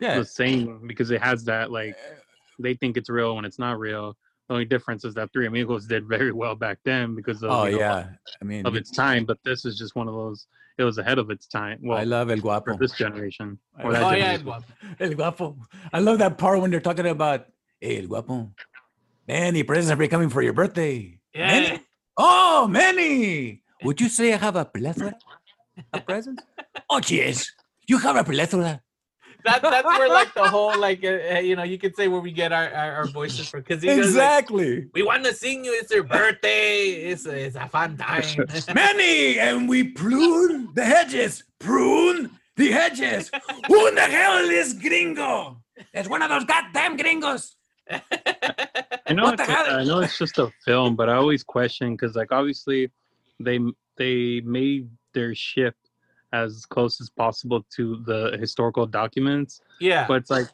[0.00, 0.18] Yeah.
[0.18, 2.14] the same because it has that like eh,
[2.58, 4.16] they think it's real when it's not real.
[4.50, 7.66] The only difference is that Three Amigos did very well back then because of Oh
[7.66, 8.08] you know, yeah.
[8.42, 10.48] I mean, of its time, but this is just one of those.
[10.76, 11.78] It was ahead of its time.
[11.80, 12.76] Well, I love El for Guapo.
[12.76, 13.60] this generation.
[13.78, 14.46] I Or that oh yeah, generation.
[14.46, 14.64] well,
[14.98, 15.56] El Guapo.
[15.92, 17.46] I love that part when they're talking about
[17.80, 18.50] hey, El Guapo.
[19.28, 21.20] Manny, presents are coming for your birthday.
[21.32, 21.46] yeah.
[21.46, 21.80] Manny?
[22.16, 23.62] Oh, Manny.
[23.84, 25.14] Would you say I have a plethora
[25.92, 26.42] of presents?
[26.90, 27.52] Oh, yes.
[27.86, 28.82] You have a plethora.
[29.44, 32.20] That that's where like the whole like uh, uh, you know you could say where
[32.20, 34.88] we get our our, our voices from because Exactly.
[34.94, 35.72] we want to sing you.
[35.72, 36.88] It's your birthday.
[37.10, 38.24] It's a, it's a fun time.
[38.74, 41.44] many and we prune the hedges.
[41.58, 43.30] Prune the hedges.
[43.68, 45.60] Who in the hell is gringo?
[45.94, 47.56] It's one of those goddamn gringos.
[47.90, 49.76] I know it's the a- hell?
[49.80, 52.90] I know it's just a film, but I always question because like obviously
[53.38, 53.58] they
[53.96, 55.74] they made their ship
[56.32, 60.48] as close as possible to the historical documents, yeah, but it's like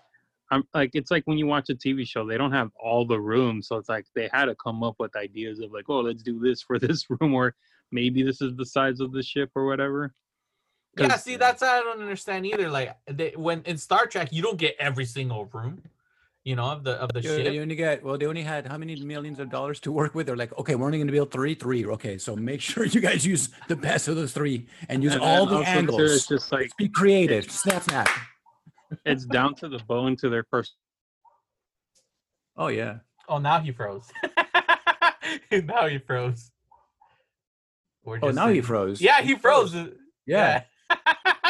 [0.50, 3.20] I'm like it's like when you watch a TV show, they don't have all the
[3.20, 6.22] rooms, so it's like they had to come up with ideas of like, oh, let's
[6.22, 7.54] do this for this room, or
[7.90, 10.12] maybe this is the size of the ship or whatever.
[10.98, 12.70] Yeah, See, that's I don't understand either.
[12.70, 15.82] Like they, when in Star Trek, you don't get every single room,
[16.47, 17.44] you know, of the of the They, ship.
[17.44, 18.16] they only get well.
[18.16, 20.28] They only had how many millions of dollars to work with?
[20.28, 21.85] They're like, okay, we're only going to build three, three.
[21.85, 25.23] Okay, so make sure you guys use the best of those three and use and
[25.23, 26.12] all the also, too, angles.
[26.12, 27.51] It's just like Be creative.
[27.51, 28.09] Snap, snap.
[29.05, 30.77] it's down to the bone to their person.
[32.56, 32.98] Oh yeah.
[33.28, 34.09] Oh, now he froze.
[35.51, 36.52] now he froze.
[38.06, 39.01] Oh, just now he froze.
[39.01, 39.74] Yeah, he froze.
[40.27, 40.62] Yeah.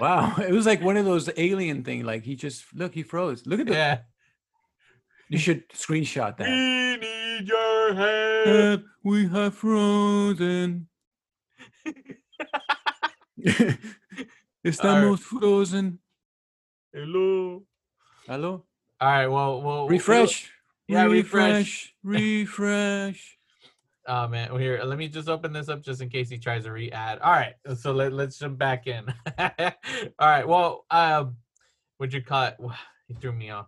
[0.00, 0.36] Wow.
[0.38, 2.04] It was like one of those alien thing.
[2.04, 3.46] Like he just look, he froze.
[3.46, 3.72] Look at that.
[3.72, 3.98] yeah.
[5.28, 6.48] You should screenshot that.
[6.48, 8.84] We need your help.
[9.02, 10.88] We have frozen.
[14.64, 15.98] Estamos frozen.
[16.92, 17.62] Hello.
[18.26, 18.64] Hello.
[19.00, 19.26] All right.
[19.26, 19.88] Well, well.
[19.88, 20.50] Refresh.
[20.88, 21.92] Yeah, refresh.
[22.02, 22.46] refresh.
[22.46, 23.35] Refresh.
[24.08, 24.80] Oh man, here.
[24.84, 27.18] Let me just open this up just in case he tries to re-add.
[27.18, 27.54] All right.
[27.76, 29.04] So let, let's jump back in.
[29.38, 29.48] All
[30.20, 30.46] right.
[30.46, 31.36] Well, um,
[31.98, 32.56] would you call it?
[33.08, 33.66] He threw me off.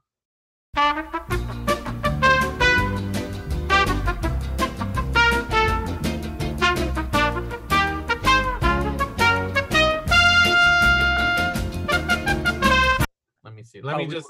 [13.44, 13.80] Let me see.
[13.80, 14.28] Let Oh, me just.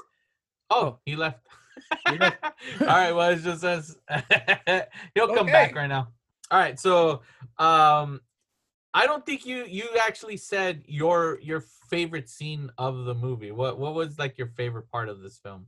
[0.71, 1.47] Oh, he left.
[2.05, 2.37] He left.
[2.81, 3.11] All right.
[3.11, 3.97] Well, it just says
[5.15, 5.51] he'll come Okay.
[5.51, 6.09] back right now.
[6.51, 6.79] All right.
[6.79, 7.21] So,
[7.57, 8.21] um,
[8.93, 13.51] I don't think you you actually said your your favorite scene of the movie.
[13.51, 15.67] What what was like your favorite part of this film?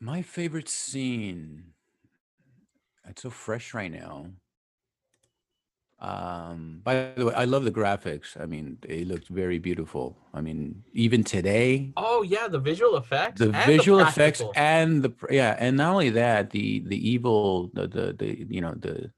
[0.00, 1.74] My favorite scene.
[3.06, 4.32] It's so fresh right now.
[6.02, 8.38] Um, by the way, I love the graphics.
[8.40, 10.18] I mean, they looked very beautiful.
[10.34, 13.38] I mean, even today, Oh yeah, the visual effects.
[13.38, 18.12] the visual effects and the yeah, and not only that, the the evil, the the,
[18.18, 19.12] the you know the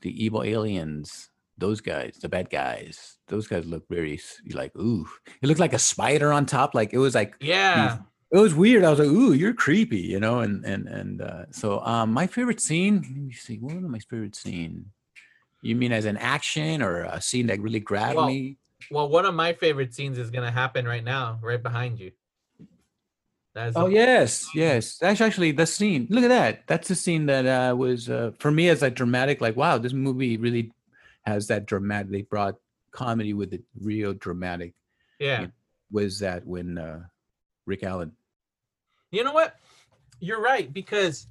[0.00, 4.18] the evil aliens, those guys, the bad guys, those guys look very
[4.52, 5.06] like ooh.
[5.40, 6.74] It looked like a spider on top.
[6.74, 7.98] Like it was like Yeah.
[8.32, 8.82] it was weird.
[8.82, 10.40] I was like, "Ooh, you're creepy," you know.
[10.40, 13.02] And and and uh, so, um, my favorite scene.
[13.02, 13.58] Let me see.
[13.58, 14.86] What was my favorite scene?
[15.62, 18.56] You mean as an action or a scene that really grabbed Well, me?
[18.90, 22.12] Well, one of my favorite scenes is gonna happen right now, right behind you.
[23.54, 24.96] That's Oh yes, yes.
[24.98, 26.06] That's actually the scene.
[26.08, 26.66] Look at that.
[26.66, 29.40] That's the scene that uh, was uh, for me as a dramatic.
[29.40, 30.72] Like, wow, this movie really
[31.22, 32.10] has that dramatic.
[32.10, 32.56] They brought
[32.92, 34.74] comedy with it, real dramatic.
[35.18, 35.46] yeah.
[35.92, 37.00] Was that when uh,
[37.66, 38.12] Rick Allen?
[39.10, 39.56] You know what?
[40.20, 41.26] You're right because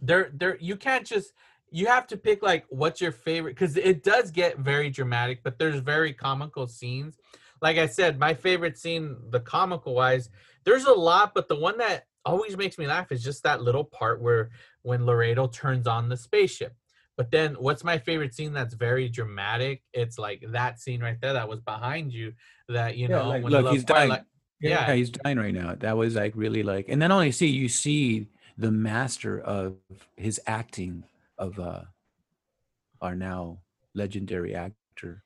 [0.00, 1.32] there there you can't just
[1.72, 5.58] you have to pick like what's your favorite because it does get very dramatic, but
[5.58, 7.16] there's very comical scenes.
[7.60, 10.28] Like I said, my favorite scene, the comical wise,
[10.64, 13.84] there's a lot, but the one that always makes me laugh is just that little
[13.84, 14.50] part where
[14.82, 16.74] when Laredo turns on the spaceship.
[17.16, 19.82] But then what's my favorite scene that's very dramatic?
[19.92, 22.32] It's like that scene right there that was behind you
[22.68, 24.08] that you Yeah, know like, when look, he's dying.
[24.08, 24.24] Twilight-
[24.60, 24.94] Yeah, Yeah.
[24.94, 25.74] he's dying right now.
[25.74, 28.28] That was like really like, and then only see you see
[28.58, 29.76] the master of
[30.16, 31.04] his acting
[31.42, 31.82] of uh
[33.00, 33.58] our now
[33.94, 35.24] legendary actor.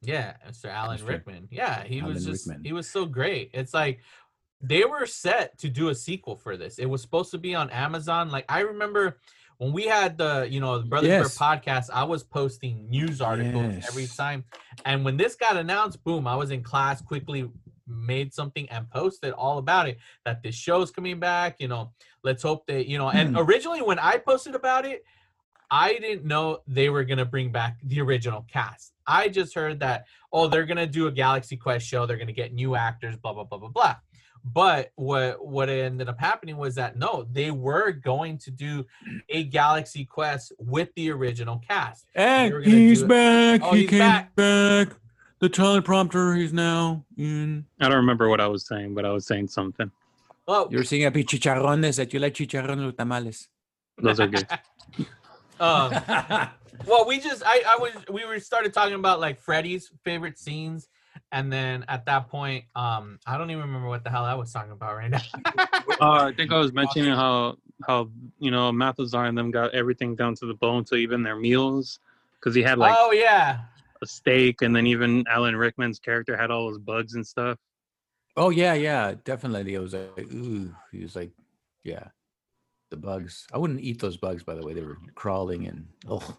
[0.00, 0.66] Yeah, Mr.
[0.70, 1.08] Alan Mr.
[1.08, 1.48] Rickman.
[1.50, 2.64] Yeah, he was just Rickman.
[2.64, 3.50] he was so great.
[3.52, 4.00] It's like
[4.60, 6.78] they were set to do a sequel for this.
[6.78, 8.30] It was supposed to be on Amazon.
[8.30, 9.18] Like I remember
[9.58, 11.36] when we had the you know the Brothers Yes.
[11.38, 14.44] Bear podcast, I was posting news articles every time.
[14.84, 17.50] And when this got announced, boom, I was in class, quickly
[17.88, 21.56] made something and posted all about it that this show's coming back.
[21.58, 21.92] You know,
[22.22, 23.10] let's hope that you know.
[23.10, 23.42] And Hmm.
[23.42, 25.04] originally when I posted about it,
[25.70, 28.92] I didn't know they were gonna bring back the original cast.
[29.06, 32.52] I just heard that oh they're gonna do a Galaxy Quest show, they're gonna get
[32.52, 33.96] new actors, blah blah blah blah blah.
[34.44, 38.86] But what what ended up happening was that no, they were going to do
[39.28, 42.06] a Galaxy Quest with the original cast.
[42.14, 43.60] And he's back.
[43.62, 44.34] Oh, he he's came back.
[44.36, 44.88] back.
[45.40, 46.36] The teleprompter.
[46.36, 47.64] He's now in.
[47.80, 49.90] I don't remember what I was saying, but I was saying something.
[50.46, 53.48] Well, You're seeing happy chicharrones that you like chicharrones or tamales.
[53.98, 54.46] Those are good.
[55.60, 55.92] um,
[56.86, 60.88] well, we just I I was we were started talking about like Freddy's favorite scenes,
[61.32, 64.52] and then at that point, um, I don't even remember what the hell I was
[64.52, 65.20] talking about right now.
[66.00, 68.08] Uh, I think I was mentioning how how
[68.38, 71.98] you know Mathesar and them got everything down to the bone, to even their meals,
[72.38, 73.62] because he had like oh yeah,
[74.00, 77.58] a steak, and then even Alan Rickman's character had all those bugs and stuff.
[78.36, 79.74] Oh yeah, yeah, definitely.
[79.74, 81.32] It was like, ooh, he was like,
[81.82, 82.08] yeah,
[82.90, 83.46] the bugs.
[83.52, 84.74] I wouldn't eat those bugs, by the way.
[84.74, 86.38] They were crawling and oh,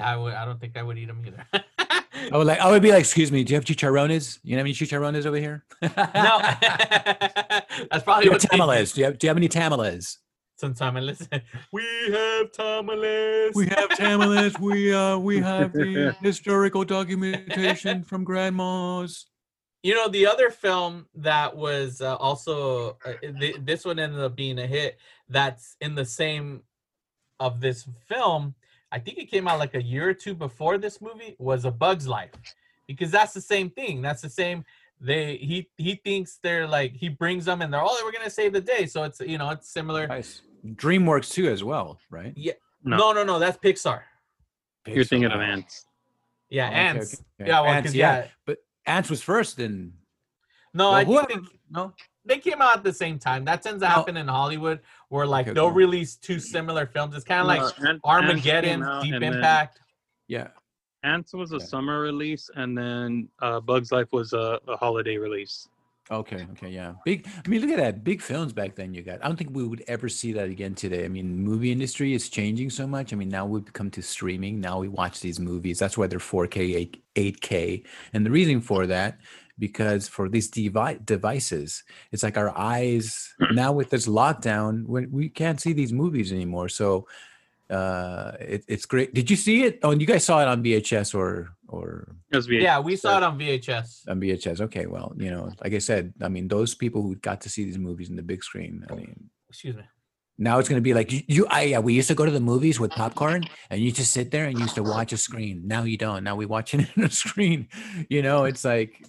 [0.00, 0.34] I would.
[0.34, 1.64] I don't think I would eat them either.
[2.32, 4.38] I would like, I would be like, excuse me, do you have chicharrones?
[4.42, 5.64] You have any chicharrones over here?
[5.82, 5.88] no,
[7.90, 8.92] that's probably what tamales?
[8.92, 9.00] do.
[9.00, 10.18] You have, do you have any tamales?
[10.60, 11.28] Sometime I listen.
[11.72, 11.82] We
[12.12, 13.54] have tamales.
[13.54, 14.58] We have tamales.
[14.58, 19.26] we uh we have the historical documentation from grandma's.
[19.82, 24.36] You know, the other film that was uh, also uh, th- this one ended up
[24.36, 24.98] being a hit.
[25.30, 26.62] That's in the same
[27.38, 28.54] of this film.
[28.92, 31.36] I think it came out like a year or two before this movie.
[31.38, 32.32] Was A Bug's Life,
[32.88, 34.02] because that's the same thing.
[34.02, 34.64] That's the same.
[35.00, 38.28] They he he thinks they're like he brings them and they're all oh we're gonna
[38.28, 38.84] save the day.
[38.86, 40.06] So it's you know it's similar.
[40.08, 40.42] Nice.
[40.66, 42.34] DreamWorks too, as well, right?
[42.36, 42.52] Yeah.
[42.84, 42.96] No.
[42.98, 43.38] No, no, no.
[43.38, 44.02] That's Pixar.
[44.86, 45.46] You're thinking of Pixar.
[45.52, 45.86] ants.
[46.50, 47.14] Yeah, Oh, ants.
[47.14, 47.50] okay, okay.
[47.50, 48.16] Yeah, well, Antz, 'cause, yeah.
[48.24, 48.28] yeah.
[48.44, 49.92] But Antz was first, and
[50.74, 51.94] No, well, I think whoever- no.
[52.24, 53.44] They came out at the same time.
[53.46, 53.94] That tends to No.
[53.94, 55.76] happen in Hollywood, where like Okay, they'll okay.
[55.76, 57.14] release two similar films.
[57.14, 59.80] It's kind of like No, Ant- Armageddon, out Deep and then Impact.
[60.28, 60.48] Yeah.
[61.02, 61.64] Antz was a Yeah.
[61.64, 65.66] summer release, and then uh, Bugs Life was a, a holiday release.
[66.10, 66.44] Okay.
[66.52, 66.68] Okay.
[66.70, 66.94] Yeah.
[67.04, 67.26] Big.
[67.44, 68.02] I mean, look at that.
[68.02, 68.92] Big films back then.
[68.92, 69.24] You got.
[69.24, 71.04] I don't think we would ever see that again today.
[71.04, 73.12] I mean, movie industry is changing so much.
[73.12, 74.60] I mean, now we've come to streaming.
[74.60, 75.78] Now we watch these movies.
[75.78, 79.20] That's why they're 4K, 8, 8K, and the reason for that
[79.60, 85.28] because for these devi- devices, it's like our eyes now with this lockdown, we, we
[85.28, 86.68] can't see these movies anymore.
[86.68, 87.06] So.
[87.70, 89.14] Uh, it, it's great.
[89.14, 89.78] Did you see it?
[89.84, 93.22] Oh, and you guys saw it on VHS or or VHS, Yeah, we saw it
[93.22, 94.08] on VHS.
[94.10, 94.60] on VHS.
[94.62, 97.62] Okay, well, you know, like I said, I mean, those people who got to see
[97.64, 98.84] these movies in the big screen.
[98.90, 99.84] I mean, Excuse me.
[100.36, 101.22] now it's going to be like you.
[101.28, 104.10] you I, yeah, we used to go to the movies with popcorn, and you just
[104.10, 105.62] sit there and you used to watch a screen.
[105.64, 106.24] Now you don't.
[106.24, 107.68] Now we watch it in a screen.
[108.08, 109.00] You know, it's like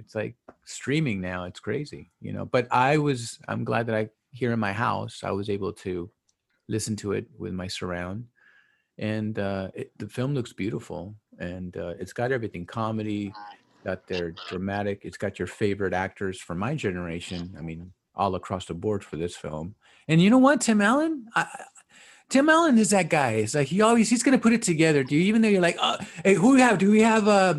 [0.00, 1.44] it's like streaming now.
[1.44, 2.10] It's crazy.
[2.20, 3.38] You know, but I was.
[3.48, 6.10] I'm glad that I here in my house I was able to
[6.68, 8.24] listen to it with my surround
[8.98, 13.32] and uh, it, the film looks beautiful and uh, it's got everything comedy
[13.84, 18.66] got their dramatic it's got your favorite actors from my generation i mean all across
[18.66, 19.74] the board for this film
[20.06, 21.46] and you know what tim allen I,
[22.28, 25.16] tim allen is that guy it's like he always he's gonna put it together do
[25.16, 27.54] you even though you're like oh hey who we have do we have uh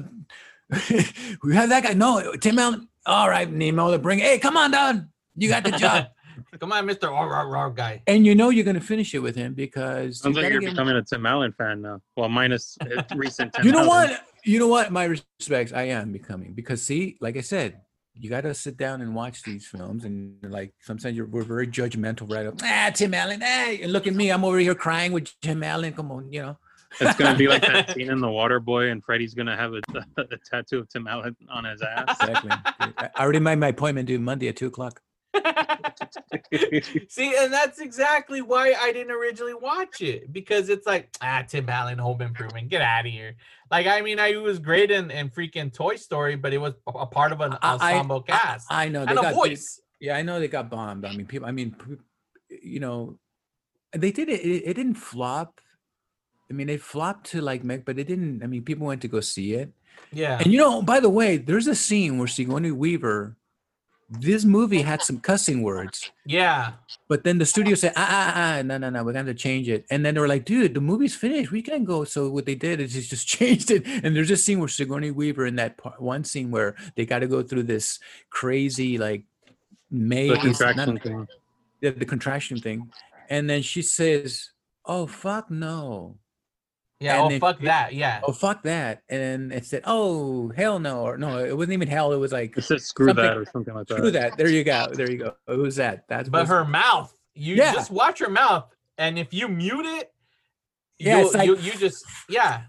[1.44, 4.72] we have that guy no tim allen all right nemo to bring hey come on
[4.72, 6.08] down you got the job
[6.60, 8.02] Come on, Mister Raw Raw Raw guy.
[8.08, 10.70] and you know you're gonna finish it with him because Sounds you like you're give
[10.70, 12.02] him- becoming a Tim Allen fan now.
[12.18, 12.78] Well, minus
[13.16, 13.54] recent.
[13.54, 14.10] Tim you know Allen.
[14.12, 14.26] what?
[14.44, 14.92] You know what?
[14.92, 17.82] My respects, I am becoming because see, like I said,
[18.16, 21.68] you got to sit down and watch these films, and like sometimes you're we're very
[21.68, 22.46] judgmental, right?
[22.48, 25.64] Up, ah, Tim Allen, hey, and look at me, I'm over here crying with Tim
[25.64, 25.94] Allen.
[25.94, 26.58] Come on, you know.
[27.00, 29.82] It's gonna be like that scene in The Water Boy, and Freddy's gonna have a,
[30.18, 32.18] a, tattoo of Tim Allen on his ass.
[32.22, 32.52] Exactly.
[32.52, 35.02] I I already made my appointment due Monday at two o'clock.
[37.08, 41.70] See, and that's exactly why I didn't originally watch it because it's like ah, Tim
[41.70, 43.36] Allen, Home Improvement, get out of here.
[43.70, 46.92] Like, I mean, I was great in, in freaking Toy Story, but it was a
[46.92, 49.80] a part of an I- I- ensemble cast I know and a got- voice.
[50.02, 51.06] Yeah, I know they got bombed.
[51.06, 51.48] I mean, people.
[51.48, 51.76] I mean,
[52.50, 53.20] you know,
[53.94, 54.42] they did it.
[54.42, 55.62] It, it didn't flop.
[56.52, 58.44] I mean, it flopped to like, Meg, but it didn't.
[58.44, 59.72] I mean, people went to go see it.
[60.12, 60.38] Yeah.
[60.38, 63.38] And you know, by the way, there's a scene where Sigourney Weaver
[64.20, 66.74] this movie had some cussing words, Yeah.
[67.08, 69.70] but then the studio said, ah, ah, ah, no, no, no, we're going to change
[69.70, 69.86] it.
[69.90, 71.50] And then they were like, dude, the movie's finished.
[71.52, 72.04] We can't go.
[72.04, 73.88] So what they did is just, just changed it.
[73.88, 77.20] And there's this scene where Sigourney Weaver in that part, one scene where they got
[77.20, 78.00] to go through this
[78.30, 79.24] crazy, like,
[79.90, 80.32] maze.
[80.32, 81.28] The not- contraction thing.
[81.80, 82.92] the, the contraction thing.
[83.30, 84.50] And then she says,
[84.86, 86.18] oh, fuck no.
[87.02, 87.16] Yeah.
[87.16, 87.94] And oh then- fuck that.
[87.94, 88.22] Yeah.
[88.24, 89.02] Oh, fuck that.
[89.10, 91.02] And it said, oh, hell no.
[91.02, 92.14] Or no, it wasn't even hell.
[92.14, 93.98] It was like, It said screw that or something like that.
[93.98, 94.38] screw that.
[94.38, 94.88] There you go.
[94.94, 95.34] There you go.
[95.48, 96.06] It was that.
[96.08, 97.14] That's But was- her mouth.
[97.34, 97.74] You Yeah.
[97.74, 98.66] just watch her mouth,
[98.98, 100.12] and if you mute it,
[101.00, 102.64] Yeah, you'll- like- you, you just yeah.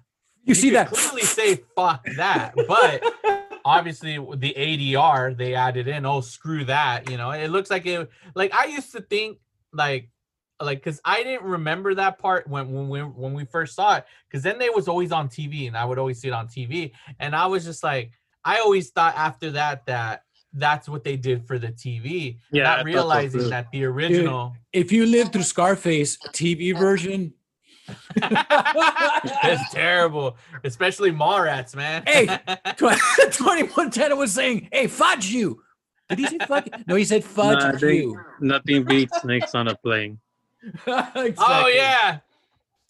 [0.44, 0.88] you see that?
[0.90, 3.02] clearly say fuck that, but
[3.64, 6.06] obviously the ADR they added in.
[6.06, 7.10] Oh, screw that!
[7.10, 8.09] You know, it looks like it.
[8.34, 9.38] Like I used to think
[9.72, 10.09] like
[10.64, 14.05] like because I didn't remember that part when when we when we first saw it
[14.28, 16.93] because then they was always on TV and I would always see it on TV
[17.20, 18.12] and I was just like
[18.44, 20.24] I always thought after that that
[20.55, 23.84] that's what they did for the TV, Yeah, I not thought so realizing that the
[23.84, 24.55] original.
[24.72, 27.32] If you lived through Scarface TV version,
[28.16, 32.02] it's terrible, especially Mallrats, man.
[32.06, 32.26] Hey,
[32.76, 33.01] Tw-
[33.32, 35.62] Tony Montana was saying, hey, fudge you.
[36.09, 36.68] Did he say fudge?
[36.86, 38.20] No, he said fudge Nah, they- you.
[38.40, 40.18] Nothing beats snakes on a plane.
[41.39, 42.18] Oh yeah.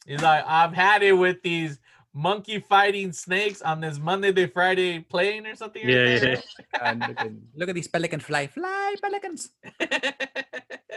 [0.06, 1.78] He's like, I've had it with these
[2.14, 5.82] monkey fighting snakes on this Monday to Friday plane or something.
[5.82, 6.44] like Yeah, that.
[6.82, 9.50] And look, at, look at these pelicans fly, fly pelicans.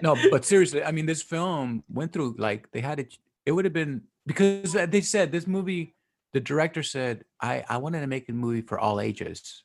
[0.02, 3.18] no, but seriously, I mean, this film went through like they had it.
[3.46, 5.96] It would have been because they said this movie.
[6.34, 9.64] The director said, "I I wanted to make a movie for all ages."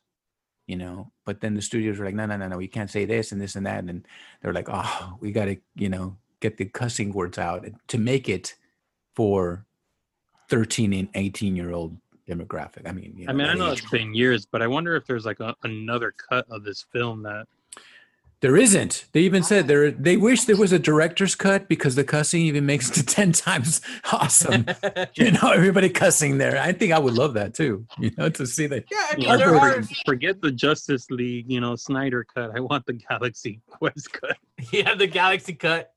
[0.67, 3.03] You know, but then the studios were like, "No, no, no, no, we can't say
[3.03, 4.07] this and this and that," and
[4.41, 8.27] they're like, "Oh, we got to, you know, get the cussing words out to make
[8.27, 8.55] it
[9.15, 9.65] for
[10.49, 11.97] 13 and 18 year old
[12.27, 15.05] demographic." I mean, you I mean, I know it's been years, but I wonder if
[15.05, 17.47] there's like a, another cut of this film that
[18.41, 19.05] There isn't.
[19.11, 19.91] They even said there.
[19.91, 23.81] They wish there was a director's cut because the cussing even makes it ten times
[24.11, 24.65] awesome.
[25.13, 26.59] you know, everybody cussing there.
[26.59, 27.85] I think I would love that too.
[27.99, 28.85] You know, to see that.
[28.91, 32.49] Yeah, I mean, know, there are, forget- forget the Justice League, you know, Snyder cut.
[32.55, 34.37] I want the Galaxy Quest cut.
[34.71, 35.91] yeah, the Galaxy cut.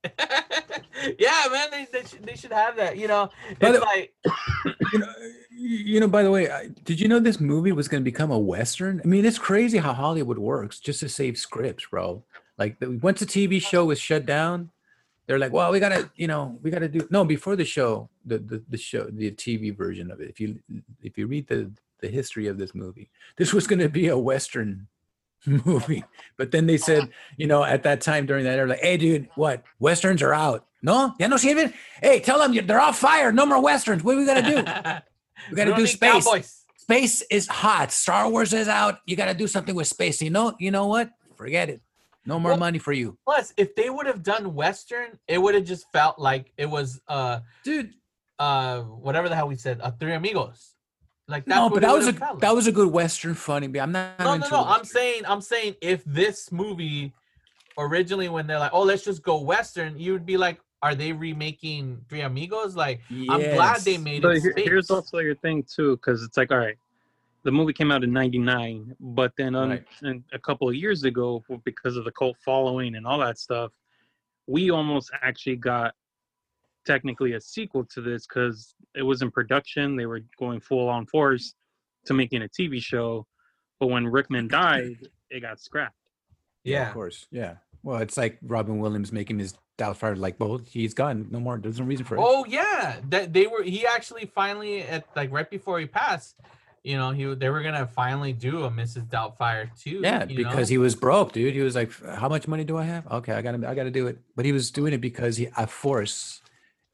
[1.19, 2.97] Yeah, man, they, they, should, they should have that.
[2.97, 4.15] You know, it's it- like,
[4.93, 5.13] You know,
[5.51, 6.09] you know.
[6.09, 9.01] By the way, I- did you know this movie was going to become a western?
[9.05, 12.23] I mean, it's crazy how Hollywood works just to save scripts, bro.
[12.59, 14.71] Like the, once the TV show was shut down,
[15.27, 18.39] they're like, "Well, we gotta, you know, we gotta do." No, before the show, the
[18.39, 20.29] the, the show, the TV version of it.
[20.29, 20.59] If you
[21.03, 21.71] if you read the
[22.01, 24.87] the history of this movie, this was going to be a western
[25.47, 26.05] movie.
[26.37, 27.09] But then they said,
[27.39, 30.67] you know, at that time during that, they're like, "Hey, dude, what westerns are out?
[30.85, 31.73] No, ya no sirven.
[32.03, 33.35] Hey, tell them they're all fired.
[33.35, 34.05] No more westerns.
[34.05, 35.01] What do we gotta do?
[35.51, 36.25] We gotta do space.
[36.25, 36.63] Cowboys.
[36.77, 37.91] Space is hot.
[37.91, 38.99] Star Wars is out.
[39.07, 40.23] You gotta do something with space.
[40.23, 41.11] You know, you know what?
[41.37, 41.81] Forget it.
[42.27, 45.55] No more Well- money for you, Plus, if they would have done Western, it would
[45.55, 47.93] have just felt like it was uh dude.
[48.39, 50.75] uh whatever the hell we said, uh, Three Amigos.
[51.29, 53.67] Like No, but that was a would've that was a good western funny.
[53.67, 54.19] but I'm not.
[54.19, 54.65] no, no, no.
[54.65, 57.13] I'm saying, I'm saying, if this movie
[57.79, 61.13] originally, when they're like, "Oh, let's just go Western," you would be like, "Are they
[61.13, 64.43] remaking Three Amigos?" Like, I'm glad they made But it.
[64.43, 66.77] here- here's also your thing too, because it's like, all right,
[67.43, 70.23] the movie came out in '99, but then um, Right.
[70.33, 73.73] a couple of years ago, because of the cult following and all that stuff,
[74.47, 75.95] we almost actually got
[76.85, 79.97] technically a sequel to this because it was in production.
[79.97, 81.55] They were going full on force
[82.05, 83.27] to making a TV show,
[83.81, 85.97] but when Rickman died, it got scrapped.
[86.63, 87.27] Yeah, of course.
[87.31, 87.57] Yeah.
[87.85, 91.27] Well, it's like Robin Williams making his Doubtfire like, well, he's gone.
[91.31, 91.59] No more.
[91.59, 92.21] There's no reason for it.
[92.23, 93.63] Oh yeah, that they were.
[93.63, 96.37] He actually finally at like right before he passed.
[96.83, 99.09] You know, he they were gonna finally do a Mrs.
[99.09, 100.01] Doubtfire too.
[100.03, 100.75] Yeah, because know?
[100.75, 101.55] he was broke, dude.
[101.55, 103.07] He was like, "How much money do I have?
[103.11, 105.67] Okay, I gotta, I gotta do it." But he was doing it because he, a
[105.67, 106.41] force,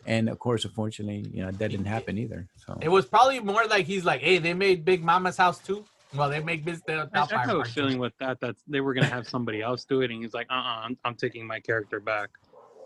[0.06, 2.48] and of course, unfortunately, you know, that didn't happen either.
[2.56, 5.84] So It was probably more like he's like, hey, they made Big Mama's house too.
[6.14, 6.80] Well, they make Mrs.
[6.88, 7.46] I, I Doubtfire.
[7.46, 10.22] have a feeling with that that they were gonna have somebody else do it, and
[10.22, 12.30] he's like, "Uh, uh-uh, I'm, I'm taking my character back."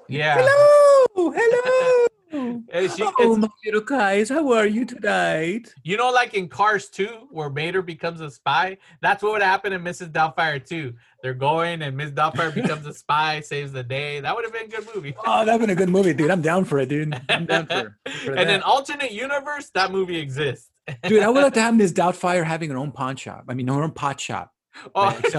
[0.08, 0.36] Yeah.
[0.46, 2.06] hello, hello.
[2.36, 5.72] And she- oh, it's- my little guys, how are you tonight?
[5.84, 8.76] You know, like in Cars 2, where Mater becomes a spy?
[9.00, 10.10] That's what would happen in Mrs.
[10.10, 10.92] Doubtfire 2.
[11.22, 14.18] They're going and Miss Doubtfire becomes a spy, saves the day.
[14.18, 15.14] That would have been a good movie.
[15.24, 16.28] Oh, that'd been a good movie, dude.
[16.32, 17.14] I'm down for it, dude.
[17.28, 18.64] I'm down for, for and then that.
[18.64, 20.70] alternate universe, that movie exists.
[21.04, 21.22] Dude.
[21.22, 23.44] I would like to have Miss Doubtfire having her own pawn shop.
[23.48, 24.50] I mean, her own pot shop.
[24.94, 25.08] Oh,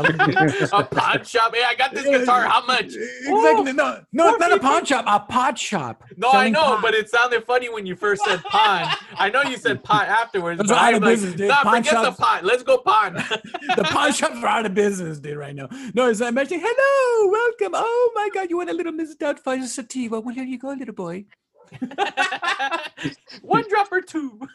[0.73, 1.53] a pawn shop.
[1.53, 2.43] Hey, I got this guitar.
[2.43, 2.85] How much?
[2.85, 3.73] Exactly.
[3.73, 5.03] No, no, it's not a pawn shop.
[5.07, 6.03] A pot shop.
[6.15, 6.81] No, I know, pot.
[6.81, 8.93] but it sounded funny when you first said pawn.
[9.17, 10.59] I know you said pot afterwards.
[10.59, 11.47] Those but out I'm of like, business, dude.
[11.49, 12.43] Nah, Pawn forget the shops- pot.
[12.45, 13.13] Let's go pawn.
[13.75, 15.67] the pawn shops are out of business, dude, right now.
[15.93, 17.73] No, it's I'm actually, hello, welcome.
[17.75, 19.17] Oh my God, you want a little Mrs.
[19.17, 20.19] Doubtfire sativa?
[20.19, 21.25] Well, here you go, little boy.
[23.41, 24.39] One drop or two.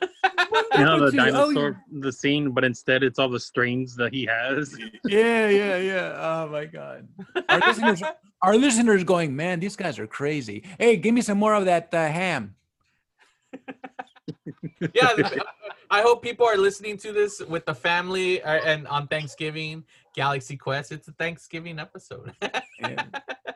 [0.77, 4.13] You know the Dude, oh, dinosaur, the scene, but instead it's all the strings that
[4.13, 4.77] he has.
[5.05, 6.17] Yeah, yeah, yeah.
[6.19, 7.07] Oh my God.
[7.49, 8.03] Our listeners,
[8.43, 10.65] our listeners going, man, these guys are crazy.
[10.79, 12.55] Hey, give me some more of that uh, ham.
[14.95, 15.45] yeah, the-
[15.91, 19.85] I hope people are listening to this with the family uh, and on Thanksgiving,
[20.15, 20.93] Galaxy Quest.
[20.93, 22.33] It's a Thanksgiving episode.
[22.81, 23.05] Yeah.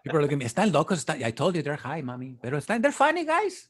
[0.05, 0.44] People are looking at me.
[0.44, 1.02] Están locos.
[1.02, 2.36] Están, I told you they're high, mommy.
[2.43, 3.69] Pero están, they're funny guys.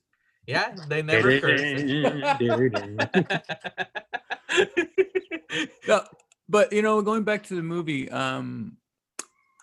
[0.49, 1.63] yeah, they never curse.
[5.87, 6.03] No,
[6.49, 8.79] but you know, going back to the movie, um,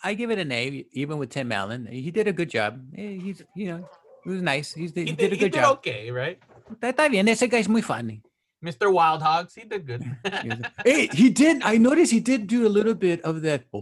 [0.02, 1.88] I give it an A, even with Tim Allen.
[1.92, 2.80] He did a good job.
[2.98, 3.90] Eh, He's, you know,
[4.26, 4.74] it was nice.
[4.74, 5.78] He's, he, he did, did, a he good did job.
[5.80, 6.40] okay, right?
[6.72, 7.28] Está, está bien.
[7.28, 8.22] Ese guy's muy funny.
[8.64, 8.94] Mr.
[8.94, 10.04] Wild Hogs, he did good.
[10.86, 11.64] hey, he did.
[11.64, 13.64] I noticed he did do a little bit of that.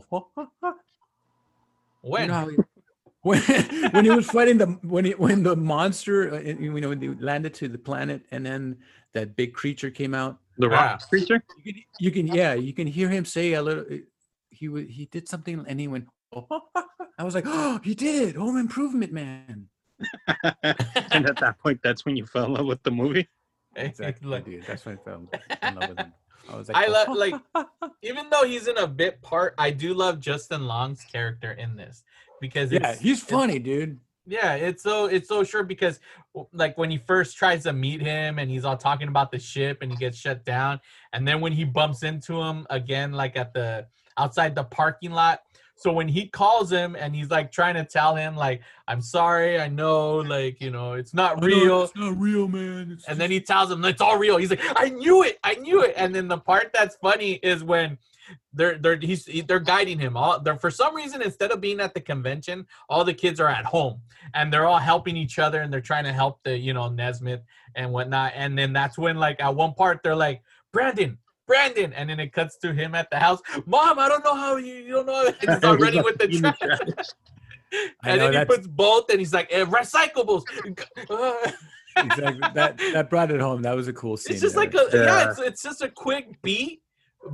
[2.01, 2.21] when?
[2.21, 2.57] You know he,
[3.21, 3.41] when,
[3.91, 7.09] when he was fighting the when he, when the monster, uh, you know, when they
[7.09, 8.77] landed to the planet, and then
[9.13, 10.39] that big creature came out.
[10.57, 11.43] The rock creature.
[11.63, 13.85] You can, you can, yeah, you can hear him say a little.
[14.49, 16.07] He he did something, and he went.
[17.17, 18.35] I was like, oh, he did it!
[18.37, 19.67] Home Improvement Man.
[20.53, 23.27] and at that point, that's when you fell in love with the movie.
[23.79, 24.63] Exactly, Like- dude.
[24.65, 25.27] That's when I fell
[25.61, 26.13] in love with him.
[26.49, 26.91] I was like, I oh.
[26.91, 27.35] love like
[28.01, 32.03] even though he's in a bit part, I do love Justin Long's character in this
[32.41, 33.99] because yeah, he's funny, dude.
[34.25, 35.99] Yeah, it's so it's so sure because
[36.53, 39.79] like when he first tries to meet him and he's all talking about the ship
[39.81, 40.79] and he gets shut down,
[41.13, 43.87] and then when he bumps into him again, like at the
[44.17, 45.41] outside the parking lot.
[45.79, 49.61] So when he calls him and he's like trying to tell him like I'm sorry,
[49.61, 51.83] I know, like you know, it's not real.
[51.83, 52.91] It's not real, man.
[52.91, 54.35] It's And then he tells him it's all real.
[54.35, 55.93] He's like, I knew it, I knew it.
[55.95, 57.97] And then the part that's funny is when
[58.51, 60.17] they're they're he's they're guiding him.
[60.17, 63.47] All they're for some reason instead of being at the convention, all the kids are
[63.47, 64.01] at home
[64.33, 67.41] and they're all helping each other and they're trying to help the you know Nesmith
[67.75, 68.33] and whatnot.
[68.35, 70.41] And then that's when like at one part they're like,
[70.73, 71.19] Brandon.
[71.49, 73.41] Brandon, and then it cuts to him at the house.
[73.65, 75.31] Mom, I don't know how you, you don't know.
[75.41, 76.79] He's already with the In trash.
[78.03, 80.43] And know, then he that's- puts both, and he's like, eh, recyclables.
[81.97, 83.61] Exactly that that brought it home.
[83.63, 84.33] That was a cool scene.
[84.33, 84.63] it's just there.
[84.65, 85.29] like a yeah, Yeah.
[85.31, 86.81] it's, it's just a quick beat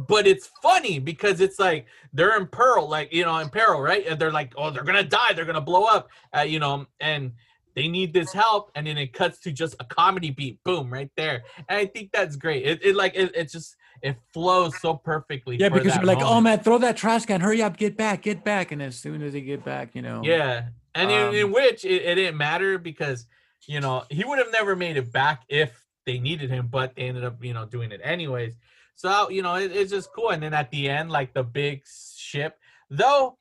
[0.07, 4.07] but it's funny because it's like they're in peril like you know in peril right
[4.07, 7.31] and they're like oh they're gonna die they're gonna blow up uh, you know and
[7.75, 11.11] they need this help and then it cuts to just a comedy beat boom right
[11.15, 13.75] there and i think that's great it, it like it, it just
[14.05, 17.63] it flows so perfectly yeah, because you're like, oh man, throw that trash can, hurry
[17.63, 20.67] up, get back, get back, and as soon as they get back, you know, Yeah,
[20.93, 23.25] and in, in Um, which it, it didn't matter because
[23.67, 27.03] you know he would have never made it back if they needed him, but they
[27.03, 28.55] ended up you know doing it anyways.
[28.93, 30.29] So you know it, it's just cool.
[30.29, 31.83] And then at the end, like the big
[32.15, 32.59] ship,
[32.89, 33.37] though.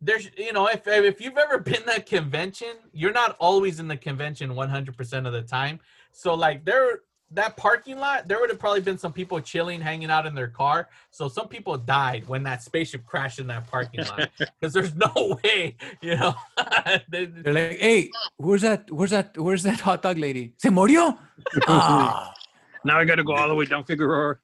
[0.00, 3.96] There's, you know, if if you've ever been at convention, you're not always in the
[3.96, 5.80] convention 100% of the time.
[6.12, 7.00] So like there,
[7.32, 10.48] that parking lot, there would have probably been some people chilling, hanging out in their
[10.48, 10.88] car.
[11.10, 14.30] So some people died when that spaceship crashed in that parking lot
[14.60, 16.34] because there's no way, you know.
[17.10, 18.90] they- they're like, hey, where's that?
[18.90, 19.36] Where's that?
[19.38, 20.54] Where's that hot dog lady?
[20.56, 21.18] Se murió.
[21.66, 22.34] Ah.
[22.84, 24.36] Now I got to go all the way down Figueroa.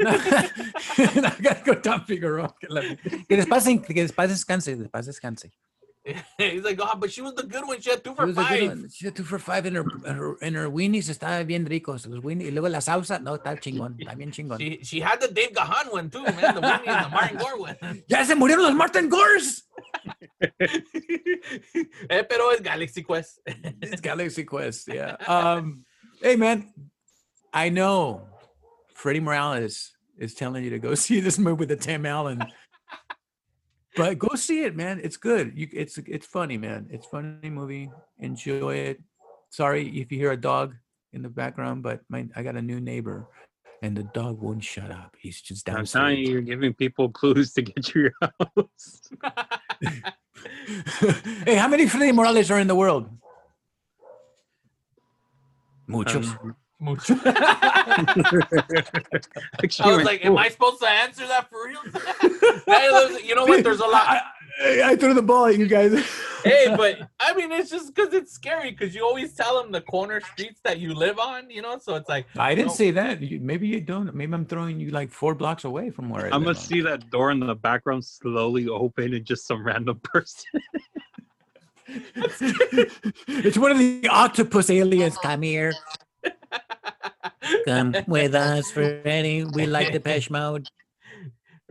[0.00, 2.52] I gotta go down Figueroa.
[2.60, 5.52] Que la- que despasen, que después descanse, después descanse.
[6.38, 7.80] He's like, oh, but she was the good one.
[7.80, 8.92] She had two for was a good five.
[8.92, 12.06] She had two for five in her, in her, in her weenies estaba bien ricos.
[12.06, 14.58] Los weenies, y luego la salsa, no, está chingón, está bien chingón.
[14.58, 16.54] She, she had the Dave Gahan one too, man.
[16.54, 17.76] The Winnie and the Martin Gore one.
[18.08, 19.64] ¡Ya se murieron los Martin Gores!
[20.60, 23.40] eh, pero es Galaxy Quest.
[23.82, 25.16] It's Galaxy Quest, yeah.
[25.26, 25.84] Um,
[26.22, 26.72] hey, man,
[27.52, 28.28] I know
[28.94, 32.44] Freddie Morales is telling you to go see this movie with the Tim Allen.
[33.96, 35.00] But go see it, man.
[35.02, 35.54] It's good.
[35.56, 36.88] You, it's it's funny, man.
[36.90, 37.90] It's funny movie.
[38.18, 39.00] Enjoy it.
[39.50, 40.74] Sorry if you hear a dog
[41.14, 43.26] in the background, but my I got a new neighbor,
[43.82, 45.16] and the dog won't shut up.
[45.18, 45.76] He's just down.
[45.76, 46.02] I'm downstairs.
[46.02, 49.08] telling you, you're giving people clues to get to your house.
[51.46, 53.08] hey, how many Freddie Morales are in the world?
[55.86, 56.36] Muchos.
[56.42, 57.14] Um, Mucho.
[57.24, 58.04] I
[59.64, 61.80] actually, was like, am I supposed to answer that for real?
[62.66, 63.62] Hey, you know what?
[63.64, 64.06] There's a lot.
[64.06, 65.92] I, I- I threw the ball at you guys.
[66.44, 69.70] hey, but I mean, mean, it's just because it's scary because you always tell them
[69.70, 71.78] the corner streets that you live on, you know.
[71.78, 72.74] So it's like I didn't no.
[72.74, 73.20] say that.
[73.20, 74.14] You, maybe you don't.
[74.14, 76.58] Maybe I'm throwing you like four blocks away from where I I'm gonna live.
[76.58, 80.62] see that door in the background slowly open and just some random person.
[83.28, 85.18] it's one of the octopus aliens.
[85.18, 85.72] Come here.
[87.66, 89.44] Come with us, Freddy.
[89.44, 90.68] We like the Pesh mode.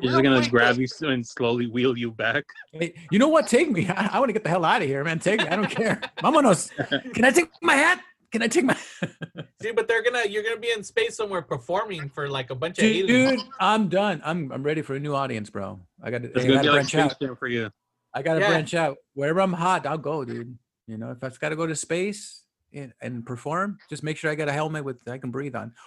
[0.01, 2.43] He's Real just gonna quick, grab you and slowly wheel you back.
[2.73, 3.47] Hey, you know what?
[3.47, 3.87] Take me.
[3.87, 5.19] I, want to get the hell out of here, man.
[5.19, 5.47] Take me.
[5.47, 6.01] I don't care.
[6.21, 6.69] Vámonos.
[7.13, 8.01] Can I take my hat?
[8.33, 8.75] Can I take my
[9.61, 12.79] See, but they're gonna you're gonna be in space somewhere performing for like a bunch
[12.79, 13.07] of aliens.
[13.07, 13.39] dude?
[13.61, 14.21] I'm done.
[14.25, 15.79] I'm I'm ready for a new audience, bro.
[16.03, 16.27] I got to.
[16.27, 17.11] It's I gonna got be to like branch out.
[17.11, 17.69] Space Jam for you.
[18.13, 18.47] I got to Yeah.
[18.49, 18.97] branch out.
[19.13, 20.57] Wherever I'm hot, I'll go, dude.
[20.87, 22.43] You know, if I've got to go to space
[22.75, 25.73] and, and perform, just make sure I got a helmet with I can breathe on.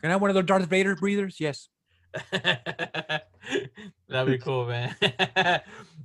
[0.00, 1.36] Can I have one of those Darth Vader breathers?
[1.38, 1.68] Yes.
[2.32, 4.96] That'd be cool, man.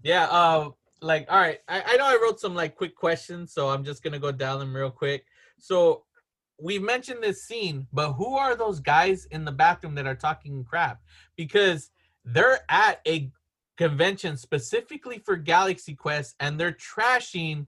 [0.03, 0.27] yeah.
[0.29, 0.69] Uh,
[1.01, 1.59] like, all right.
[1.67, 4.59] I, I know I wrote some like quick questions, so I'm just gonna go down
[4.59, 5.25] them real quick.
[5.57, 6.03] So
[6.61, 10.63] we mentioned this scene, but who are those guys in the bathroom that are talking
[10.63, 11.01] crap?
[11.35, 11.89] Because
[12.23, 13.31] they're at a
[13.77, 17.65] convention specifically for Galaxy Quest, and they're trashing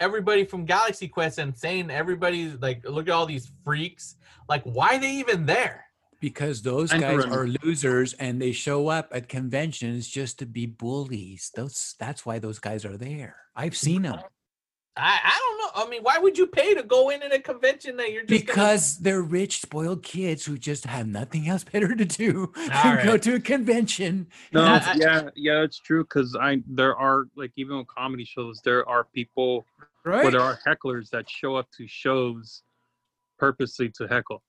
[0.00, 4.16] everybody from Galaxy Quest and saying everybody's like, look at all these freaks.
[4.48, 5.84] Like, why are they even there?
[6.20, 10.46] Because those Time to guys are losers and they show up at conventions just to
[10.46, 11.50] be bullies.
[11.54, 13.36] Those that's why those guys are there.
[13.54, 14.20] I've seen them.
[14.98, 15.84] I, I don't know.
[15.86, 18.46] I mean, why would you pay to go in at a convention that you're just
[18.46, 22.82] gonna- Because they're rich, spoiled kids who just have nothing else better to do All
[22.96, 24.26] than go to a convention.
[24.52, 26.02] No, I- I- yeah, yeah, it's true.
[26.04, 29.66] Because I there are like even with comedy shows, there are people
[30.04, 30.24] Right?
[30.24, 32.62] or there are hecklers that show up to shows
[33.38, 34.42] purposely to heckle.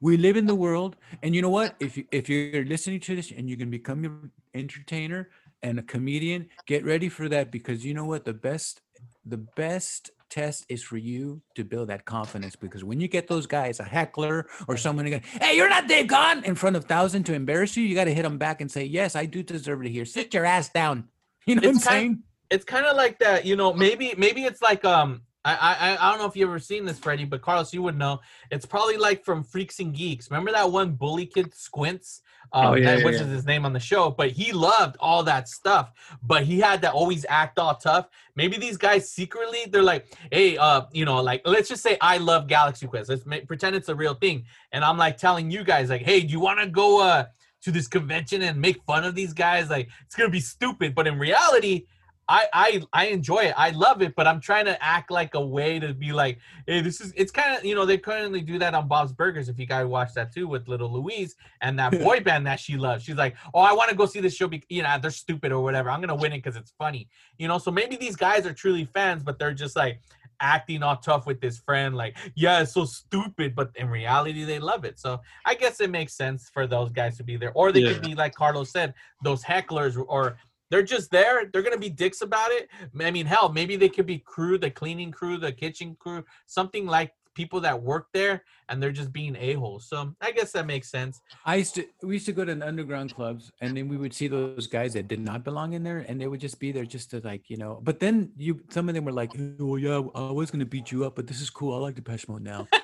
[0.00, 3.14] we live in the world and you know what if you if you're listening to
[3.16, 5.28] this and you can become an entertainer
[5.62, 8.80] and a comedian get ready for that because you know what the best
[9.24, 13.46] the best test is for you to build that confidence because when you get those
[13.46, 17.24] guys a heckler or someone go, hey you're not Dave Gahan in front of thousand
[17.24, 19.82] to embarrass you you got to hit them back and say yes I do deserve
[19.82, 21.08] to hear sit your ass down
[21.46, 23.74] you know what I'm It's kind- saying it's kind of like that, you know.
[23.74, 25.20] Maybe maybe it's like um.
[25.44, 27.96] I, I I don't know if you ever seen this, Freddie, but Carlos, you would
[27.96, 28.20] know.
[28.50, 30.30] It's probably like from Freaks and Geeks.
[30.30, 32.22] Remember that one bully kid, Squints?
[32.52, 33.22] Um, Oh, yeah, that- yeah, which yeah.
[33.22, 34.10] is his name on the show.
[34.10, 35.92] But he loved all that stuff.
[36.22, 38.08] But he had to always act all tough.
[38.36, 42.18] Maybe these guys secretly, they're like, hey, uh, you know, like let's just say I
[42.18, 43.08] love Galaxy Quest.
[43.08, 46.20] Let's ma- pretend it's a real thing, and I'm like telling you guys, like, hey,
[46.20, 47.26] do you want to go uh
[47.62, 49.68] to this convention and make fun of these guys?
[49.70, 50.94] Like, it's gonna be stupid.
[50.94, 51.86] But in reality
[52.28, 53.54] I, I I enjoy it.
[53.56, 56.82] I love it, but I'm trying to act like a way to be like, hey,
[56.82, 57.12] this is.
[57.16, 59.48] It's kind of you know they currently do that on Bob's Burgers.
[59.48, 62.76] If you guys watch that too with little Louise and that boy band that she
[62.76, 64.46] loves, she's like, oh, I want to go see this show.
[64.46, 65.90] Be, you know, they're stupid or whatever.
[65.90, 67.08] I'm gonna win it because it's funny.
[67.38, 70.00] You know, so maybe these guys are truly fans, but they're just like
[70.40, 74.58] acting all tough with this friend, like, yeah, it's so stupid, but in reality they
[74.58, 74.98] love it.
[74.98, 78.02] So I guess it makes sense for those guys to be there, or they could
[78.02, 80.36] be like Carlos said, those hecklers or
[80.70, 81.46] they're just there.
[81.52, 82.68] They're gonna be dicks about it.
[83.00, 86.86] I mean, hell, maybe they could be crew, the cleaning crew, the kitchen crew, something
[86.86, 89.88] like people that work there, and they're just being a holes.
[89.88, 91.20] So I guess that makes sense.
[91.46, 94.12] I used to we used to go to the underground clubs and then we would
[94.12, 96.84] see those guys that did not belong in there and they would just be there
[96.84, 97.80] just to like, you know.
[97.82, 101.04] But then you some of them were like, Oh yeah, I was gonna beat you
[101.04, 101.74] up, but this is cool.
[101.74, 102.68] I like the Depeche Mode now.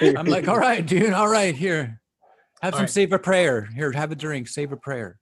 [0.00, 2.00] I'm like, all right, dude, all right, here.
[2.62, 2.90] Have All some right.
[2.90, 3.68] save a prayer.
[3.74, 5.18] Here, have a drink, save a prayer.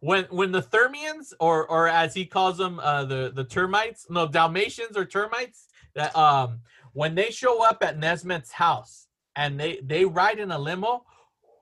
[0.00, 4.28] When when the Thermians, or or as he calls them, uh, the the termites, no
[4.28, 6.60] Dalmatians or termites, that um
[6.92, 11.04] when they show up at Nesmith's house and they they ride in a limo,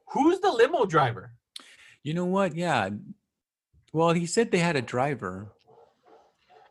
[0.08, 1.32] who's the limo driver?
[2.02, 2.54] You know what?
[2.54, 2.90] Yeah.
[3.92, 5.52] Well, he said they had a driver.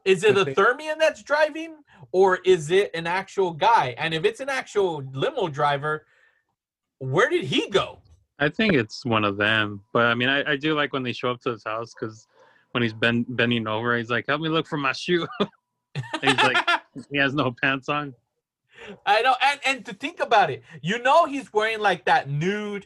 [0.06, 1.78] Is it a they- Thermian that's driving,
[2.12, 3.96] or is it an actual guy?
[3.98, 6.06] And if it's an actual limo driver,
[7.00, 8.00] where did he go?
[8.44, 9.82] I think it's one of them.
[9.94, 12.28] But I mean, I, I do like when they show up to his house because
[12.72, 15.28] when he's bend, bending over, he's like, "Help me look for my shoe."
[16.22, 16.58] he's like,
[17.12, 18.14] he has no pants on.
[19.06, 22.86] I know, and and to think about it, you know, he's wearing like that nude,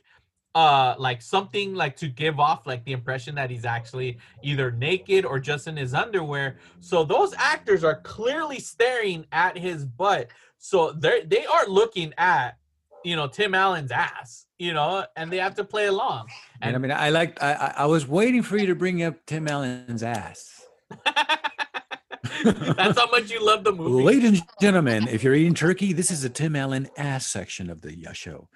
[0.53, 5.25] uh, like something like to give off like the impression that he's actually either naked
[5.25, 6.57] or just in his underwear.
[6.81, 10.29] So those actors are clearly staring at his butt.
[10.59, 12.57] So they they are looking at,
[13.03, 16.27] you know, Tim Allen's ass, you know, and they have to play along.
[16.61, 17.41] And I mean, I liked.
[17.41, 20.65] I I I was waiting for you to bring up Tim Allen's ass.
[22.43, 24.03] that's how much you love the movie.
[24.03, 27.81] Ladies and gentlemen, if you're eating turkey, this is the Tim Allen ass section of
[27.81, 28.47] the uh, show.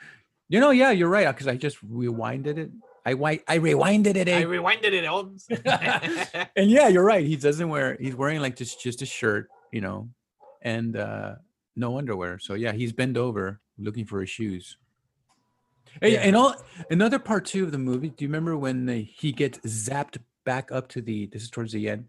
[0.50, 1.28] You know, yeah, you're right.
[1.28, 2.72] Because I just rewinded it
[3.06, 3.12] I
[3.48, 4.28] I rewinded it.
[4.28, 4.44] I eh?
[4.44, 5.06] rewinded it.
[5.06, 5.48] Holmes.
[6.56, 7.26] and yeah, you're right.
[7.26, 7.98] He doesn't wear.
[8.00, 10.10] He's wearing like just just a shirt, you know,
[10.62, 11.36] and uh
[11.76, 12.38] no underwear.
[12.40, 14.78] So yeah, he's bent over looking for his shoes.
[16.00, 16.22] Hey, Yeah.
[16.22, 16.56] and all
[16.90, 18.10] another part two of the movie.
[18.10, 21.26] Do you remember when the, he gets zapped back up to the?
[21.28, 22.06] This is towards the end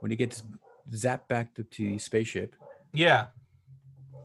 [0.00, 0.42] when he gets
[0.92, 2.54] zapped back to, to the spaceship,
[2.92, 3.26] yeah.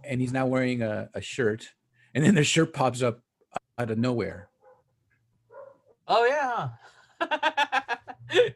[0.04, 1.70] and he's now wearing a, a shirt,
[2.14, 3.22] and then the shirt pops up
[3.78, 4.50] out of nowhere.
[6.08, 6.70] Oh yeah.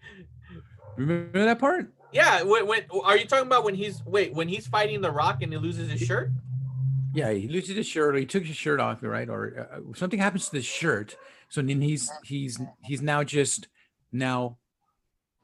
[0.96, 1.92] Remember that part?
[2.12, 2.44] yeah.
[2.44, 5.52] When, when are you talking about when he's wait when he's fighting the Rock and
[5.52, 6.32] he loses his shirt?
[7.14, 9.30] Yeah, he loses his shirt, or he took his shirt off, right?
[9.30, 11.16] Or uh, something happens to the shirt,
[11.50, 13.68] so then he's he's he's now just
[14.12, 14.58] now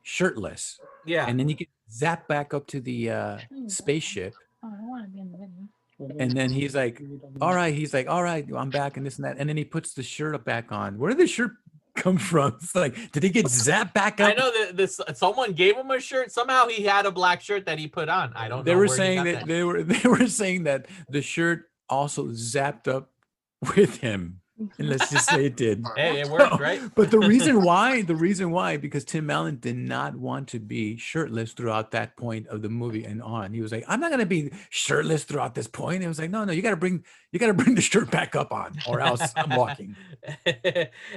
[0.04, 1.26] shirtless, Yeah.
[1.28, 3.38] and then he gets zapped back up to the uh,
[3.68, 4.34] spaceship,
[4.64, 6.18] Oh, I want to be in the video.
[6.20, 7.02] and then he's like,
[7.42, 9.64] "All right," he's like, "All right, I'm back," and this and that, and then he
[9.66, 10.98] puts the shirt up back on.
[10.98, 11.52] Where did the shirt
[11.96, 12.56] come from?
[12.62, 14.32] It's like, did he get zapped back up?
[14.32, 16.32] I know that this someone gave him a shirt.
[16.32, 18.34] Somehow he had a black shirt that he put on.
[18.36, 21.70] I don't They were saying got that they were they were saying that the shirt
[21.90, 23.10] also zapped up
[23.76, 24.42] with him.
[24.78, 25.86] And let's just say it did.
[25.96, 26.82] Hey, it worked, right?
[26.96, 30.98] But the reason why, the reason why, because Tim Allen did not want to be
[30.98, 33.54] shirtless throughout that point of the movie and on.
[33.54, 36.04] He was like, I'm not gonna be shirtless throughout this point.
[36.04, 38.52] It was like, no, no, you gotta bring you gotta bring the shirt back up
[38.52, 39.96] on, or else I'm walking.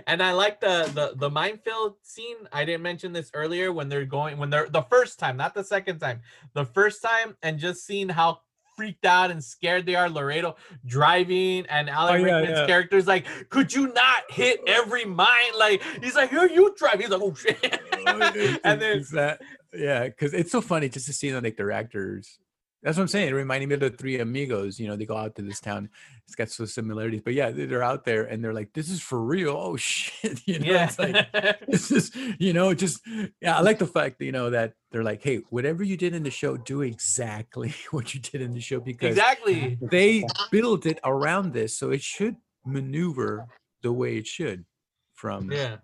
[0.06, 2.36] and I like the the the minefield scene.
[2.52, 5.64] I didn't mention this earlier when they're going when they're the first time, not the
[5.64, 6.20] second time.
[6.54, 8.40] The first time, and just seeing how
[8.76, 10.08] freaked out and scared they are.
[10.08, 12.66] Laredo driving, and Alan Oh, yeah, Rickman's yeah.
[12.66, 17.10] character's like, "Could you not hit every mine?" Like he's like, "Here, you drive." He's
[17.10, 17.80] like, "Oh shit!"
[18.64, 19.40] and then It's that,
[19.72, 22.38] yeah, because it's so funny just to see them like their actors.
[22.82, 23.28] That's what I'm saying.
[23.28, 24.80] It reminded me of the three amigos.
[24.80, 25.88] You know, they go out to this town.
[26.26, 29.00] It's got some similarities, but yeah, they- they're out there and they're like, "This is
[29.00, 30.40] for real." Oh shit!
[30.46, 33.00] You know, yeah, it's like this is you know just
[33.40, 36.14] yeah i like the fact that you know that they're like hey whatever you did
[36.14, 39.78] in the show do exactly what you did in the show because exactly.
[39.80, 43.46] they built it around this so it should maneuver
[43.82, 44.64] the way it should
[45.14, 45.76] from Yeah.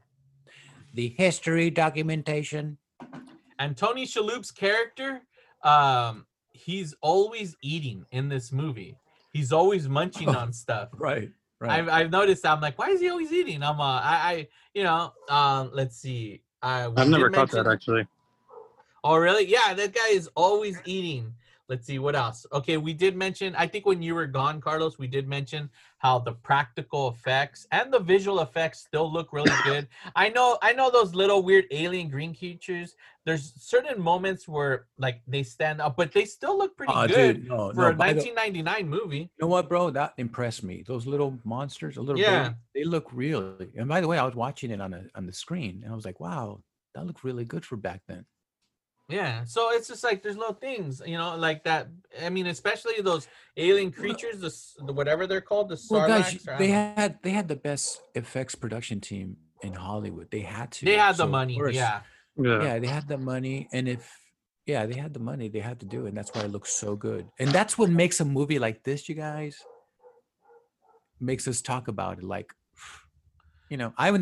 [0.95, 2.79] the history documentation
[3.59, 5.23] And Tony Shalhoub's character,
[5.65, 6.27] um,
[6.59, 8.97] he's always eating in this movie.
[9.33, 10.89] He's always munching on stuff.
[10.93, 11.31] right
[11.61, 12.45] right I've, I've noticed.
[12.47, 13.63] I'm like, why is he always eating?
[13.63, 16.43] I'm uh, I, I you know, um, let's see.
[16.63, 18.07] Uh, I've never did caught that actually.
[19.05, 19.47] Oh, really?
[19.47, 21.33] Yeah, that guy is always eating.
[21.69, 22.47] Let's see what else.
[22.53, 23.55] Okay, we did mention.
[23.55, 25.69] I think when you were gone, Carlos, we did mention
[25.99, 29.87] how the practical effects and the visual effects still look really good.
[30.17, 32.95] I know, I know those little weird alien green creatures.
[33.27, 37.37] There's certain moments where like they stand up, but they still look pretty Oh, good
[37.43, 39.19] dude, no, for no, a by the- 1999 movie.
[39.19, 42.55] you know what bro that impressed me those little monsters a little Yeah.
[42.75, 45.33] they look real and by the way i was watching it on the on the
[45.33, 46.61] screen and i was like wow
[46.95, 48.25] that looked really good for back then
[49.09, 51.89] Yeah, so it's just like there's little things, you know, like that.
[52.23, 53.27] I mean, especially those
[53.57, 56.45] alien creatures, the, the whatever they're called, the Well, Sarlacc.
[56.45, 60.31] guys, they had they had the best effects production team in Hollywood.
[60.31, 60.85] They had to.
[60.85, 61.57] they had the So, of money.
[61.57, 62.01] course, Yeah,
[62.37, 62.63] Yeah.
[62.63, 64.13] yeah, they had the money, and if
[64.67, 66.75] yeah, they had the money, they had to do it, and that's why it looks
[66.75, 67.27] so good.
[67.39, 69.57] And that's what makes a movie like this, you guys,
[71.19, 72.25] makes us talk about it.
[72.25, 72.53] Like,
[73.71, 74.21] you know, I would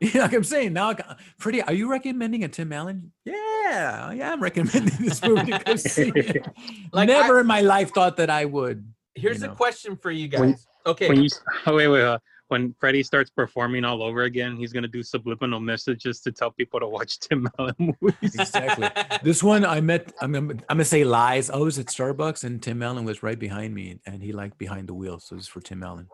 [0.00, 1.62] now, like I'm saying now, I pretty.
[1.62, 3.12] Are you recommending a Tim Allen?
[3.24, 6.12] Yeah, yeah, I'm recommending this movie to go see.
[6.14, 6.46] it.
[6.92, 8.84] Like, I- Never in my life thought that I would.
[9.14, 10.66] here's you a question for you When- guys.
[10.86, 11.28] Okay, When you
[11.66, 12.18] oh, wait wait uh,
[12.48, 16.80] when Freddie starts performing all over again, he's gonna do subliminal messages to tell people
[16.80, 18.34] to watch Tim Allen movies.
[18.34, 18.88] Exactly.
[19.22, 20.12] This one I met.
[20.22, 21.50] I'm, I'm, I'm gonna say lies.
[21.50, 24.88] I was at Starbucks and Tim Allen was right behind me, and he like behind
[24.88, 25.20] the wheel.
[25.20, 26.08] So it's for Tim Allen.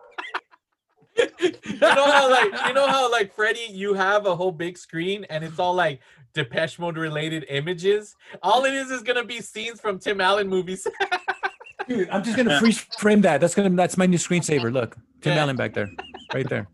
[1.39, 5.25] you know how like you know how like Freddie, you have a whole big screen
[5.29, 5.99] and it's all like
[6.33, 8.15] Depeche Mode related images.
[8.43, 10.87] All it is is gonna be scenes from Tim Allen movies.
[11.87, 13.39] Dude, I'm just gonna freeze frame that.
[13.41, 13.69] That's gonna.
[13.69, 14.71] That's my new screensaver.
[14.71, 15.41] Look, Tim Yeah.
[15.43, 15.89] Allen back there,
[16.33, 16.67] right there.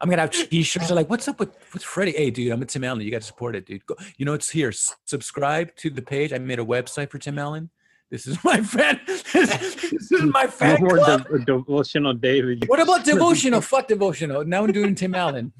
[0.00, 0.86] I'm gonna have t-shirts.
[0.88, 3.00] They're like, "What's up with with Freddie?" Hey, dude, I'm a Tim Allen.
[3.00, 3.84] You got to support it, dude.
[3.86, 4.70] Go, you know, it's here.
[5.06, 6.32] Subscribe to the page.
[6.32, 7.70] I made a website for Tim Allen.
[8.14, 9.00] This is my fan.
[9.06, 11.26] this is my fan More club.
[11.28, 12.62] de- devotional David.
[12.68, 13.60] What about devotional?
[13.60, 14.44] Fuck devotional.
[14.44, 15.52] Now I'm doing Tim Allen.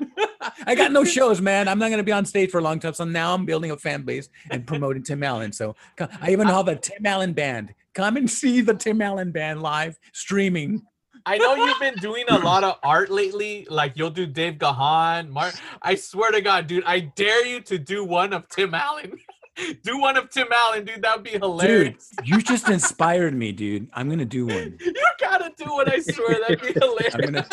[0.66, 1.68] I got no shows, man.
[1.68, 2.94] I'm not going to be on stage for a long time.
[2.94, 5.52] So now I'm building a fan base and promoting Tim Allen.
[5.52, 5.76] So
[6.22, 7.74] I even have a Tim Allen band.
[7.92, 10.80] Come and see the Tim Allen band live streaming.
[11.26, 13.66] I know you've been doing a lot of art lately.
[13.68, 15.54] Like you'll do Dave Gahan, Mark.
[15.82, 19.18] I swear to God, dude, I dare you to do one of Tim Allen.
[19.82, 21.02] do one of Tim Allen, dude.
[21.02, 22.10] That'd be hilarious.
[22.18, 23.88] Dude, you just inspired me, dude.
[23.94, 24.78] I'm going to do one.
[24.84, 25.88] You gotta do it.
[25.88, 27.14] I swear that'd be hilarious.
[27.14, 27.46] I'm gonna-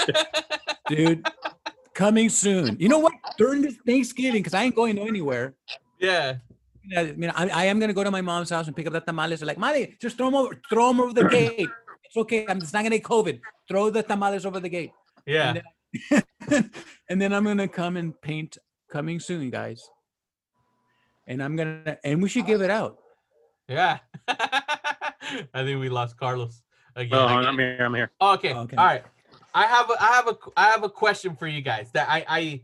[0.90, 1.28] Dude,
[1.94, 2.78] coming soon.
[2.80, 3.14] You know what?
[3.38, 5.54] During this Thanksgiving, because I ain't going anywhere.
[6.00, 6.36] Yeah.
[6.96, 9.02] I mean, I, I am gonna go to my mom's house and pick up the
[9.02, 9.42] tamales.
[9.42, 11.70] They're like, Mali, just throw them over, throw them over the gate.
[12.06, 12.46] It's okay.
[12.48, 13.42] I'm just not gonna get COVID.
[13.68, 14.92] Throw the tamales over the gate.
[15.26, 15.56] Yeah.
[16.10, 16.72] And then,
[17.10, 18.58] and then I'm gonna come and paint
[18.90, 19.86] coming soon, guys.
[21.28, 22.98] And I'm gonna and we should give it out.
[23.68, 24.00] Yeah.
[24.28, 25.14] I
[25.54, 26.62] think we lost Carlos
[26.96, 27.20] again.
[27.20, 27.78] Oh, I I'm here.
[27.80, 28.12] I'm here.
[28.22, 28.54] Okay.
[28.54, 28.78] Okay.
[28.78, 29.04] All right.
[29.54, 32.26] I have a I have a I have a question for you guys that I
[32.28, 32.62] I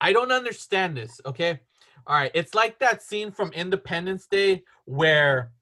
[0.00, 1.60] I don't understand this, okay?
[2.06, 2.32] All right.
[2.34, 5.52] It's like that scene from Independence Day where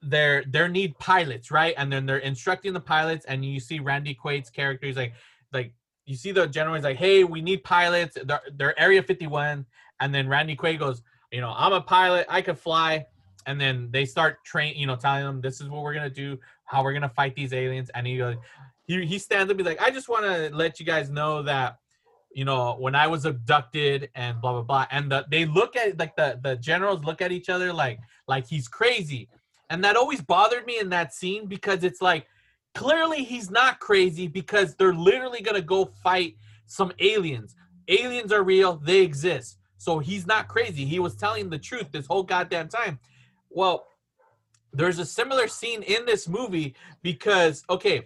[0.00, 1.74] they're they need pilots, right?
[1.76, 5.14] And then they're instructing the pilots and you see Randy Quaid's character he's like
[5.52, 5.72] like
[6.06, 8.16] you see the general is like, "Hey, we need pilots.
[8.24, 9.64] They're, they're Area 51."
[10.00, 12.26] And then Randy Quaid goes, "You know, I'm a pilot.
[12.28, 13.06] I could fly."
[13.46, 16.38] And then they start train, you know, telling them this is what we're gonna do,
[16.64, 17.90] how we're gonna fight these aliens.
[17.94, 18.36] And he goes,
[18.90, 21.78] he, he stands up, he's like, I just want to let you guys know that,
[22.32, 24.86] you know, when I was abducted and blah blah blah.
[24.90, 27.98] And the, they look at like the the generals look at each other like
[28.28, 29.28] like he's crazy,
[29.68, 32.26] and that always bothered me in that scene because it's like
[32.74, 36.36] clearly he's not crazy because they're literally gonna go fight
[36.66, 37.56] some aliens.
[37.88, 39.58] Aliens are real, they exist.
[39.80, 40.84] So he's not crazy.
[40.84, 42.98] He was telling the truth this whole goddamn time.
[43.48, 43.86] Well,
[44.74, 48.02] there's a similar scene in this movie because okay,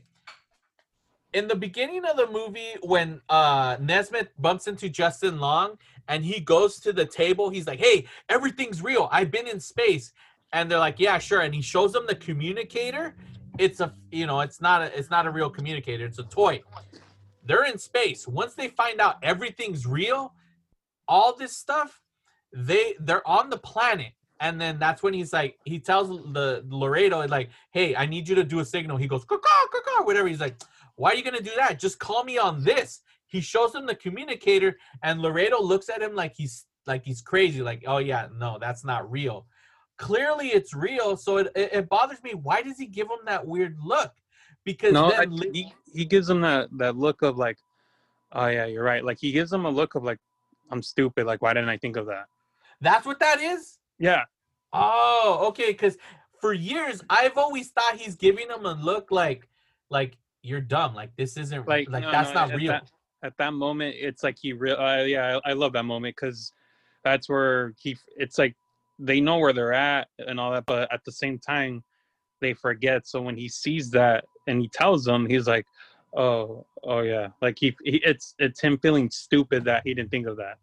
[1.33, 5.77] in the beginning of the movie when uh Nesmith bumps into Justin Long
[6.07, 9.09] and he goes to the table, he's like, "Hey, everything's real.
[9.11, 10.13] I've been in space."
[10.53, 13.17] And they're like, "Yeah, sure." And he shows them the communicator.
[13.59, 16.07] It's a, you know, it's not a it's not a real communicator.
[16.07, 16.63] It's a toy.
[17.45, 18.29] They're in space.
[18.29, 20.35] Once they find out everything's real,
[21.09, 22.01] all this stuff,
[22.53, 24.13] they they're on the planet.
[24.41, 28.35] And then that's when he's like, he tells the Laredo, like, hey, I need you
[28.35, 28.97] to do a signal.
[28.97, 30.29] He goes, caw, caw, whatever.
[30.29, 30.57] He's like,
[30.97, 31.79] why are you gonna do that?
[31.79, 33.01] Just call me on this.
[33.27, 37.63] He shows him the communicator, and Laredo looks at him like he's like he's crazy.
[37.63, 39.47] Like, oh yeah, no, that's not real.
[39.97, 41.17] Clearly, it's real.
[41.17, 42.35] So it, it, it bothers me.
[42.35, 44.13] Why does he give him that weird look?
[44.65, 47.59] Because No, then I, he he gives him that that look of like,
[48.33, 49.05] oh yeah, you're right.
[49.05, 50.19] Like he gives him a look of like,
[50.71, 51.27] I'm stupid.
[51.27, 52.27] Like why didn't I think of that?
[52.81, 53.79] that's what that is.
[53.99, 54.25] Yeah,
[54.75, 55.69] Oh, okay.
[55.69, 55.97] Because
[56.41, 59.49] for years, I've always thought he's giving him a look like,
[59.89, 60.95] like you're dumb.
[60.95, 62.73] Like this isn't like like no, that's no, not at real.
[62.73, 62.91] That,
[63.23, 64.77] at that moment, it's like he real.
[64.77, 66.53] Uh, yeah, I, I love that moment because
[67.05, 67.97] that's where he.
[68.17, 68.55] It's like
[68.99, 71.83] they know where they're at and all that, but at the same time,
[72.41, 73.07] they forget.
[73.07, 75.65] So when he sees that and he tells them, he's like,
[76.17, 80.27] "Oh, oh yeah." Like he, he it's it's him feeling stupid that he didn't think
[80.27, 80.59] of that.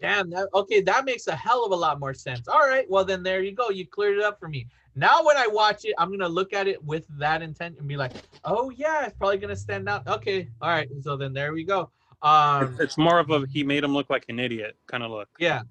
[0.00, 0.30] Damn.
[0.30, 0.80] That okay.
[0.80, 2.46] That makes a hell of a lot more sense.
[2.48, 2.88] All right.
[2.90, 3.70] Well, then there you go.
[3.70, 4.66] You cleared it up for me.
[4.96, 7.96] Now when I watch it, I'm gonna look at it with that intent and be
[7.96, 8.12] like,
[8.44, 10.06] oh yeah, it's probably gonna stand out.
[10.06, 10.48] Okay.
[10.60, 10.88] All right.
[11.02, 11.90] So then there we go.
[12.22, 12.76] Um.
[12.80, 15.28] It's, more of a he made him look like an idiot kind of look.
[15.38, 15.62] Yeah.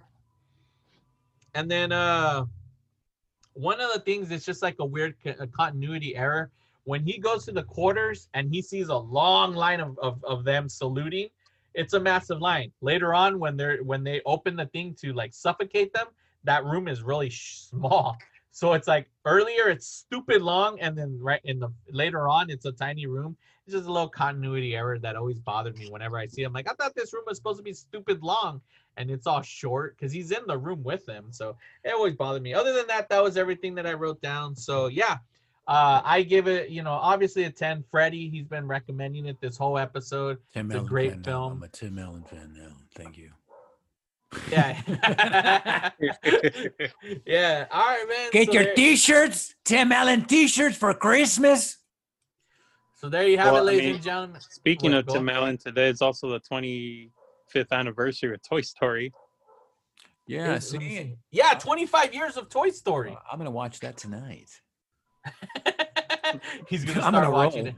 [1.54, 2.46] And then uh
[3.54, 6.52] one of the things is just like a weird co- a continuity error.
[6.86, 10.44] When he goes to the quarters and he sees a long line of, of, of
[10.44, 11.30] them saluting,
[11.74, 12.72] it's a massive line.
[12.82, 16.08] Later on, when they're when they open the thing to like suffocate them,
[16.44, 18.18] that room is really small.
[18.52, 22.66] So it's like earlier it's stupid long, and then right in the later on it's
[22.66, 23.36] a tiny room.
[23.66, 26.44] It's just a little continuity error that always bothered me whenever I see.
[26.44, 26.46] It.
[26.46, 28.62] I'm like, I thought this room was supposed to be stupid long,
[28.98, 31.28] and it's all short because he's in the room with them.
[31.32, 32.54] So it always bothered me.
[32.54, 34.56] Other than that, that was everything that I wrote down.
[34.56, 35.18] So yeah,
[35.68, 37.84] uh, I give it, you know, obviously a 10.
[37.90, 40.38] Freddie, he's been recommending it this whole episode.
[40.54, 41.44] Tim It's a Allen great fan now.
[41.52, 42.76] I'm a Tim Allen fan now.
[42.96, 43.32] Thank you.
[44.52, 44.82] Yeah.
[47.26, 47.66] yeah.
[47.72, 48.30] All right, man.
[48.32, 51.78] Get So your there- t-shirts, Tim Allen t-shirts for Christmas.
[53.00, 54.42] So there you have Well, it, I ladies mean, and gentlemen.
[54.42, 55.36] Speaking What, of Tim on.
[55.36, 59.12] Allen, today is also the 25th anniversary of Toy Story.
[60.26, 61.16] Yeah, Is- let me see, see.
[61.32, 63.16] Yeah, 25 years of Toy Story.
[63.32, 64.50] I'm gonna watch that tonight.
[66.68, 67.68] He's gonna I'm start gonna watching roll.
[67.68, 67.76] it.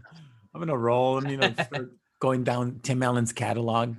[0.53, 3.95] I'm gonna roll and you know start going down Tim Allen's catalog.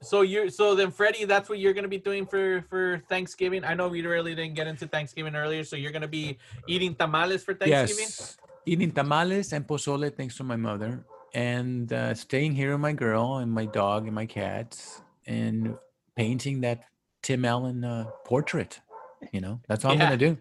[0.00, 3.64] So you're so then Freddie, that's what you're gonna be doing for for Thanksgiving.
[3.64, 6.38] I know we really didn't get into Thanksgiving earlier, so you're gonna be
[6.68, 8.04] eating tamales for Thanksgiving.
[8.04, 12.92] Yes, eating tamales and pozole thanks to my mother, and uh, staying here with my
[12.92, 15.76] girl and my dog and my cats, and
[16.14, 16.84] painting that
[17.22, 18.80] Tim Allen uh, portrait.
[19.32, 20.38] You know, that's all I'm gonna do.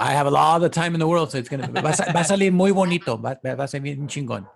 [0.00, 2.20] I have a lot of time in the world, so it's gonna va, a va
[2.20, 3.16] a salir muy bonito.
[3.18, 4.46] Va, va va a salir bien chingón.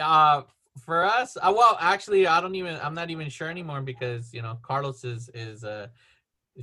[0.00, 0.42] Uh
[0.86, 2.78] for us, uh, well, actually, I don't even.
[2.82, 5.88] I'm not even sure anymore because you know Carlos is is uh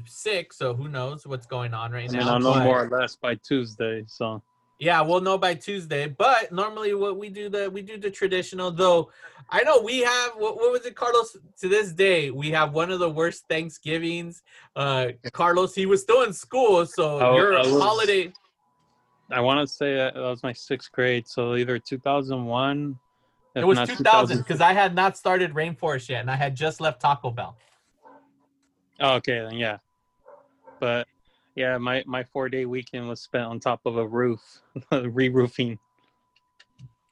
[0.08, 2.34] sick, so who knows what's going on right I mean, now.
[2.34, 4.04] I'll know but- more or less by Tuesday.
[4.08, 4.42] So
[4.80, 6.08] Yeah, we'll know by Tuesday.
[6.08, 8.72] But normally, what we do the we do the traditional.
[8.72, 9.12] Though
[9.50, 11.36] I know we have what, what was it, Carlos?
[11.60, 14.42] To this day, we have one of the worst Thanksgivings.
[14.78, 18.34] Uh, Carlos, he was still in school, so I- your I was- holiday.
[19.32, 22.98] I want to say that that was my sixth grade, so either 2001.
[23.54, 27.00] It was 2000 because I had not started Rainforest yet, and I had just left
[27.00, 27.56] Taco Bell.
[29.00, 29.78] Oh, okay, then yeah.
[30.80, 31.08] But
[31.60, 34.42] yeah, my my four day weekend was spent on top of a roof,
[34.92, 35.78] re-roofing.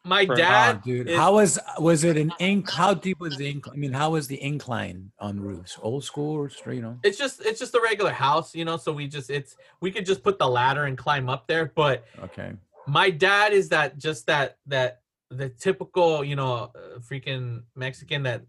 [0.06, 2.72] My For- dad, Oh, dude, is- how was was it an ink?
[2.72, 3.68] How deep was the ink?
[3.68, 5.78] I mean, how was the incline on roofs?
[5.82, 6.78] Old school or straight?
[6.78, 7.00] You know?
[7.04, 8.78] it's just it's just a regular house, you know.
[8.78, 12.06] So we just it's we could just put the ladder and climb up there, but
[12.24, 12.54] Okay.
[12.88, 18.44] my dad is that just that that the typical you know uh, freaking mexican that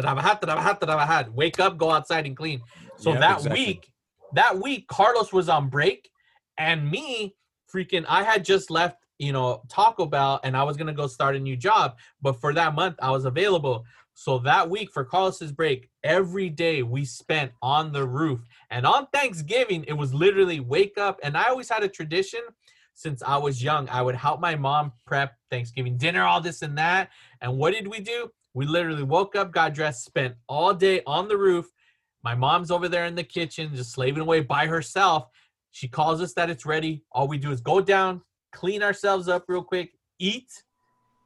[0.00, 2.62] trabajar, trabajar, trabajar, wake up go outside and clean
[2.96, 3.66] so Yep, that exactly.
[3.66, 3.91] week
[4.34, 6.10] that week carlos was on break
[6.58, 7.34] and me
[7.72, 11.36] freaking i had just left you know taco bell and i was gonna go start
[11.36, 13.84] a new job but for that month i was available
[14.14, 18.40] so that week for carlos's break every day we spent on the roof
[18.70, 22.40] and on thanksgiving it was literally wake up and i always had a tradition
[22.94, 23.88] since I was young.
[23.88, 27.10] I would help my mom prep Thanksgiving dinner, all this and that.
[27.40, 28.30] And what did we do?
[28.54, 31.66] We literally woke up, got dressed, spent all day on the roof.
[32.24, 35.26] My mom's over there in the kitchen, just slaving away by herself.
[35.72, 37.02] She calls us that it's ready.
[37.12, 38.22] All we do is go down,
[38.52, 40.48] clean ourselves up real quick, eat,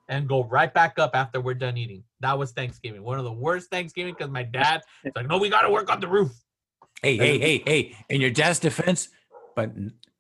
[0.09, 2.05] and go right back up after we're done eating.
[2.21, 3.03] That was Thanksgiving.
[3.03, 5.91] One of the worst Thanksgiving because my dad was like, no, we got to work
[5.91, 6.31] on the roof.
[7.03, 7.97] Hey, hey, hey, hey!
[8.09, 9.11] In your dad's defense,
[9.55, 9.71] but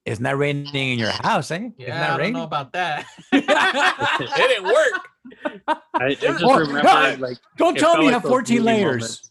[0.04, 1.70] it's not raining in your house, eh?
[1.78, 2.32] it's Yeah, not I don't raining.
[2.34, 3.06] know about that.
[3.32, 5.68] it didn't work.
[5.68, 8.62] I, I just Well, remember no, like Don't tell me you like have those 14
[8.62, 8.84] layers.
[8.84, 9.30] moments.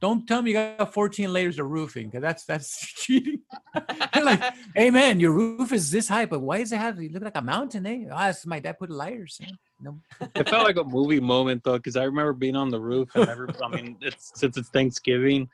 [0.00, 3.40] Don't tell me you got 14 layers of roofing, because that's that's cheating.
[4.14, 4.42] Like,
[4.74, 7.00] hey man, your roof is this high, but why does it have?
[7.00, 8.04] You look like a mountain, eh?
[8.12, 9.40] Ah, it's my dad put layers.
[9.42, 9.50] eh?
[9.80, 9.98] No.
[10.34, 13.28] It felt like a movie moment though, because I remember being on the roof and
[13.28, 15.48] every, I mean, it's since it's Thanksgiving,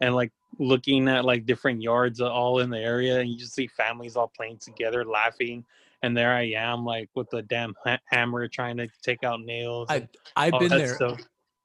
[0.00, 3.66] and like looking at like different yards all in the area, and you just see
[3.66, 5.64] families all playing together, laughing,
[6.02, 9.88] and there I am like with the damn ha- hammer trying to take out nails.
[9.90, 10.94] I I've been there.
[10.94, 11.20] stuff.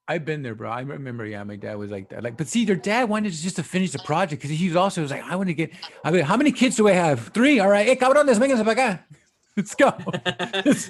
[0.08, 0.70] I've been there, bro.
[0.70, 2.24] I remember, yeah, my dad was like that.
[2.24, 5.02] Like, but see, your dad wanted just to finish the project because he was also
[5.02, 5.72] was like, I want to get.
[6.04, 7.30] I mean, how many kids do I have?
[7.30, 7.60] Three.
[7.60, 9.00] All right, hey, cabrones, vénganse para acá.
[9.56, 9.92] Let's go.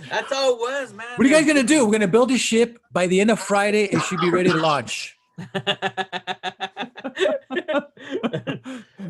[0.09, 1.05] That's all it was, man.
[1.15, 1.85] What are you guys gonna do?
[1.85, 3.83] We're gonna build a ship by the end of Friday.
[3.83, 5.12] It should be ready to launch.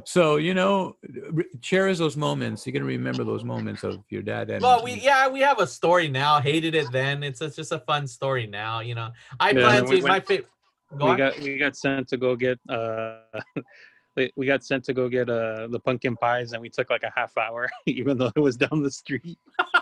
[0.06, 0.98] So you know,
[1.32, 2.66] re- cherish those moments.
[2.66, 4.50] You're gonna remember those moments of your dad.
[4.50, 6.40] And well, we yeah, we have a story now.
[6.42, 7.24] Hated it then.
[7.24, 8.82] It's, it's just a fun story now.
[8.82, 10.04] You know, I Yeah, plan we to.
[10.04, 10.50] My went- favorite.
[10.98, 11.18] Go we on.
[11.18, 13.20] got we got sent to go get uh
[14.18, 17.04] we we got sent to go get uh the pumpkin pies and we took like
[17.04, 19.40] a half hour even though it was down the street
[19.74, 19.82] yeah,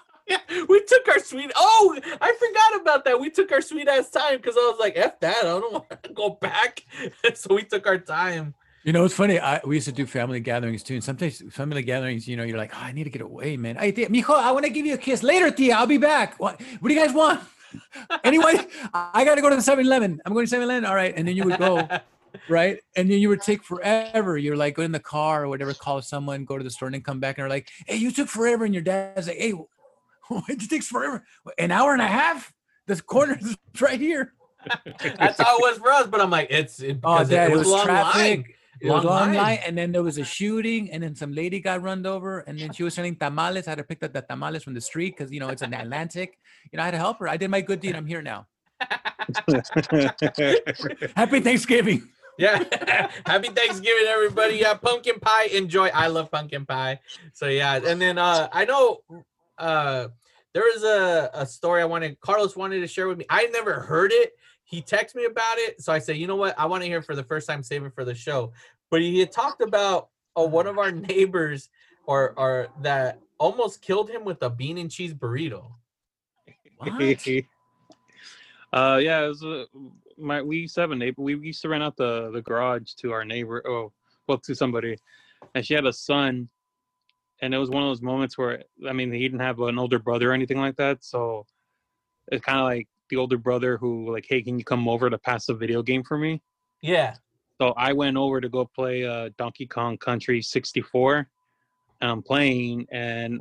[0.72, 1.52] we took our sweet.
[1.56, 3.19] Oh, I forgot about that.
[3.19, 5.38] We took our sweet ass time because I was like, "F that!
[5.38, 6.84] I don't want to go back."
[7.34, 8.53] so we took our time.
[8.84, 9.39] You know, it's funny.
[9.39, 12.57] I we used to do family gatherings too, and sometimes family gatherings, you know, you're
[12.57, 13.77] like, oh, I need to get away, man.
[13.77, 15.76] I tia, mijo, I want to give you a kiss later, tia.
[15.76, 16.39] I'll be back.
[16.39, 16.60] What?
[16.80, 17.41] What do you guys want?
[18.23, 20.22] anyway, I got to go to the 7-Eleven.
[20.26, 20.85] I'm going to 7-Eleven.
[20.85, 21.88] All right, and then you would go,
[22.49, 22.80] right?
[22.95, 24.38] And then you would take forever.
[24.38, 26.95] You're like go in the car or whatever, call someone, go to the store, and
[26.95, 28.65] then come back and are like, hey, you took forever.
[28.65, 29.53] And your dad's like, hey,
[30.49, 31.24] it takes forever?
[31.58, 32.53] An hour and a half?
[32.88, 34.34] This corner is right here.
[35.20, 36.08] That's how it was for us.
[36.08, 38.16] But I'm like, it's it, Oh, dad, it, it was, was long traffic.
[38.16, 38.45] line.
[38.82, 39.36] It was Long long line.
[39.38, 42.58] line, and then there was a shooting, and then some lady got run over, and
[42.60, 43.68] then she was selling tamales.
[43.68, 45.74] I had to pick up the tamales from the street because you know it's an
[45.76, 46.40] Atlantic.
[46.72, 47.28] You know, I had to help her.
[47.28, 47.95] I did my good deed.
[47.95, 48.48] I'm here now.
[51.16, 52.08] Happy Thanksgiving.
[52.38, 52.64] Yeah.
[53.26, 54.56] Happy Thanksgiving, everybody.
[54.56, 55.45] Yeah, pumpkin pie.
[55.53, 55.90] Enjoy.
[55.90, 56.99] I love pumpkin pie.
[57.34, 59.02] So yeah, and then uh I know
[59.58, 60.08] uh
[60.53, 63.26] there was a, a story I wanted Carlos wanted to share with me.
[63.30, 64.34] I never heard it.
[64.64, 65.82] He texted me about it.
[65.82, 66.57] So I said, you know what?
[66.57, 68.53] I want to hear it for the first time, save it for the show.
[68.90, 71.69] But he had talked about uh, one of our neighbors
[72.06, 75.72] or or that almost killed him with a bean and cheese burrito.
[78.73, 79.65] uh yeah it was uh,
[80.18, 82.94] my we used to have a neighbor we used to rent out the the garage
[82.94, 83.91] to our neighbor oh
[84.28, 84.98] well to somebody
[85.53, 86.49] and she had a son
[87.42, 90.00] and it was one of those moments where i mean he didn't have an older
[90.00, 91.46] brother or anything like that so
[92.28, 95.18] it's kind of like the older brother who like hey can you come over to
[95.18, 96.42] pass a video game for me
[96.82, 97.16] Yeah.
[97.60, 101.28] so I went over to go play uh, Donkey Kong Country 64.
[102.02, 103.40] And I'm playing, and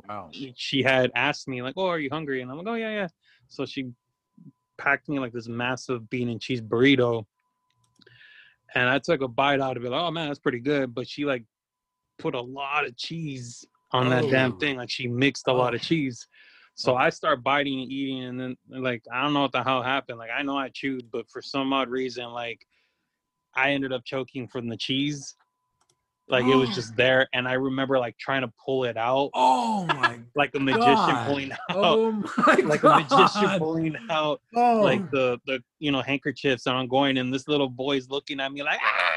[0.55, 2.41] she had asked me, like, oh, are you hungry?
[2.43, 3.07] And I'm like, oh, yeah, yeah.
[3.47, 3.89] So she
[4.77, 7.25] packed me like this massive bean and cheese burrito.
[8.75, 10.93] And I took a bite out of it, like, oh, man, that's pretty good.
[10.93, 11.43] But she like
[12.19, 14.57] put a lot of cheese on that damn Oh.
[14.57, 14.77] thing.
[14.77, 16.27] Like she mixed a lot of cheese.
[16.75, 19.83] So I start biting and eating, and then like I don't know what the hell
[19.83, 20.17] happened.
[20.17, 22.65] Like I know I chewed, but for some odd reason, like
[23.55, 25.35] I ended up choking from the cheese.
[26.29, 29.85] Like it was just there, and I remember like trying to pull it out, Oh
[29.87, 31.25] my like a magician God.
[31.27, 34.79] pulling out, Oh my like a magician pulling out Oh.
[34.81, 38.51] like the the you know handkerchiefs, and I'm going, and this little boy's looking at
[38.53, 39.10] me like, ah!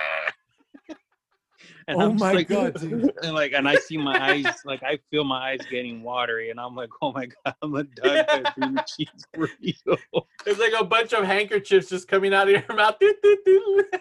[1.88, 3.12] And Oh I'm my like, God, dude.
[3.22, 6.58] and like, and I see my eyes, like I feel my eyes getting watery, and
[6.60, 9.96] I'm like, oh my god, I'm a done cream cheese burrito.
[10.44, 12.96] There's like a bunch of handkerchiefs just coming out of your mouth.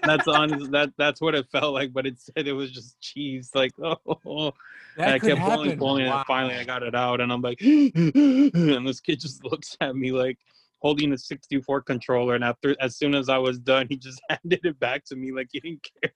[0.03, 0.71] That's honest.
[0.71, 3.51] That that's what it felt like, but it said it was just cheese.
[3.53, 4.53] Like, oh,
[4.97, 5.77] I kept pulling, happen.
[5.77, 6.17] pulling, Wow.
[6.17, 9.95] and finally I got it out, and I'm like, and this kid just looks at
[9.95, 10.37] me like
[10.81, 14.65] holding a 64 controller, and after as soon as I was done, he just handed
[14.65, 16.11] it back to me like he didn't care.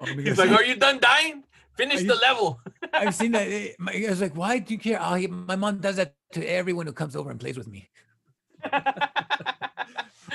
[0.00, 1.44] Oh He's like, "Are you done dying?
[1.76, 2.60] Finish the level."
[2.94, 3.46] I've seen that.
[3.48, 4.98] eh, I was like, why do you care?
[5.00, 7.88] Oh, my mom does that to everyone who comes over and plays with me.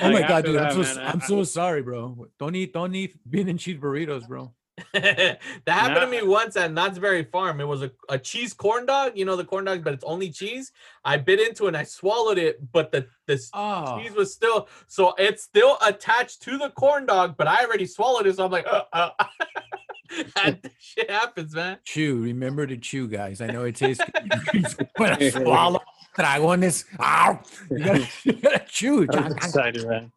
[0.01, 0.57] Oh my Like, god, dude!
[0.57, 2.27] I'm that, so man, s- I- I'm so sorry, bro.
[2.37, 4.53] Don't eat don't eat bean and cheese burritos, bro.
[4.93, 7.61] that happened to me once at Knott's Berry Farm.
[7.61, 10.29] It was a, a cheese corn dog, you know the corn dog, but it's only
[10.29, 10.71] cheese.
[11.03, 14.67] I bit into it and I swallowed it, but the this Oh, cheese was still
[14.87, 18.51] so it's still attached to the corn dog, but I already swallowed it, so I'm
[18.51, 19.09] like, uh, uh.
[20.35, 21.77] that shit happens, man.
[21.83, 22.21] chew.
[22.21, 23.41] Remember to chew, guys.
[23.41, 24.03] I know it tastes.
[24.97, 25.81] when I swallow
[26.17, 27.39] dragones, ow,
[27.69, 29.07] you gotta, you gotta chew.
[29.11, 30.11] I'm excited, man.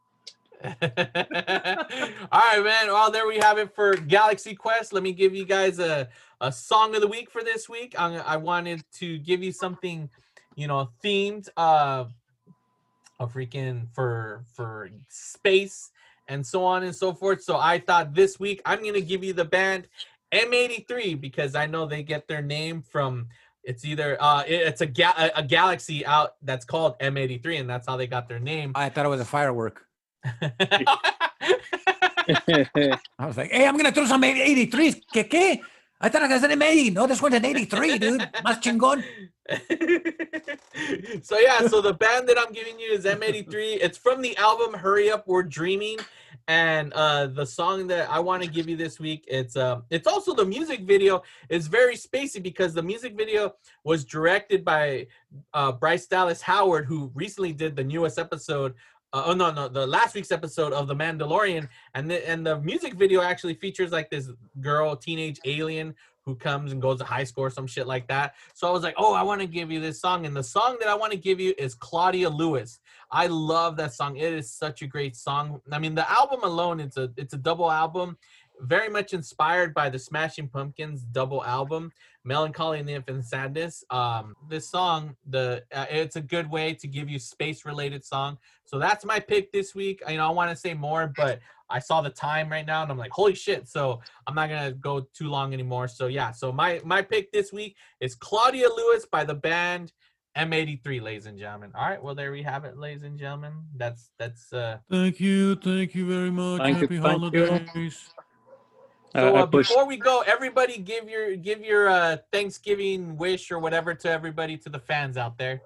[0.65, 2.89] All right, man.
[2.89, 4.93] Well, there we have it for Galaxy Quest.
[4.93, 6.09] Let me give you guys a,
[6.41, 7.95] a song of the week for this week.
[7.99, 10.11] i I wanted to give you something,
[10.57, 12.07] you know, themed, uh,
[13.21, 15.91] a freaking for for space
[16.29, 17.43] and so on and so forth.
[17.43, 19.89] So I thought this week I'm gonna give you the band
[20.33, 23.29] M83 because I know they get their name from.
[23.65, 27.87] It's either uh, it's a, ga- a a galaxy out that's called M83, and that's
[27.87, 28.73] how they got their name.
[28.75, 29.88] I thought it was a firework.
[33.19, 35.03] I was like, hey, I'm gonna throw some 83s.
[35.15, 35.61] ¿Qué qué?
[36.01, 36.93] I thought I was an M80.
[36.93, 38.21] No, this one's an 83, dude.
[38.45, 39.03] Más chingón.
[41.25, 43.79] so yeah, so the band that I'm giving you is M83.
[43.81, 45.99] It's from the album Hurry Up We're Dreaming.
[46.47, 50.07] And uh the song that I want to give you this week, it's um it's
[50.07, 53.55] also the music video is very spacey because the music video
[53.85, 55.09] was directed by
[55.53, 58.75] uh Bryce Dallas Howard, who recently did the newest episode
[59.13, 62.61] uh, oh no no the last week's episode of the Mandalorian and the and the
[62.61, 64.31] music video actually features like this
[64.61, 65.95] girl teenage alien
[66.29, 68.35] who comes and goes to high school or some shit like that.
[68.53, 70.77] So I was like, oh, I want to give you this song, and the song
[70.81, 72.81] that I want to give you is Claudia Lewis.
[73.11, 74.19] I love that song.
[74.19, 75.63] It is such a great song.
[75.73, 78.19] I mean, the album alone, it's a it's a double album,
[78.61, 81.93] very much inspired by the Smashing Pumpkins double album,
[82.25, 83.85] Mellon Collie and the Infinite Sadness.
[83.91, 88.39] Um, this song, the uh, it's a good way to give you space related song.
[88.65, 90.03] So that's my pick this week.
[90.09, 91.41] You know, I want to say more, but
[91.71, 93.69] I saw the time right now and I'm like, holy shit.
[93.69, 95.89] So I'm not gonna go too long anymore.
[95.89, 99.93] So yeah, so my my pick this week is Claudia Lewis by the band
[100.37, 101.73] M83, ladies and gentlemen.
[101.75, 103.53] All right, well there we have it, ladies and gentlemen.
[103.77, 106.61] That's that's uh Thank you, thank you very much.
[106.63, 107.47] Thank you, Happy thank you.
[107.47, 108.11] holidays.
[109.15, 113.59] So I uh, before we go, everybody give your give your uh Thanksgiving wish or
[113.59, 115.63] whatever to everybody to the fans out there.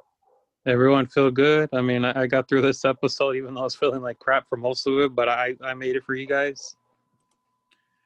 [0.66, 1.68] Everyone feel good.
[1.72, 4.48] I mean, I, I got through this episode even though I was feeling like crap
[4.48, 6.76] for most of it, but I I made it for you guys.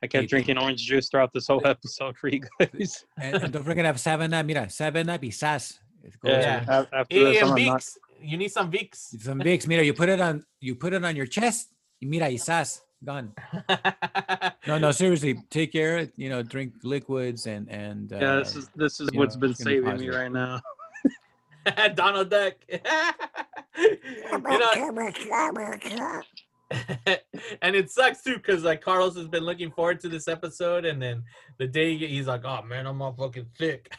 [0.03, 3.05] I kept drinking orange juice throughout this whole episode for you guys.
[3.19, 4.45] And, and don't forget to have seven up.
[4.47, 5.81] Mira, seven up y sas.
[6.05, 6.85] It goes Yeah.
[6.93, 7.97] After Hey, this, I'm not- Vicks.
[8.21, 9.21] You need some Vicks.
[9.23, 9.67] Some Vicks.
[9.67, 11.69] Mira, you put it on you put it on your chest.
[12.01, 12.83] Mira, y sas.
[13.05, 13.33] Done.
[14.67, 15.41] No, no, seriously.
[15.49, 16.09] Take care.
[16.17, 19.53] You know, drink liquids and and uh, yeah, this is this is what's know, been
[19.53, 20.61] gonna be saving me right now.
[21.95, 22.55] Donald Duck.
[22.73, 22.81] know,
[27.63, 31.01] and it sucks too because like Carlos has been looking forward to this episode, and
[31.01, 31.23] then
[31.59, 33.95] the day he- he's like, "Oh man, I'm all fucking thick."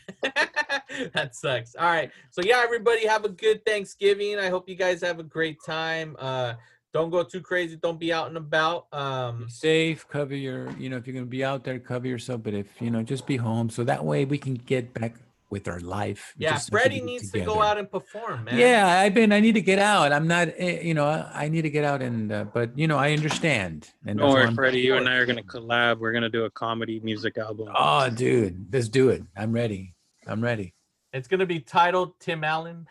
[1.14, 1.76] that sucks.
[1.76, 4.38] All right, so yeah, everybody have a good Thanksgiving.
[4.38, 6.18] I hope you guys have a great time.
[6.20, 6.56] Uh,
[6.94, 7.76] don't go too crazy.
[7.76, 8.88] Don't be out and about.
[8.94, 10.08] Um, be safe.
[10.08, 10.72] Cover your.
[10.78, 12.44] You know, if you're gonna be out there, cover yourself.
[12.44, 15.16] But if you know, just be home so that way we can get back
[15.50, 16.34] with our life.
[16.38, 18.58] yeah, just Freddie can get needs to go out and perform, man.
[18.58, 19.32] Yeah, I've been.
[19.32, 20.12] I need to get out.
[20.12, 20.50] I'm not.
[20.58, 22.32] eh, You know, I I need to get out and.
[22.32, 23.90] Uh, but you know, I understand.
[24.06, 24.80] And Don't worry, Freddie.
[24.82, 26.00] You and I are gonna collab.
[26.00, 27.70] We're gonna do a comedy music album.
[27.76, 29.24] Oh, dude, let's do it.
[29.38, 29.94] I'm ready.
[30.26, 30.74] I'm ready.
[31.14, 32.88] It's gonna be titled Tim Allen.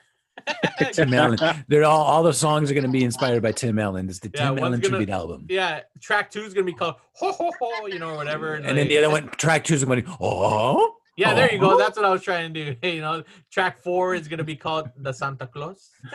[0.93, 1.39] Tim Allen.
[1.69, 2.03] They're all.
[2.03, 4.09] All the songs are going to be inspired by Tim Allen.
[4.09, 5.47] It's the Yeah, Tim Allen gonna- tribute album.
[5.49, 8.55] Yeah, track two is gonna be called Ho Ho Ho, you know, or whatever.
[8.55, 11.59] And then the other one, track two is going to be, oh, Yeah, there you
[11.59, 11.77] go.
[11.79, 12.89] That's what I was trying to do.
[12.89, 15.91] you know, track four is gonna be called the Santa Claus.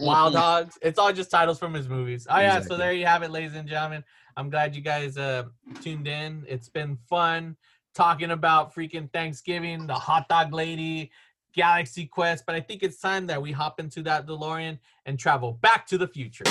[0.00, 0.78] Wild Hogs.
[0.82, 2.26] It's all just titles from his movies.
[2.28, 4.04] Oh yeah, so there you have it, ladies and gentlemen.
[4.36, 5.44] I'm glad you guys uh
[5.82, 6.44] tuned in.
[6.48, 7.56] It's been fun
[7.94, 11.10] talking about freaking Thanksgiving, the hot dog lady,
[11.58, 15.54] Galaxy Quest, but I think it's time that we hop into that DeLorean and travel
[15.54, 16.44] back to the future.